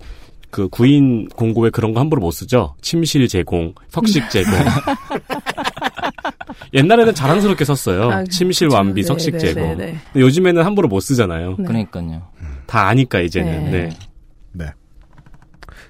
그 0.49 0.68
구인 0.68 1.30
공고에 1.30 1.70
그런 1.70 1.93
거 1.93 1.99
함부로 1.99 2.22
못 2.22 2.32
쓰죠. 2.32 2.76
침실 2.82 3.28
제공, 3.28 3.74
석식 3.89 4.30
제공. 4.30 4.51
옛날에는 6.74 7.14
자랑스럽게 7.14 7.66
썼어요. 7.66 8.12
아, 8.12 8.24
침실 8.26 8.68
그쵸. 8.68 8.78
완비, 8.78 9.01
네, 9.01 9.07
석식 9.07 9.34
네, 9.34 9.39
제공. 9.39 9.64
네, 9.64 9.76
네. 9.76 9.97
근데 10.12 10.26
요즘에는 10.26 10.64
함부로 10.64 10.88
못 10.88 10.99
쓰잖아요. 11.01 11.55
네. 11.57 11.64
그러니까요. 11.66 12.22
다 12.66 12.88
아니까 12.88 13.20
이제는. 13.20 13.66
네. 13.66 13.72
네. 13.72 13.89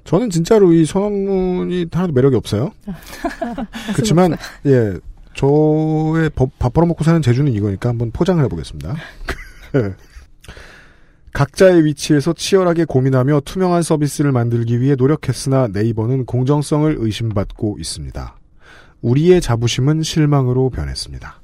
저는 0.03 0.29
진짜로 0.29 0.73
이 0.73 0.85
선언문이 0.85 1.87
하나도 1.91 2.13
매력이 2.13 2.35
없어요. 2.35 2.71
그렇지만 3.93 4.35
예 4.65 4.93
저의 5.33 6.29
밥, 6.31 6.49
밥 6.59 6.73
벌어먹고 6.73 7.03
사는 7.03 7.21
재주는 7.21 7.51
이거니까 7.53 7.89
한번 7.89 8.11
포장을 8.11 8.43
해보겠습니다. 8.43 8.95
각자의 11.33 11.85
위치에서 11.85 12.33
치열하게 12.33 12.85
고민하며 12.85 13.41
투명한 13.45 13.83
서비스를 13.83 14.31
만들기 14.33 14.81
위해 14.81 14.95
노력했으나 14.95 15.67
네이버는 15.69 16.25
공정성을 16.25 16.93
의심받고 16.99 17.77
있습니다. 17.79 18.37
우리의 19.01 19.39
자부심은 19.39 20.03
실망으로 20.03 20.69
변했습니다. 20.69 21.41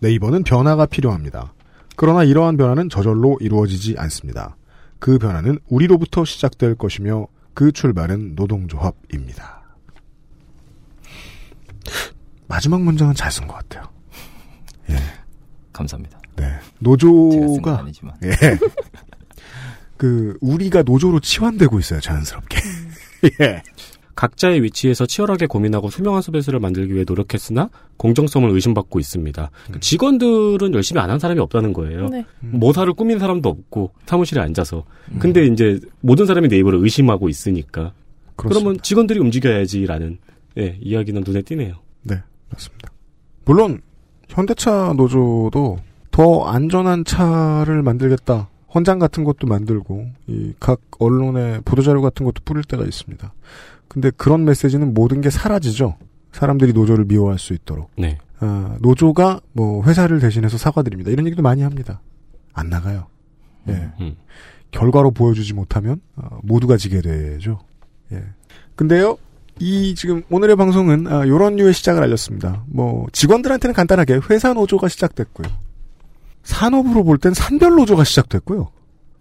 네이버는 0.00 0.42
변화가 0.42 0.86
필요합니다. 0.86 1.52
그러나 1.96 2.24
이러한 2.24 2.56
변화는 2.56 2.88
저절로 2.88 3.36
이루어지지 3.40 3.96
않습니다. 3.98 4.56
그 5.06 5.18
변화는 5.18 5.60
우리로부터 5.68 6.24
시작될 6.24 6.74
것이며 6.74 7.28
그 7.54 7.70
출발은 7.70 8.34
노동조합입니다. 8.34 9.62
마지막 12.48 12.82
문장은 12.82 13.14
잘 13.14 13.30
쓴 13.30 13.46
것 13.46 13.54
같아요. 13.54 13.84
감사합니다. 15.72 16.20
네. 16.34 16.58
노조가 16.80 17.78
아니지만. 17.78 18.16
예. 18.24 18.30
그 19.96 20.36
우리가 20.40 20.82
노조로 20.82 21.20
치환되고 21.20 21.78
있어요 21.78 22.00
자연스럽게. 22.00 22.58
예. 23.40 23.62
각자의 24.16 24.62
위치에서 24.62 25.06
치열하게 25.06 25.46
고민하고 25.46 25.88
투명한 25.90 26.22
서비스를 26.22 26.58
만들기 26.58 26.94
위해 26.94 27.04
노력했으나 27.06 27.70
공정성을 27.98 28.50
의심받고 28.50 28.98
있습니다. 28.98 29.50
그 29.72 29.80
직원들은 29.80 30.74
열심히 30.74 31.00
안 31.00 31.10
한 31.10 31.18
사람이 31.20 31.38
없다는 31.40 31.72
거예요. 31.72 32.08
네. 32.08 32.24
모사를 32.40 32.92
꾸민 32.94 33.18
사람도 33.18 33.48
없고 33.48 33.92
사무실에 34.06 34.40
앉아서. 34.40 34.84
음. 35.12 35.18
근데 35.20 35.46
이제 35.46 35.78
모든 36.00 36.26
사람이 36.26 36.48
네이버를 36.48 36.78
의심하고 36.82 37.28
있으니까. 37.28 37.92
그러면 38.34 38.54
그렇습니다. 38.60 38.82
직원들이 38.82 39.20
움직여야지라는 39.20 40.18
예, 40.58 40.78
이야기는 40.80 41.22
눈에 41.26 41.42
띄네요. 41.42 41.74
네, 42.02 42.22
맞습니다. 42.50 42.90
물론 43.44 43.80
현대차 44.28 44.94
노조도 44.96 45.78
더 46.10 46.44
안전한 46.44 47.04
차를 47.04 47.82
만들겠다. 47.82 48.48
헌장 48.74 48.98
같은 48.98 49.24
것도 49.24 49.46
만들고 49.46 50.06
이 50.26 50.52
각 50.58 50.80
언론의 50.98 51.60
보도자료 51.64 52.02
같은 52.02 52.24
것도 52.26 52.42
뿌릴 52.44 52.64
때가 52.64 52.84
있습니다. 52.84 53.32
근데 53.88 54.10
그런 54.16 54.44
메시지는 54.44 54.94
모든 54.94 55.20
게 55.20 55.30
사라지죠. 55.30 55.96
사람들이 56.32 56.72
노조를 56.72 57.04
미워할 57.06 57.38
수 57.38 57.54
있도록. 57.54 57.90
네. 57.96 58.18
아, 58.40 58.76
노조가 58.80 59.40
뭐 59.52 59.82
회사를 59.84 60.18
대신해서 60.20 60.58
사과드립니다. 60.58 61.10
이런 61.10 61.26
얘기도 61.26 61.42
많이 61.42 61.62
합니다. 61.62 62.00
안 62.52 62.68
나가요. 62.68 63.06
예. 63.68 63.90
음. 64.00 64.16
결과로 64.70 65.10
보여주지 65.12 65.54
못하면 65.54 66.00
어, 66.16 66.38
모두가 66.42 66.76
지게 66.76 67.00
되죠. 67.00 67.60
예. 68.12 68.22
근데요, 68.74 69.16
이 69.58 69.94
지금 69.94 70.22
오늘의 70.28 70.56
방송은 70.56 71.06
아, 71.06 71.24
이런 71.24 71.56
류의 71.56 71.72
시작을 71.72 72.02
알렸습니다. 72.02 72.64
뭐 72.66 73.06
직원들한테는 73.12 73.72
간단하게 73.74 74.20
회사 74.28 74.52
노조가 74.52 74.88
시작됐고요. 74.88 75.48
산업으로 76.42 77.02
볼 77.04 77.18
땐 77.18 77.32
산별 77.34 77.74
노조가 77.76 78.04
시작됐고요. 78.04 78.68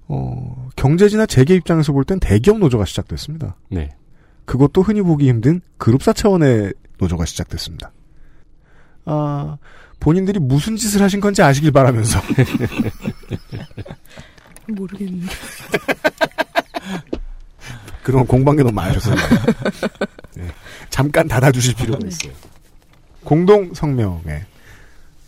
어, 0.08 0.68
경제지나 0.76 1.26
재계 1.26 1.56
입장에서 1.56 1.94
볼 1.94 2.04
땐 2.04 2.20
대기업 2.20 2.60
노조가 2.60 2.86
시작됐습니다. 2.86 3.56
네. 3.72 3.96
그것도 4.46 4.82
흔히 4.82 5.02
보기 5.02 5.28
힘든 5.28 5.62
그룹사 5.78 6.14
차원의 6.14 6.74
노조가 6.98 7.26
시작됐습니다. 7.26 7.92
아, 9.06 9.58
본인들이 10.00 10.40
무슨 10.40 10.76
짓을 10.76 11.02
하신 11.02 11.20
건지 11.20 11.42
아시길 11.42 11.72
바라면서. 11.72 12.22
모르겠는데. 14.68 15.28
그동안 18.04 18.28
공방에 18.28 18.60
너무 18.60 18.72
많으셨어요. 18.72 19.16
네. 20.36 20.48
잠깐 20.90 21.28
닫아주실 21.28 21.76
필요가 21.76 22.00
네. 22.00 22.10
있어요. 22.10 22.34
공동 23.24 23.74
성명에 23.74 24.46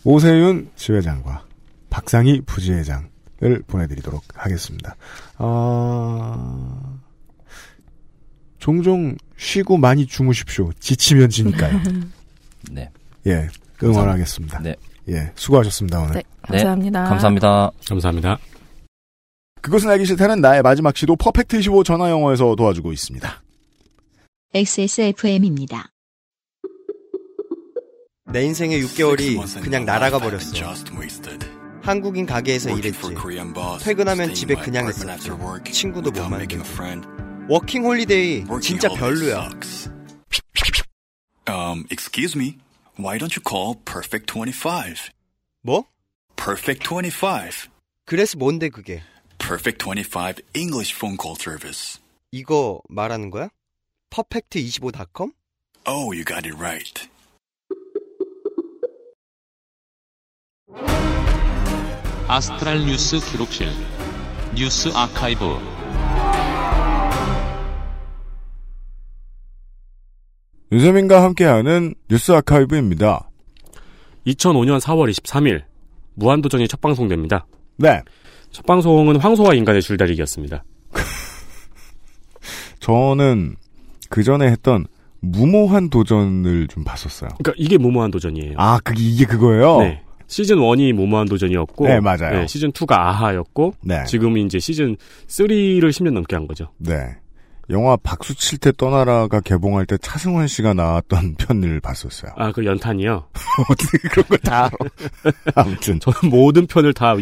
오세윤 0.04 0.70
지회장과 0.76 1.44
박상희 1.90 2.42
부지회장을 2.42 3.62
보내드리도록 3.66 4.22
하겠습니다. 4.34 4.94
아, 5.38 6.97
종종 8.68 9.16
쉬고 9.38 9.78
많이 9.78 10.04
주무십시오. 10.04 10.70
지치면 10.78 11.30
지니까요. 11.30 11.80
네. 12.70 12.90
예, 13.26 13.48
응원하겠습니다. 13.82 14.58
네. 14.58 14.76
예, 15.08 15.32
수고하셨습니다, 15.36 15.98
오늘. 16.00 16.16
네, 16.16 16.22
감사합니다. 16.42 17.04
감사합니다. 17.04 17.70
감사합니다. 17.88 18.38
그것은 19.62 19.88
알기 19.88 20.04
싫다는 20.04 20.42
나의 20.42 20.60
마지막 20.60 20.94
시도 20.94 21.16
퍼펙트 21.16 21.56
25 21.60 21.82
전화 21.82 22.10
영어에서 22.10 22.54
도와주고 22.56 22.92
있습니다. 22.92 23.42
XSFM입니다. 24.52 25.90
내 28.30 28.44
인생의 28.44 28.82
6개월이 28.84 29.62
그냥 29.62 29.86
날아가 29.86 30.18
버렸어. 30.18 30.52
한국인 31.80 32.26
가게에서 32.26 32.68
일했지. 32.76 33.00
퇴근하면 33.80 34.34
집에 34.34 34.54
그냥 34.56 34.90
있었지. 34.90 35.30
친구도 35.72 36.10
못 36.10 36.28
만들고. 36.28 37.27
워킹 37.48 37.84
홀리데이 37.84 38.44
진짜 38.60 38.88
별로야. 38.88 39.48
Um, 41.48 41.86
excuse 41.90 42.36
me. 42.36 42.58
Why 42.98 43.16
don't 43.16 43.34
you 43.34 43.42
call 43.42 43.76
Perfect 43.84 44.26
25? 44.26 45.10
뭐? 45.62 45.84
Perfect 46.36 46.84
25. 46.86 47.68
그래서 48.04 48.36
뭔데 48.36 48.68
그게? 48.68 49.02
Perfect 49.38 49.82
25 49.82 50.42
English 50.54 50.94
phone 50.94 51.16
call 51.20 51.36
service. 51.38 52.00
이거 52.32 52.82
말하는 52.88 53.30
거야? 53.30 53.48
퍼펙트25.com? 54.10 55.32
Oh, 55.86 56.12
you 56.12 56.24
got 56.24 56.46
it 56.46 56.54
right. 56.58 57.08
아스트랄 62.28 62.84
뉴스 62.84 63.18
기록실 63.20 63.70
뉴스 64.54 64.88
아카이브 64.94 65.77
윤세민과 70.70 71.22
함께하는 71.22 71.94
뉴스 72.10 72.32
아카이브입니다. 72.32 73.30
2005년 74.26 74.80
4월 74.80 75.10
23일 75.10 75.62
무한도전이 76.14 76.68
첫 76.68 76.80
방송됩니다. 76.80 77.46
네. 77.76 78.02
첫 78.50 78.66
방송은 78.66 79.16
황소와 79.16 79.54
인간의 79.54 79.80
줄다리기였습니다. 79.80 80.64
저는 82.80 83.56
그 84.10 84.22
전에 84.22 84.46
했던 84.48 84.86
무모한 85.20 85.88
도전을 85.88 86.68
좀 86.68 86.84
봤었어요. 86.84 87.30
그러니까 87.38 87.54
이게 87.56 87.78
무모한 87.78 88.10
도전이에요. 88.10 88.54
아, 88.56 88.78
그게 88.84 89.02
이게 89.02 89.24
그거예요? 89.24 89.80
네. 89.80 90.02
시즌 90.26 90.58
1이 90.58 90.92
무모한 90.92 91.26
도전이었고 91.26 91.86
네, 91.86 92.00
맞아요. 92.00 92.46
시즌 92.46 92.70
2가 92.70 92.92
아하였고 92.98 93.74
네. 93.80 94.04
지금은 94.04 94.44
이제 94.44 94.58
시즌 94.58 94.96
3를 95.26 95.88
10년 95.88 96.12
넘게 96.12 96.36
한 96.36 96.46
거죠. 96.46 96.70
네. 96.76 97.16
영화 97.70 97.96
박수 97.96 98.34
칠 98.34 98.58
때 98.58 98.72
떠나라가 98.76 99.40
개봉할 99.40 99.84
때 99.86 99.98
차승원 99.98 100.46
씨가 100.48 100.72
나왔던 100.74 101.34
편을 101.38 101.80
봤었어요. 101.80 102.32
아, 102.36 102.50
그 102.52 102.64
연탄이요? 102.64 103.26
어떻게 103.70 103.98
그런 104.08 104.24
걸 104.26 104.38
다 104.38 104.64
알아. 104.66 105.32
아무튼. 105.54 106.00
저는 106.00 106.30
모든 106.30 106.66
편을 106.66 106.94
다 106.94 107.14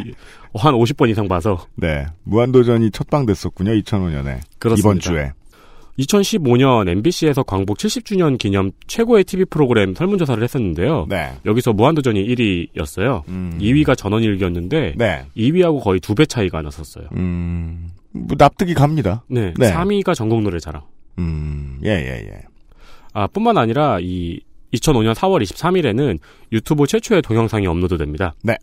한 0.58 0.72
50번 0.74 1.10
이상 1.10 1.28
봐서. 1.28 1.66
네. 1.74 2.06
무한도전이 2.24 2.90
첫방 2.92 3.26
됐었군요. 3.26 3.72
2005년에. 3.72 4.38
그렇습니다. 4.58 4.78
이번 4.78 5.00
주에. 5.00 5.32
2015년 5.98 6.88
MBC에서 6.88 7.42
광복 7.42 7.78
70주년 7.78 8.38
기념 8.38 8.70
최고의 8.86 9.24
TV 9.24 9.46
프로그램 9.46 9.94
설문조사를 9.94 10.42
했었는데요. 10.42 11.06
네. 11.08 11.32
여기서 11.46 11.72
무한도전이 11.72 12.22
1위였어요. 12.28 13.22
음. 13.28 13.58
2위가 13.60 13.96
전원일기였는데 13.96 14.94
네. 14.96 15.24
2위하고 15.36 15.82
거의 15.82 16.00
두 16.00 16.14
배 16.14 16.24
차이가 16.26 16.62
났었어요. 16.62 17.06
음. 17.16 17.88
뭐 18.16 18.36
납득이 18.38 18.74
갑니다. 18.74 19.22
네, 19.28 19.52
네. 19.58 19.72
3위가 19.72 20.14
전국 20.14 20.42
노래자랑. 20.42 20.82
음. 21.18 21.78
예, 21.84 21.90
예, 21.90 22.26
예. 22.28 22.42
아, 23.12 23.26
뿐만 23.26 23.56
아니라 23.58 23.98
이 24.00 24.40
2005년 24.74 25.14
4월 25.14 25.42
23일에는 25.42 26.18
유튜브 26.52 26.86
최초의 26.86 27.22
동영상이 27.22 27.66
업로드됩니다. 27.66 28.34
네. 28.42 28.56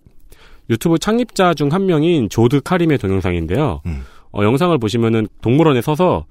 유튜브 0.70 0.98
창립자 1.00 1.54
중 1.56 1.70
한 1.72 1.86
명인 1.86 2.30
조드 2.30 2.62
카림의 2.62 2.98
동영상인데요. 3.00 3.82
음. 3.86 4.04
어, 4.32 4.44
영상을 4.44 4.78
보시면은 4.78 5.28
동물원에 5.42 5.82
서서 5.82 6.26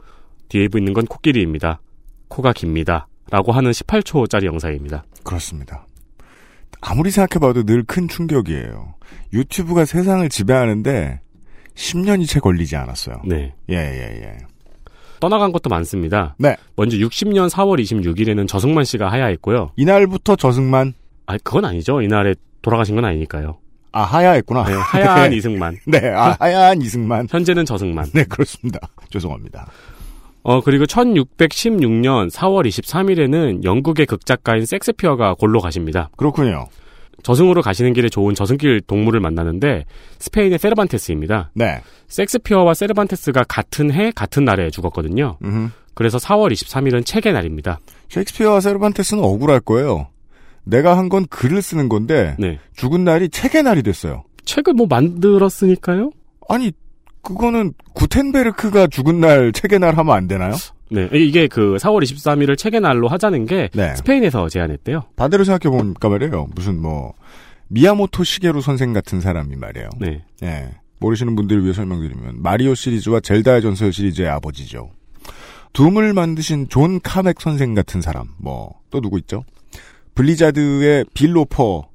뒤에 0.48 0.68
있는 0.74 0.92
건 0.92 1.06
코끼리입니다. 1.06 1.80
코가 2.28 2.52
깁니다. 2.52 3.08
라고 3.30 3.52
하는 3.52 3.70
18초짜리 3.70 4.44
영상입니다. 4.44 5.04
그렇습니다. 5.24 5.86
아무리 6.80 7.10
생각해봐도 7.10 7.62
늘 7.64 7.84
큰 7.84 8.08
충격이에요. 8.08 8.94
유튜브가 9.32 9.84
세상을 9.84 10.28
지배하는데 10.28 11.20
10년이 11.74 12.28
채 12.28 12.40
걸리지 12.40 12.76
않았어요. 12.76 13.22
네. 13.24 13.54
예, 13.70 13.74
예, 13.76 14.22
예. 14.22 14.38
떠나간 15.20 15.52
것도 15.52 15.70
많습니다. 15.70 16.34
네. 16.38 16.56
먼저 16.74 16.96
60년 16.96 17.48
4월 17.48 17.80
26일에는 17.80 18.48
저승만 18.48 18.84
씨가 18.84 19.10
하야했고요. 19.10 19.70
이날부터 19.76 20.34
저승만? 20.36 20.94
아, 21.26 21.38
그건 21.38 21.64
아니죠. 21.64 22.02
이날에 22.02 22.34
돌아가신 22.60 22.96
건 22.96 23.04
아니니까요. 23.04 23.56
아, 23.92 24.02
하야했구나. 24.02 24.64
네, 24.64 24.72
하야한 24.82 25.30
네. 25.30 25.36
이승만. 25.36 25.78
네, 25.86 26.08
아, 26.10 26.36
하야한 26.40 26.82
이승만. 26.82 27.28
현재는 27.30 27.64
저승만. 27.64 28.06
네, 28.12 28.24
그렇습니다. 28.24 28.80
죄송합니다. 29.10 29.68
어, 30.42 30.60
그리고 30.60 30.86
1616년 30.86 32.30
4월 32.30 32.66
23일에는 32.66 33.62
영국의 33.62 34.06
극작가인 34.06 34.66
섹스피어가 34.66 35.34
골로 35.34 35.60
가십니다. 35.60 36.10
그렇군요. 36.16 36.66
저승으로 37.22 37.62
가시는 37.62 37.92
길에 37.92 38.08
좋은 38.08 38.34
저승길 38.34 38.80
동물을 38.86 39.20
만나는데 39.20 39.84
스페인의 40.18 40.58
세르반테스입니다. 40.58 41.50
네. 41.54 41.80
섹스피어와 42.08 42.74
세르반테스가 42.74 43.44
같은 43.48 43.92
해 43.92 44.10
같은 44.10 44.44
날에 44.44 44.70
죽었거든요. 44.70 45.38
음흠. 45.44 45.70
그래서 45.94 46.18
4월 46.18 46.50
23일은 46.52 47.04
책의 47.04 47.32
날입니다. 47.32 47.78
셰익스피어와 48.08 48.60
세르반테스는 48.60 49.22
억울할 49.22 49.60
거예요. 49.60 50.08
내가 50.64 50.96
한 50.96 51.08
건 51.08 51.26
글을 51.26 51.60
쓰는 51.60 51.88
건데 51.88 52.34
네. 52.38 52.58
죽은 52.76 53.04
날이 53.04 53.28
책의 53.28 53.62
날이 53.64 53.82
됐어요. 53.82 54.24
책을 54.44 54.74
뭐 54.74 54.86
만들었으니까요? 54.88 56.10
아니 56.48 56.72
그거는 57.22 57.72
구텐베르크가 57.94 58.86
죽은 58.88 59.20
날 59.20 59.52
책의 59.52 59.78
날 59.78 59.96
하면 59.96 60.14
안 60.16 60.26
되나요? 60.28 60.54
네. 60.92 61.08
이게 61.12 61.48
그 61.48 61.76
4월 61.80 62.02
23일을 62.02 62.56
책의 62.58 62.80
날로 62.80 63.08
하자는 63.08 63.46
게 63.46 63.70
네. 63.74 63.94
스페인에서 63.96 64.48
제안했대요. 64.48 65.02
반대로 65.16 65.44
생각해 65.44 65.74
보니까 65.76 66.08
말이에요. 66.08 66.48
무슨 66.54 66.80
뭐 66.80 67.14
미야모토 67.68 68.24
시게루 68.24 68.60
선생 68.60 68.92
같은 68.92 69.20
사람이 69.20 69.56
말이에요. 69.56 69.88
네. 69.98 70.24
예. 70.42 70.68
모르시는 71.00 71.34
분들을 71.34 71.62
위해 71.64 71.72
설명드리면 71.72 72.42
마리오 72.42 72.74
시리즈와 72.74 73.20
젤다의 73.20 73.62
전설 73.62 73.92
시리즈의 73.92 74.28
아버지죠. 74.28 74.90
둠을 75.72 76.12
만드신 76.12 76.68
존 76.68 77.00
카맥 77.00 77.40
선생 77.40 77.74
같은 77.74 78.00
사람. 78.02 78.28
뭐 78.38 78.82
또 78.92 79.00
누구 79.00 79.18
있죠? 79.18 79.44
블리자드의 80.14 81.06
빌 81.14 81.42
로퍼 81.42 81.88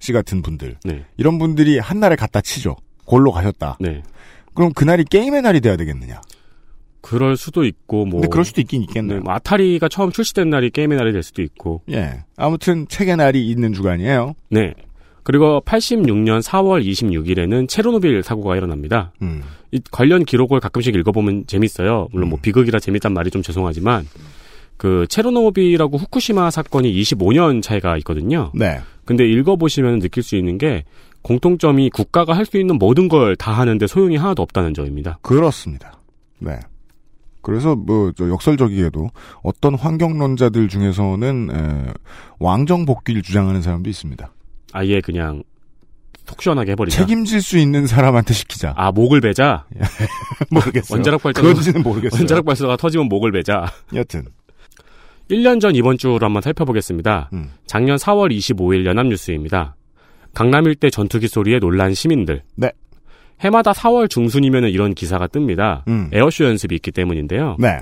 씨 0.00 0.12
같은 0.12 0.42
분들. 0.42 0.76
네. 0.84 1.04
이런 1.16 1.38
분들이 1.38 1.78
한 1.78 2.00
날에 2.00 2.16
갖다 2.16 2.42
치죠. 2.42 2.76
골로 3.06 3.32
가셨다. 3.32 3.78
네. 3.80 4.02
그럼 4.54 4.72
그날이 4.74 5.04
게임의 5.04 5.40
날이 5.40 5.60
돼야 5.60 5.76
되겠느냐? 5.76 6.20
그럴 7.04 7.36
수도 7.36 7.64
있고 7.64 8.06
뭐 8.06 8.20
근데 8.20 8.28
그럴 8.28 8.44
수도 8.46 8.62
있긴 8.62 8.80
있겠네요. 8.82 9.18
네, 9.18 9.22
뭐 9.22 9.34
아타리가 9.34 9.88
처음 9.88 10.10
출시된 10.10 10.48
날이 10.48 10.70
게임의 10.70 10.96
날이 10.96 11.12
될 11.12 11.22
수도 11.22 11.42
있고. 11.42 11.82
예. 11.90 12.24
아무튼 12.36 12.86
책의 12.88 13.18
날이 13.18 13.46
있는 13.46 13.74
주간이에요. 13.74 14.34
네. 14.48 14.72
그리고 15.22 15.60
86년 15.66 16.42
4월 16.42 16.82
26일에는 16.84 17.68
체르노빌 17.68 18.22
사고가 18.22 18.56
일어납니다. 18.56 19.12
음. 19.22 19.42
이 19.70 19.80
관련 19.90 20.24
기록을 20.24 20.60
가끔씩 20.60 20.94
읽어보면 20.94 21.44
재밌어요. 21.46 22.08
물론 22.12 22.30
뭐 22.30 22.38
비극이라 22.40 22.78
재밌단 22.78 23.12
말이 23.12 23.30
좀 23.30 23.42
죄송하지만 23.42 24.06
그 24.78 25.06
체르노빌하고 25.08 25.98
후쿠시마 25.98 26.50
사건이 26.50 26.90
25년 27.02 27.62
차이가 27.62 27.96
있거든요. 27.98 28.50
네. 28.54 28.80
근데 29.04 29.26
읽어보시면 29.26 30.00
느낄 30.00 30.22
수 30.22 30.36
있는 30.36 30.56
게 30.58 30.84
공통점이 31.22 31.90
국가가 31.90 32.34
할 32.36 32.44
수 32.46 32.58
있는 32.58 32.76
모든 32.78 33.08
걸 33.08 33.36
다 33.36 33.52
하는데 33.52 33.86
소용이 33.86 34.16
하나도 34.16 34.42
없다는 34.42 34.72
점입니다. 34.74 35.18
그렇습니다. 35.22 35.98
네. 36.38 36.58
그래서 37.44 37.76
뭐저 37.76 38.28
역설적이게도 38.28 39.08
어떤 39.42 39.74
환경론자들 39.74 40.68
중에서는 40.68 41.50
에, 41.52 41.92
왕정 42.40 42.86
복귀를 42.86 43.22
주장하는 43.22 43.62
사람도 43.62 43.88
있습니다. 43.90 44.32
아예 44.72 45.00
그냥 45.00 45.42
속 46.26 46.42
시원하게 46.42 46.72
해버리자. 46.72 46.98
책임질 46.98 47.42
수 47.42 47.58
있는 47.58 47.86
사람한테 47.86 48.32
시키자. 48.32 48.72
아 48.76 48.90
목을 48.90 49.20
베자. 49.20 49.66
모르겠어요. 50.50 50.96
원자력 50.96 51.22
발전 51.22 51.44
그런지는 51.44 51.82
모르겠어요. 51.82 52.18
원자력 52.18 52.46
발사가 52.46 52.76
터지면 52.76 53.06
목을 53.08 53.30
베자. 53.30 53.70
여튼 53.94 54.24
1년 55.30 55.60
전 55.60 55.74
이번 55.76 55.98
주로 55.98 56.18
한번 56.20 56.40
살펴보겠습니다. 56.42 57.28
음. 57.34 57.50
작년 57.66 57.96
4월 57.96 58.34
25일 58.34 58.86
연합뉴스입니다. 58.86 59.76
강남 60.32 60.64
일대 60.66 60.90
전투기 60.90 61.28
소리에 61.28 61.58
놀란 61.60 61.94
시민들. 61.94 62.42
네. 62.56 62.72
해마다 63.40 63.72
4월 63.72 64.08
중순이면 64.08 64.64
이런 64.64 64.94
기사가 64.94 65.26
뜹니다. 65.26 65.82
음. 65.88 66.08
에어쇼 66.12 66.44
연습이 66.44 66.74
있기 66.76 66.92
때문인데요. 66.92 67.56
네. 67.58 67.78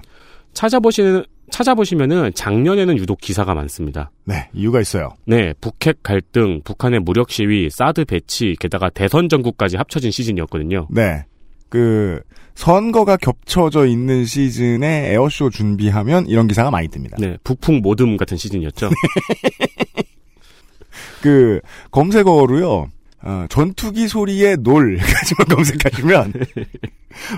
찾아보시는 0.55 1.25
찾아보시면은 1.51 2.33
작년에는 2.35 2.97
유독 2.97 3.21
기사가 3.21 3.55
많습니다. 3.55 4.11
네. 4.25 4.49
이유가 4.55 4.81
있어요. 4.81 5.11
네, 5.27 5.53
북핵 5.61 6.03
갈등, 6.03 6.63
북한의 6.65 7.01
무력 7.01 7.31
시위, 7.31 7.69
사드 7.71 8.07
배치, 8.07 8.57
게다가 8.59 8.89
대선 8.89 9.29
전국까지 9.29 9.77
합쳐진 9.77 10.11
시즌이었거든요. 10.11 10.89
네. 10.91 11.25
그 11.69 12.21
선거가 12.55 13.17
겹쳐져 13.17 13.87
있는 13.87 14.25
시즌에 14.25 15.13
에어쇼 15.13 15.51
준비하면 15.51 16.27
이런 16.27 16.49
기사가 16.49 16.71
많이 16.71 16.89
뜹니다. 16.89 17.17
네, 17.19 17.37
북풍 17.45 17.81
모듬 17.83 18.17
같은 18.17 18.37
시즌이었죠. 18.37 18.91
그 21.23 21.61
검색어로요. 21.91 22.89
어, 23.25 23.47
전투기 23.49 24.09
소리의 24.09 24.57
놀까지만 24.61 25.47
검색하시면 25.49 26.33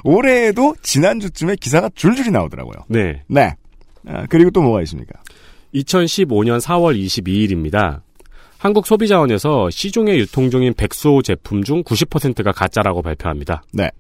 올해에도 0.05 0.75
지난주쯤에 0.83 1.57
기사가 1.57 1.91
줄줄이 1.95 2.31
나오더라고요. 2.31 2.85
네. 2.89 3.23
네. 3.27 3.55
아, 4.07 4.25
그리고 4.29 4.51
또 4.51 4.63
뭐가 4.63 4.83
있습니까? 4.83 5.21
2015년 5.75 6.61
4월 6.61 6.97
22일입니다. 6.99 8.01
한국 8.59 8.87
소비자원에서 8.87 9.69
시중에 9.69 10.17
유통 10.17 10.51
중인 10.51 10.73
백수호 10.75 11.21
제품 11.23 11.65
중 11.65 11.83
90%가 11.83 12.53
가짜라고 12.53 13.03
발표합니다. 13.03 13.63
네. 13.73 13.91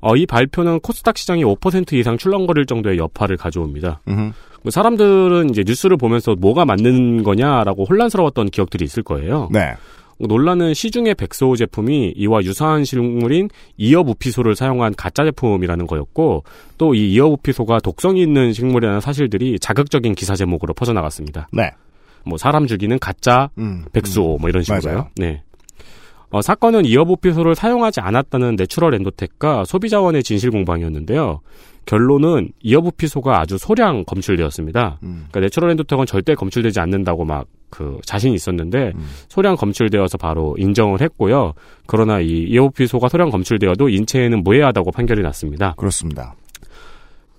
어, 0.00 0.16
이 0.16 0.26
발표는 0.26 0.80
코스닥 0.80 1.16
시장이 1.16 1.44
5% 1.44 1.92
이상 1.94 2.18
출렁거릴 2.18 2.66
정도의 2.66 2.98
여파를 2.98 3.36
가져옵니다. 3.36 4.00
음흠. 4.08 4.32
뭐 4.62 4.70
사람들은 4.70 5.50
이제 5.50 5.62
뉴스를 5.64 5.96
보면서 5.96 6.34
뭐가 6.34 6.64
맞는 6.64 7.22
거냐라고 7.22 7.84
혼란스러웠던 7.84 8.50
기억들이 8.50 8.84
있을 8.84 9.02
거예요. 9.02 9.48
네. 9.52 9.74
논란은 10.18 10.74
시중의 10.74 11.14
백소호 11.16 11.56
제품이 11.56 12.14
이와 12.16 12.42
유사한 12.44 12.84
식물인 12.84 13.50
이어부피소를 13.76 14.54
사용한 14.56 14.94
가짜 14.96 15.24
제품이라는 15.24 15.86
거였고 15.86 16.44
또 16.78 16.94
이 16.94 17.12
이어부피소가 17.12 17.80
독성이 17.80 18.22
있는 18.22 18.52
식물이라는 18.52 19.00
사실들이 19.00 19.58
자극적인 19.58 20.14
기사 20.14 20.34
제목으로 20.34 20.74
퍼져나갔습니다. 20.74 21.48
네. 21.52 21.70
뭐 22.24 22.38
사람 22.38 22.66
죽이는 22.66 22.98
가짜 22.98 23.50
음, 23.58 23.84
백수오 23.92 24.38
뭐 24.40 24.48
이런 24.48 24.62
식으로요. 24.62 24.94
맞아요. 24.94 25.10
네. 25.16 25.42
어, 26.30 26.40
사건은 26.42 26.84
이엽우피소를 26.84 27.54
사용하지 27.54 28.00
않았다는 28.00 28.56
내추럴 28.56 28.94
엔도텍과 28.94 29.64
소비자원의 29.66 30.22
진실 30.22 30.50
공방이었는데요. 30.50 31.40
결론은 31.86 32.50
이엽우피소가 32.62 33.40
아주 33.40 33.58
소량 33.58 34.04
검출되었습니다. 34.04 34.98
음. 35.02 35.26
그러니까 35.28 35.40
내추럴 35.40 35.70
엔도텍은 35.72 36.06
절대 36.06 36.34
검출되지 36.34 36.80
않는다고 36.80 37.24
막 37.24 37.46
그 37.74 37.98
자신이 38.06 38.34
있었는데 38.34 38.92
음. 38.94 39.06
소량 39.28 39.56
검출되어서 39.56 40.16
바로 40.16 40.54
인정을 40.58 41.00
했고요. 41.00 41.54
그러나 41.86 42.20
이 42.20 42.44
이엽우피소가 42.48 43.08
소량 43.08 43.30
검출되어도 43.30 43.88
인체에는 43.88 44.44
무해하다고 44.44 44.92
판결이 44.92 45.22
났습니다. 45.22 45.74
그렇습니다. 45.76 46.36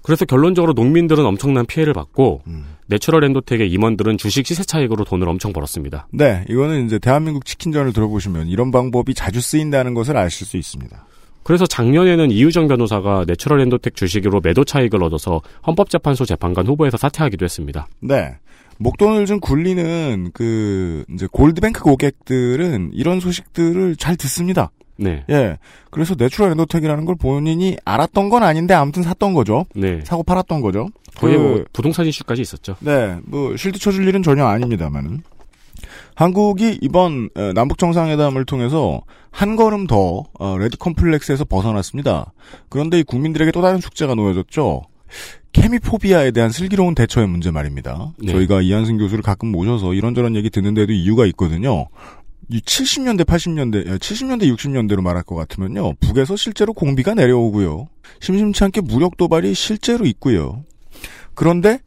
그래서 0.02 0.26
결론적으로 0.26 0.74
농민들은 0.74 1.26
엄청난 1.26 1.66
피해를 1.66 1.94
받고 1.94 2.42
음. 2.48 2.66
내추럴 2.88 3.24
엔도텍의 3.24 3.72
임원들은 3.72 4.18
주식 4.18 4.46
시세 4.46 4.64
차익으로 4.64 5.06
돈을 5.06 5.28
엄청 5.30 5.54
벌었습니다. 5.54 6.08
네, 6.12 6.44
이거는 6.50 6.86
이제 6.86 7.00
대한민국 7.00 7.46
치킨전을 7.46 7.94
들어보시면 7.94 8.48
이런 8.50 8.72
방법이 8.72 9.14
자주 9.14 9.40
쓰인다는 9.40 9.94
것을 9.94 10.18
아실 10.18 10.46
수 10.46 10.58
있습니다. 10.58 11.06
그래서 11.44 11.66
작년에는 11.66 12.30
이유정 12.30 12.68
변호사가 12.68 13.24
내추럴 13.26 13.62
엔도텍 13.62 13.96
주식으로 13.96 14.42
매도 14.44 14.64
차익을 14.64 15.02
얻어서 15.02 15.42
헌법재판소 15.66 16.26
재판관 16.26 16.68
후보에서 16.68 16.98
사퇴하기도 16.98 17.46
했습니다. 17.46 17.88
네. 18.02 18.36
목돈을 18.78 19.26
좀 19.26 19.40
굴리는 19.40 20.32
그 20.34 21.06
이제 21.14 21.28
골드뱅크 21.32 21.82
고객들은 21.82 22.92
이런 22.94 23.20
소식들을 23.20 23.96
잘 23.96 24.16
듣습니다. 24.18 24.72
네. 24.98 25.26
예. 25.30 25.58
그래서 25.92 26.16
내추럴 26.18 26.52
엔도텍이라는 26.52 27.06
걸 27.06 27.16
본인이 27.16 27.78
알았던 27.86 28.30
건 28.30 28.44
아닌데 28.44 28.74
아무튼 28.74 29.04
샀던 29.04 29.34
거죠. 29.34 29.66
네. 29.76 30.02
사고 30.04 30.24
팔았던 30.24 30.62
거죠. 30.62 30.88
거의 31.18 31.38
그- 31.38 31.42
뭐 31.42 31.64
부동산 31.74 32.06
이슈까지 32.06 32.42
있었죠. 32.42 32.76
네, 32.80 33.18
뭐 33.24 33.56
실드 33.58 33.80
쳐줄 33.80 34.08
일은 34.08 34.22
전혀 34.24 34.46
아닙니다만은 34.46 35.22
한국이 36.16 36.80
이번 36.82 37.30
에, 37.36 37.54
남북 37.54 37.78
정상회담을 37.78 38.46
통해서 38.46 39.02
한 39.32 39.56
걸음 39.58 39.86
더 39.88 40.24
어, 40.40 40.58
레드 40.58 40.78
콤플렉스에서 40.78 41.46
벗어났습니다. 41.46 42.32
그런데 42.70 43.00
이 43.00 43.04
국민들에게 43.04 43.52
또 43.52 43.62
다른 43.62 43.80
숙제가 43.80 44.16
놓여졌죠. 44.16 44.82
케미포비아에 45.52 46.32
대한 46.32 46.52
슬기로운 46.52 46.96
대처의 46.96 47.28
문제 47.28 47.52
말입니다. 47.52 48.14
네. 48.20 48.32
저희가 48.34 48.62
이한승 48.62 48.98
교수를 48.98 49.24
가끔 49.24 49.50
모셔서 49.50 49.94
이런저런 49.94 50.36
얘기 50.36 50.50
듣는데도 50.50 50.92
이유가 50.92 51.26
있거든요. 51.28 51.88
이 52.50 52.60
70년대, 52.60 53.26
80년대, 53.26 53.98
70년대, 53.98 54.54
60년대로 54.56 55.02
말할 55.02 55.24
것 55.24 55.36
같으면요. 55.36 55.94
북에서 55.96 56.36
실제로 56.36 56.74
공비가 56.74 57.14
내려오고요. 57.14 57.88
심심치 58.20 58.64
않게 58.66 58.82
무력 58.82 59.18
도발이 59.18 59.54
실제로 59.54 60.06
있고요. 60.06 60.64
그런데 61.34 61.80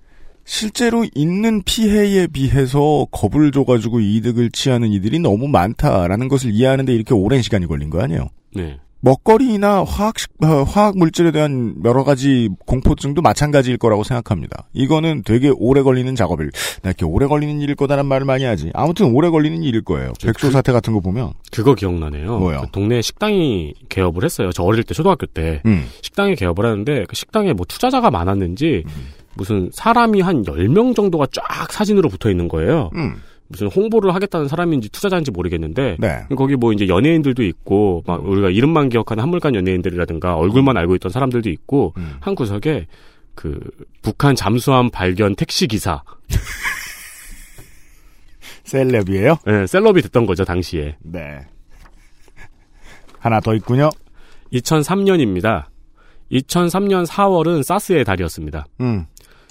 실제로 0.44 1.06
있는 1.14 1.62
피해에 1.62 2.26
비해서 2.26 3.06
겁을 3.10 3.52
줘가지고 3.52 4.00
이득을 4.00 4.50
취하는 4.50 4.90
이들이 4.90 5.18
너무 5.18 5.46
많다라는 5.46 6.28
것을 6.28 6.52
이해하는데 6.52 6.92
이렇게 6.92 7.14
오랜 7.14 7.42
시간이 7.42 7.66
걸린 7.66 7.90
거 7.90 8.00
아니에요. 8.00 8.28
네. 8.54 8.78
먹거리나 9.00 9.84
화학 9.84 10.14
어, 10.42 10.62
화학 10.64 10.96
물질에 10.96 11.30
대한 11.30 11.74
여러 11.84 12.04
가지 12.04 12.48
공포증도 12.66 13.22
마찬가지일 13.22 13.78
거라고 13.78 14.02
생각합니다. 14.04 14.66
이거는 14.72 15.22
되게 15.24 15.52
오래 15.56 15.82
걸리는 15.82 16.14
작업일. 16.14 16.50
나 16.82 16.90
이렇게 16.90 17.04
오래 17.04 17.26
걸리는 17.26 17.60
일일 17.60 17.76
거다란 17.76 18.06
말을 18.06 18.26
많이 18.26 18.44
하지. 18.44 18.70
아무튼 18.74 19.14
오래 19.14 19.30
걸리는 19.30 19.62
일일 19.62 19.82
거예요. 19.82 20.12
백조 20.22 20.50
사태 20.50 20.72
같은 20.72 20.92
거 20.92 21.00
보면 21.00 21.32
그거 21.52 21.74
기억나네요. 21.74 22.38
뭐요? 22.38 22.62
그 22.62 22.70
동네 22.72 23.00
식당이 23.02 23.74
개업을 23.88 24.24
했어요. 24.24 24.50
저 24.52 24.62
어릴 24.64 24.84
때 24.84 24.94
초등학교 24.94 25.26
때 25.26 25.62
음. 25.66 25.86
식당이 26.02 26.34
개업을 26.36 26.64
하는데 26.64 27.04
그 27.08 27.14
식당에 27.14 27.52
뭐 27.52 27.64
투자자가 27.66 28.10
많았는지 28.10 28.84
음. 28.86 28.92
무슨 29.34 29.70
사람이 29.72 30.20
한 30.20 30.42
10명 30.42 30.96
정도가 30.96 31.28
쫙 31.32 31.72
사진으로 31.72 32.08
붙어 32.08 32.28
있는 32.28 32.48
거예요. 32.48 32.90
음. 32.96 33.22
무슨 33.48 33.68
홍보를 33.68 34.14
하겠다는 34.14 34.48
사람인지 34.48 34.90
투자자인지 34.90 35.30
모르겠는데 35.30 35.96
네. 35.98 36.26
거기 36.36 36.56
뭐 36.56 36.72
이제 36.72 36.86
연예인들도 36.86 37.42
있고 37.44 38.02
막 38.06 38.24
우리가 38.24 38.50
이름만 38.50 38.90
기억하는 38.90 39.22
한물간 39.22 39.54
연예인들이라든가 39.54 40.36
얼굴만 40.36 40.76
알고 40.76 40.94
있던 40.96 41.10
사람들도 41.10 41.48
있고 41.50 41.94
음. 41.96 42.16
한 42.20 42.34
구석에 42.34 42.86
그 43.34 43.58
북한 44.02 44.34
잠수함 44.34 44.90
발견 44.90 45.34
택시 45.34 45.66
기사 45.66 46.02
셀럽이에요? 48.64 49.36
네, 49.46 49.66
셀럽이 49.66 50.02
됐던 50.02 50.26
거죠 50.26 50.44
당시에. 50.44 50.96
네. 51.00 51.46
하나 53.18 53.40
더 53.40 53.54
있군요. 53.54 53.88
2003년입니다. 54.52 55.64
2003년 56.30 57.06
4월은 57.06 57.62
사스의 57.62 58.04
달이었습니다. 58.04 58.66
음. 58.80 59.06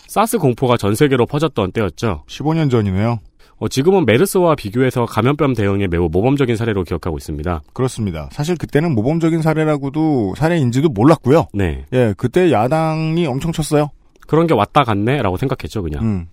사스 0.08 0.38
공포가 0.38 0.78
전 0.78 0.96
세계로 0.96 1.26
퍼졌던 1.26 1.72
때였죠. 1.72 2.24
15년 2.28 2.72
전이네요. 2.72 3.20
어, 3.60 3.68
지금은 3.68 4.06
메르스와 4.06 4.56
비교해서 4.56 5.06
감염병 5.06 5.54
대응에 5.54 5.88
매우 5.88 6.10
모범적인 6.12 6.56
사례로 6.56 6.84
기억하고 6.84 7.18
있습니다. 7.18 7.62
그렇습니다. 7.74 8.30
사실 8.32 8.56
그때는 8.56 8.94
모범적인 8.94 9.42
사례라고도 9.42 10.36
사례인지도 10.38 10.90
몰랐고요. 10.90 11.48
네. 11.54 11.86
예, 11.94 12.14
그때 12.18 12.52
야당이 12.52 13.26
엄청 13.26 13.52
쳤어요. 13.52 13.90
그런 14.28 14.46
게 14.46 14.54
왔다 14.54 14.84
갔네라고 14.84 15.38
생각했죠, 15.38 15.82
그냥. 15.82 16.04
음. 16.04 16.28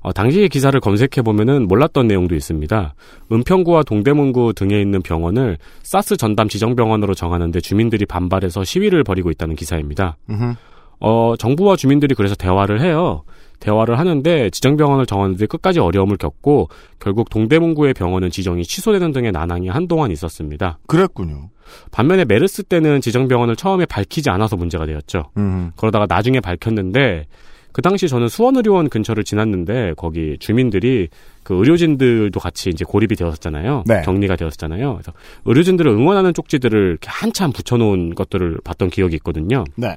어, 0.00 0.12
당시 0.12 0.48
기사를 0.48 0.78
검색해 0.78 1.22
보면은 1.24 1.66
몰랐던 1.66 2.06
내용도 2.06 2.36
있습니다. 2.36 2.94
은평구와 3.32 3.82
동대문구 3.82 4.52
등에 4.54 4.80
있는 4.80 5.02
병원을 5.02 5.58
사스 5.82 6.16
전담 6.16 6.48
지정병원으로 6.48 7.14
정하는데 7.14 7.60
주민들이 7.60 8.06
반발해서 8.06 8.62
시위를 8.62 9.02
벌이고 9.02 9.30
있다는 9.32 9.56
기사입니다. 9.56 10.16
음흠. 10.30 10.54
어, 11.00 11.34
정부와 11.36 11.76
주민들이 11.76 12.14
그래서 12.14 12.34
대화를 12.34 12.80
해요. 12.80 13.24
대화를 13.60 13.98
하는데 13.98 14.50
지정병원을 14.50 15.06
정하는데 15.06 15.46
끝까지 15.46 15.80
어려움을 15.80 16.16
겪고 16.16 16.68
결국 17.00 17.30
동대문구의 17.30 17.94
병원은 17.94 18.30
지정이 18.30 18.64
취소되는 18.64 19.12
등의 19.12 19.32
난항이 19.32 19.68
한동안 19.68 20.10
있었습니다. 20.10 20.78
그랬군요. 20.86 21.50
반면에 21.90 22.24
메르스 22.24 22.62
때는 22.62 23.00
지정병원을 23.00 23.56
처음에 23.56 23.86
밝히지 23.86 24.30
않아서 24.30 24.56
문제가 24.56 24.86
되었죠. 24.86 25.30
음. 25.36 25.72
그러다가 25.76 26.06
나중에 26.08 26.40
밝혔는데 26.40 27.26
그 27.72 27.82
당시 27.82 28.08
저는 28.08 28.28
수원의료원 28.28 28.88
근처를 28.88 29.22
지났는데 29.22 29.92
거기 29.98 30.38
주민들이 30.38 31.08
그 31.42 31.54
의료진들도 31.54 32.40
같이 32.40 32.70
이제 32.70 32.86
고립이 32.86 33.16
되었잖아요. 33.16 33.84
네. 33.86 34.00
격리가 34.00 34.36
되었잖아요. 34.36 34.94
그래서 34.94 35.12
의료진들을 35.44 35.90
응원하는 35.90 36.32
쪽지들을 36.32 36.88
이렇게 36.92 37.10
한참 37.10 37.52
붙여놓은 37.52 38.14
것들을 38.14 38.60
봤던 38.64 38.88
기억이 38.88 39.16
있거든요. 39.16 39.64
네. 39.74 39.94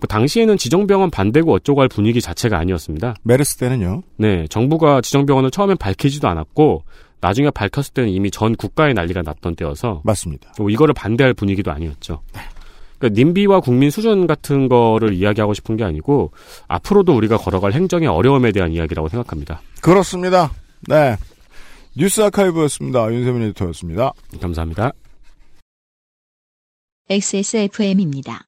그 0.00 0.06
당시에는 0.06 0.56
지정병원 0.56 1.10
반대고 1.10 1.52
어쩌고 1.52 1.80
할 1.80 1.88
분위기 1.88 2.20
자체가 2.20 2.58
아니었습니다. 2.58 3.16
메르스 3.22 3.56
때는요. 3.56 4.02
네, 4.16 4.46
정부가 4.48 5.00
지정병원을 5.00 5.50
처음엔 5.50 5.76
밝히지도 5.76 6.28
않았고 6.28 6.84
나중에 7.20 7.50
밝혔을 7.50 7.94
때는 7.94 8.10
이미 8.10 8.30
전 8.30 8.54
국가에 8.54 8.92
난리가 8.92 9.22
났던 9.22 9.56
때여서 9.56 10.02
맞습니다. 10.04 10.52
뭐 10.58 10.70
이거를 10.70 10.94
반대할 10.94 11.34
분위기도 11.34 11.72
아니었죠. 11.72 12.20
그러니까 12.98 13.20
님비와 13.20 13.60
국민 13.60 13.90
수준 13.90 14.26
같은 14.26 14.68
거를 14.68 15.14
이야기하고 15.14 15.54
싶은 15.54 15.76
게 15.76 15.84
아니고 15.84 16.32
앞으로도 16.68 17.16
우리가 17.16 17.36
걸어갈 17.36 17.72
행정의 17.72 18.08
어려움에 18.08 18.52
대한 18.52 18.72
이야기라고 18.72 19.08
생각합니다. 19.08 19.60
그렇습니다. 19.80 20.52
네. 20.88 21.16
뉴스 21.96 22.20
아카이브였습니다. 22.20 23.12
윤세민 23.12 23.42
에디터였습니다. 23.48 24.12
감사합니다. 24.40 24.92
XSFM입니다. 27.10 28.47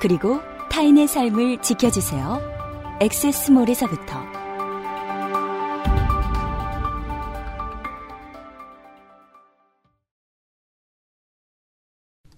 그리고 0.00 0.40
타인의 0.70 1.08
삶을 1.08 1.60
지켜주세요. 1.60 2.40
엑세스몰에서부터 3.00 4.38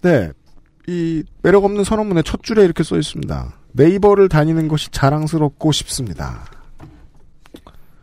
네. 0.01 0.31
이 0.87 1.23
매력 1.43 1.63
없는 1.63 1.83
선언문의 1.83 2.23
첫 2.23 2.41
줄에 2.41 2.63
이렇게 2.63 2.83
써 2.83 2.97
있습니다. 2.97 3.53
네이버를 3.73 4.29
다니는 4.29 4.67
것이 4.67 4.89
자랑스럽고 4.89 5.71
싶습니다. 5.71 6.45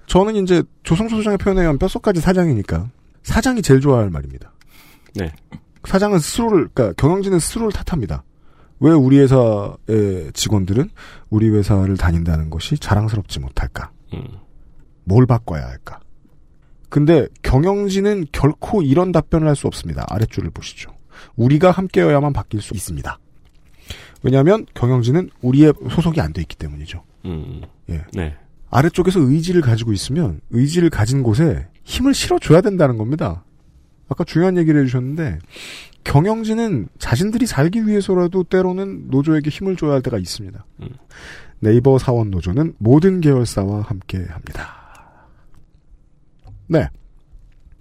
저는 0.07 0.37
이제 0.37 0.63
조성수 0.85 1.17
소장의 1.17 1.39
표현에 1.39 1.61
의하면 1.61 1.79
뼛속까지 1.79 2.21
사장이니까 2.21 2.89
사장이 3.25 3.63
제일 3.63 3.81
좋아할 3.81 4.11
말입니다. 4.11 4.53
네. 5.15 5.33
사장은 5.85 6.21
스스로를 6.21 6.69
그러니까 6.73 6.95
경영진은 6.97 7.41
스스로를 7.41 7.73
탓합니다. 7.73 8.23
왜 8.81 8.93
우리 8.93 9.18
회사의 9.18 10.33
직원들은 10.35 10.91
우리 11.31 11.49
회사를 11.49 11.97
다닌다는 11.97 12.51
것이 12.51 12.79
자랑스럽지 12.79 13.41
못할까? 13.41 13.91
음. 14.14 14.24
뭘 15.05 15.26
바꿔야 15.26 15.66
할까? 15.66 16.01
근데 16.89 17.26
경영진은 17.43 18.26
결코 18.33 18.83
이런 18.83 19.12
답변을 19.12 19.47
할 19.47 19.57
수 19.57 19.66
없습니다. 19.66 20.05
아랫줄을 20.09 20.51
보시죠. 20.51 20.91
우리가 21.37 21.70
함께여야만 21.70 22.33
바뀔 22.33 22.62
수 22.62 22.74
있습니다. 22.74 23.18
왜냐하면 24.22 24.66
경영진은 24.74 25.31
우리의 25.43 25.72
소속이 25.91 26.20
안 26.20 26.33
돼 26.33 26.41
있기 26.43 26.57
때문이죠. 26.57 27.03
음. 27.26 27.62
예. 27.91 28.05
네. 28.12 28.37
아래쪽에서 28.70 29.20
의지를 29.20 29.61
가지고 29.62 29.93
있으면 29.93 30.41
의지를 30.51 30.91
가진 30.91 31.22
곳에 31.22 31.66
힘을 31.85 32.14
실어줘야 32.14 32.61
된다는 32.61 32.99
겁니다. 32.99 33.45
아까 34.09 34.24
중요한 34.24 34.57
얘기를 34.57 34.81
해주셨는데 34.83 35.39
경영진은 36.09 36.89
자신들이 36.99 37.45
살기 37.47 37.87
위해서라도 37.87 38.43
때로는 38.43 39.09
노조에게 39.11 39.51
힘을 39.51 39.77
줘야 39.77 39.93
할 39.93 40.03
때가 40.03 40.17
있습니다. 40.17 40.65
음. 40.81 40.89
네이버 41.61 41.99
사원 41.99 42.31
노조는 42.31 42.75
모든 42.79 43.21
계열사와 43.21 43.83
함께 43.83 44.25
합니다. 44.31 44.75
네. 46.67 46.89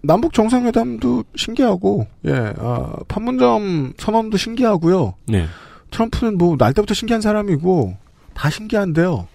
남북 0.03 0.33
정상회담도 0.33 1.23
신기하고 1.35 2.05
예 2.25 2.53
아, 2.57 2.93
판문점 3.07 3.93
선언도 3.97 4.35
신기하고요. 4.37 5.13
네. 5.27 5.45
트럼프는 5.91 6.37
뭐 6.37 6.57
날 6.57 6.73
때부터 6.73 6.93
신기한 6.93 7.21
사람이고 7.21 7.95
다 8.33 8.49
신기한데요. 8.49 9.27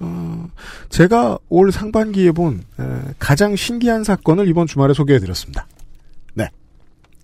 어, 0.00 0.48
제가 0.88 1.38
올 1.50 1.70
상반기에 1.72 2.32
본 2.32 2.62
에, 2.78 2.84
가장 3.18 3.54
신기한 3.54 4.02
사건을 4.02 4.48
이번 4.48 4.66
주말에 4.66 4.94
소개해드렸습니다. 4.94 5.66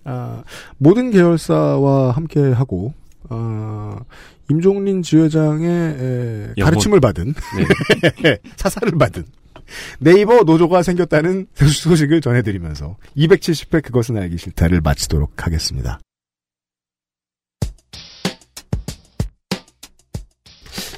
네. 0.07 0.13
아, 0.13 0.43
모든 0.77 1.11
계열사와 1.11 2.11
함께 2.11 2.39
하고 2.39 2.93
어, 3.29 3.97
임종린 4.49 5.01
지회장의 5.03 5.69
에. 6.57 6.61
가르침을 6.61 6.99
받은 7.01 7.33
네. 8.23 8.37
사사를 8.55 8.89
받은 8.97 9.25
네이버 9.99 10.43
노조가 10.43 10.81
생겼다는 10.81 11.47
소식을 11.53 12.21
전해드리면서 12.21 12.95
270회 13.17 13.83
그것은 13.83 14.17
알기 14.17 14.37
싫다를 14.37 14.79
마치도록 14.79 15.45
하겠습니다. 15.45 15.99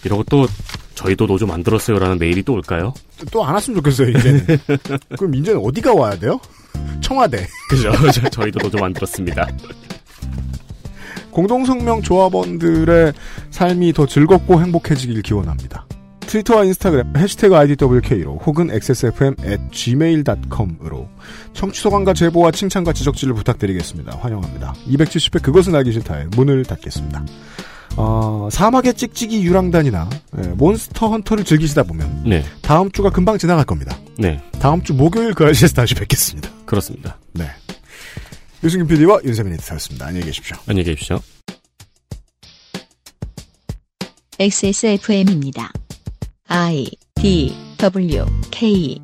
이러고 0.06 0.24
또 0.30 0.48
저희도 0.96 1.28
노조 1.28 1.48
만들었어요라는 1.48 2.20
메일이 2.20 2.44
또 2.44 2.54
올까요? 2.54 2.94
또 3.32 3.44
안 3.44 3.54
왔으면 3.54 3.78
좋겠어요, 3.78 4.10
이제는. 4.10 4.46
그럼 5.18 5.36
이제는 5.36 5.60
어디가 5.64 5.94
와야 5.94 6.18
돼요? 6.18 6.40
청와대. 7.02 7.48
그죠? 7.70 7.92
저- 8.14 8.30
저희도 8.30 8.60
노조 8.60 8.78
만들었습니다. 8.78 9.48
공동성명 11.32 12.02
조합원들의 12.02 13.14
삶이 13.52 13.94
더 13.94 14.06
즐겁고 14.06 14.62
행복해지길 14.62 15.22
기원합니다. 15.22 15.86
트위터와 16.22 16.64
인스타그램 16.66 17.16
해시태그 17.18 17.56
IDWK로 17.56 18.38
혹은 18.46 18.70
XSFM 18.72 19.36
at 19.44 19.62
gmail.com으로 19.72 21.08
청취소관과 21.54 22.14
제보와 22.14 22.52
칭찬과 22.52 22.94
지적질을 22.94 23.34
부탁드리겠습니다. 23.34 24.18
환영합니다. 24.22 24.74
270회 24.88 25.42
그것은 25.42 25.74
알기 25.74 25.92
싫다에 25.92 26.28
문을 26.36 26.66
닫겠습니다. 26.66 27.24
어, 28.02 28.48
사막의 28.50 28.94
찍찍이 28.94 29.44
유랑단이나 29.44 30.10
예, 30.38 30.48
몬스터 30.48 31.10
헌터를 31.10 31.44
즐기시다 31.44 31.84
보면 31.84 32.24
네. 32.26 32.46
다음 32.62 32.90
주가 32.92 33.10
금방 33.10 33.38
지나갈 33.38 33.66
겁니다. 33.66 34.00
네. 34.18 34.42
다음 34.58 34.82
주 34.82 34.94
목요일 34.94 35.34
그 35.34 35.46
아시에서 35.46 35.74
다시 35.74 35.96
뵙겠습니다. 35.96 36.50
그렇습니다. 36.66 37.18
네. 37.34 37.50
유승균 38.64 38.88
PD와 38.88 39.20
윤세민 39.26 39.52
에디터였습니다. 39.54 40.06
안녕히 40.06 40.28
계십시오. 40.28 40.56
안녕히 40.66 40.86
계십시오. 40.86 41.20
XSFM입니다. 44.40 45.70
I 46.48 46.88
D 47.16 47.54
W 47.78 48.26
K 48.50 49.02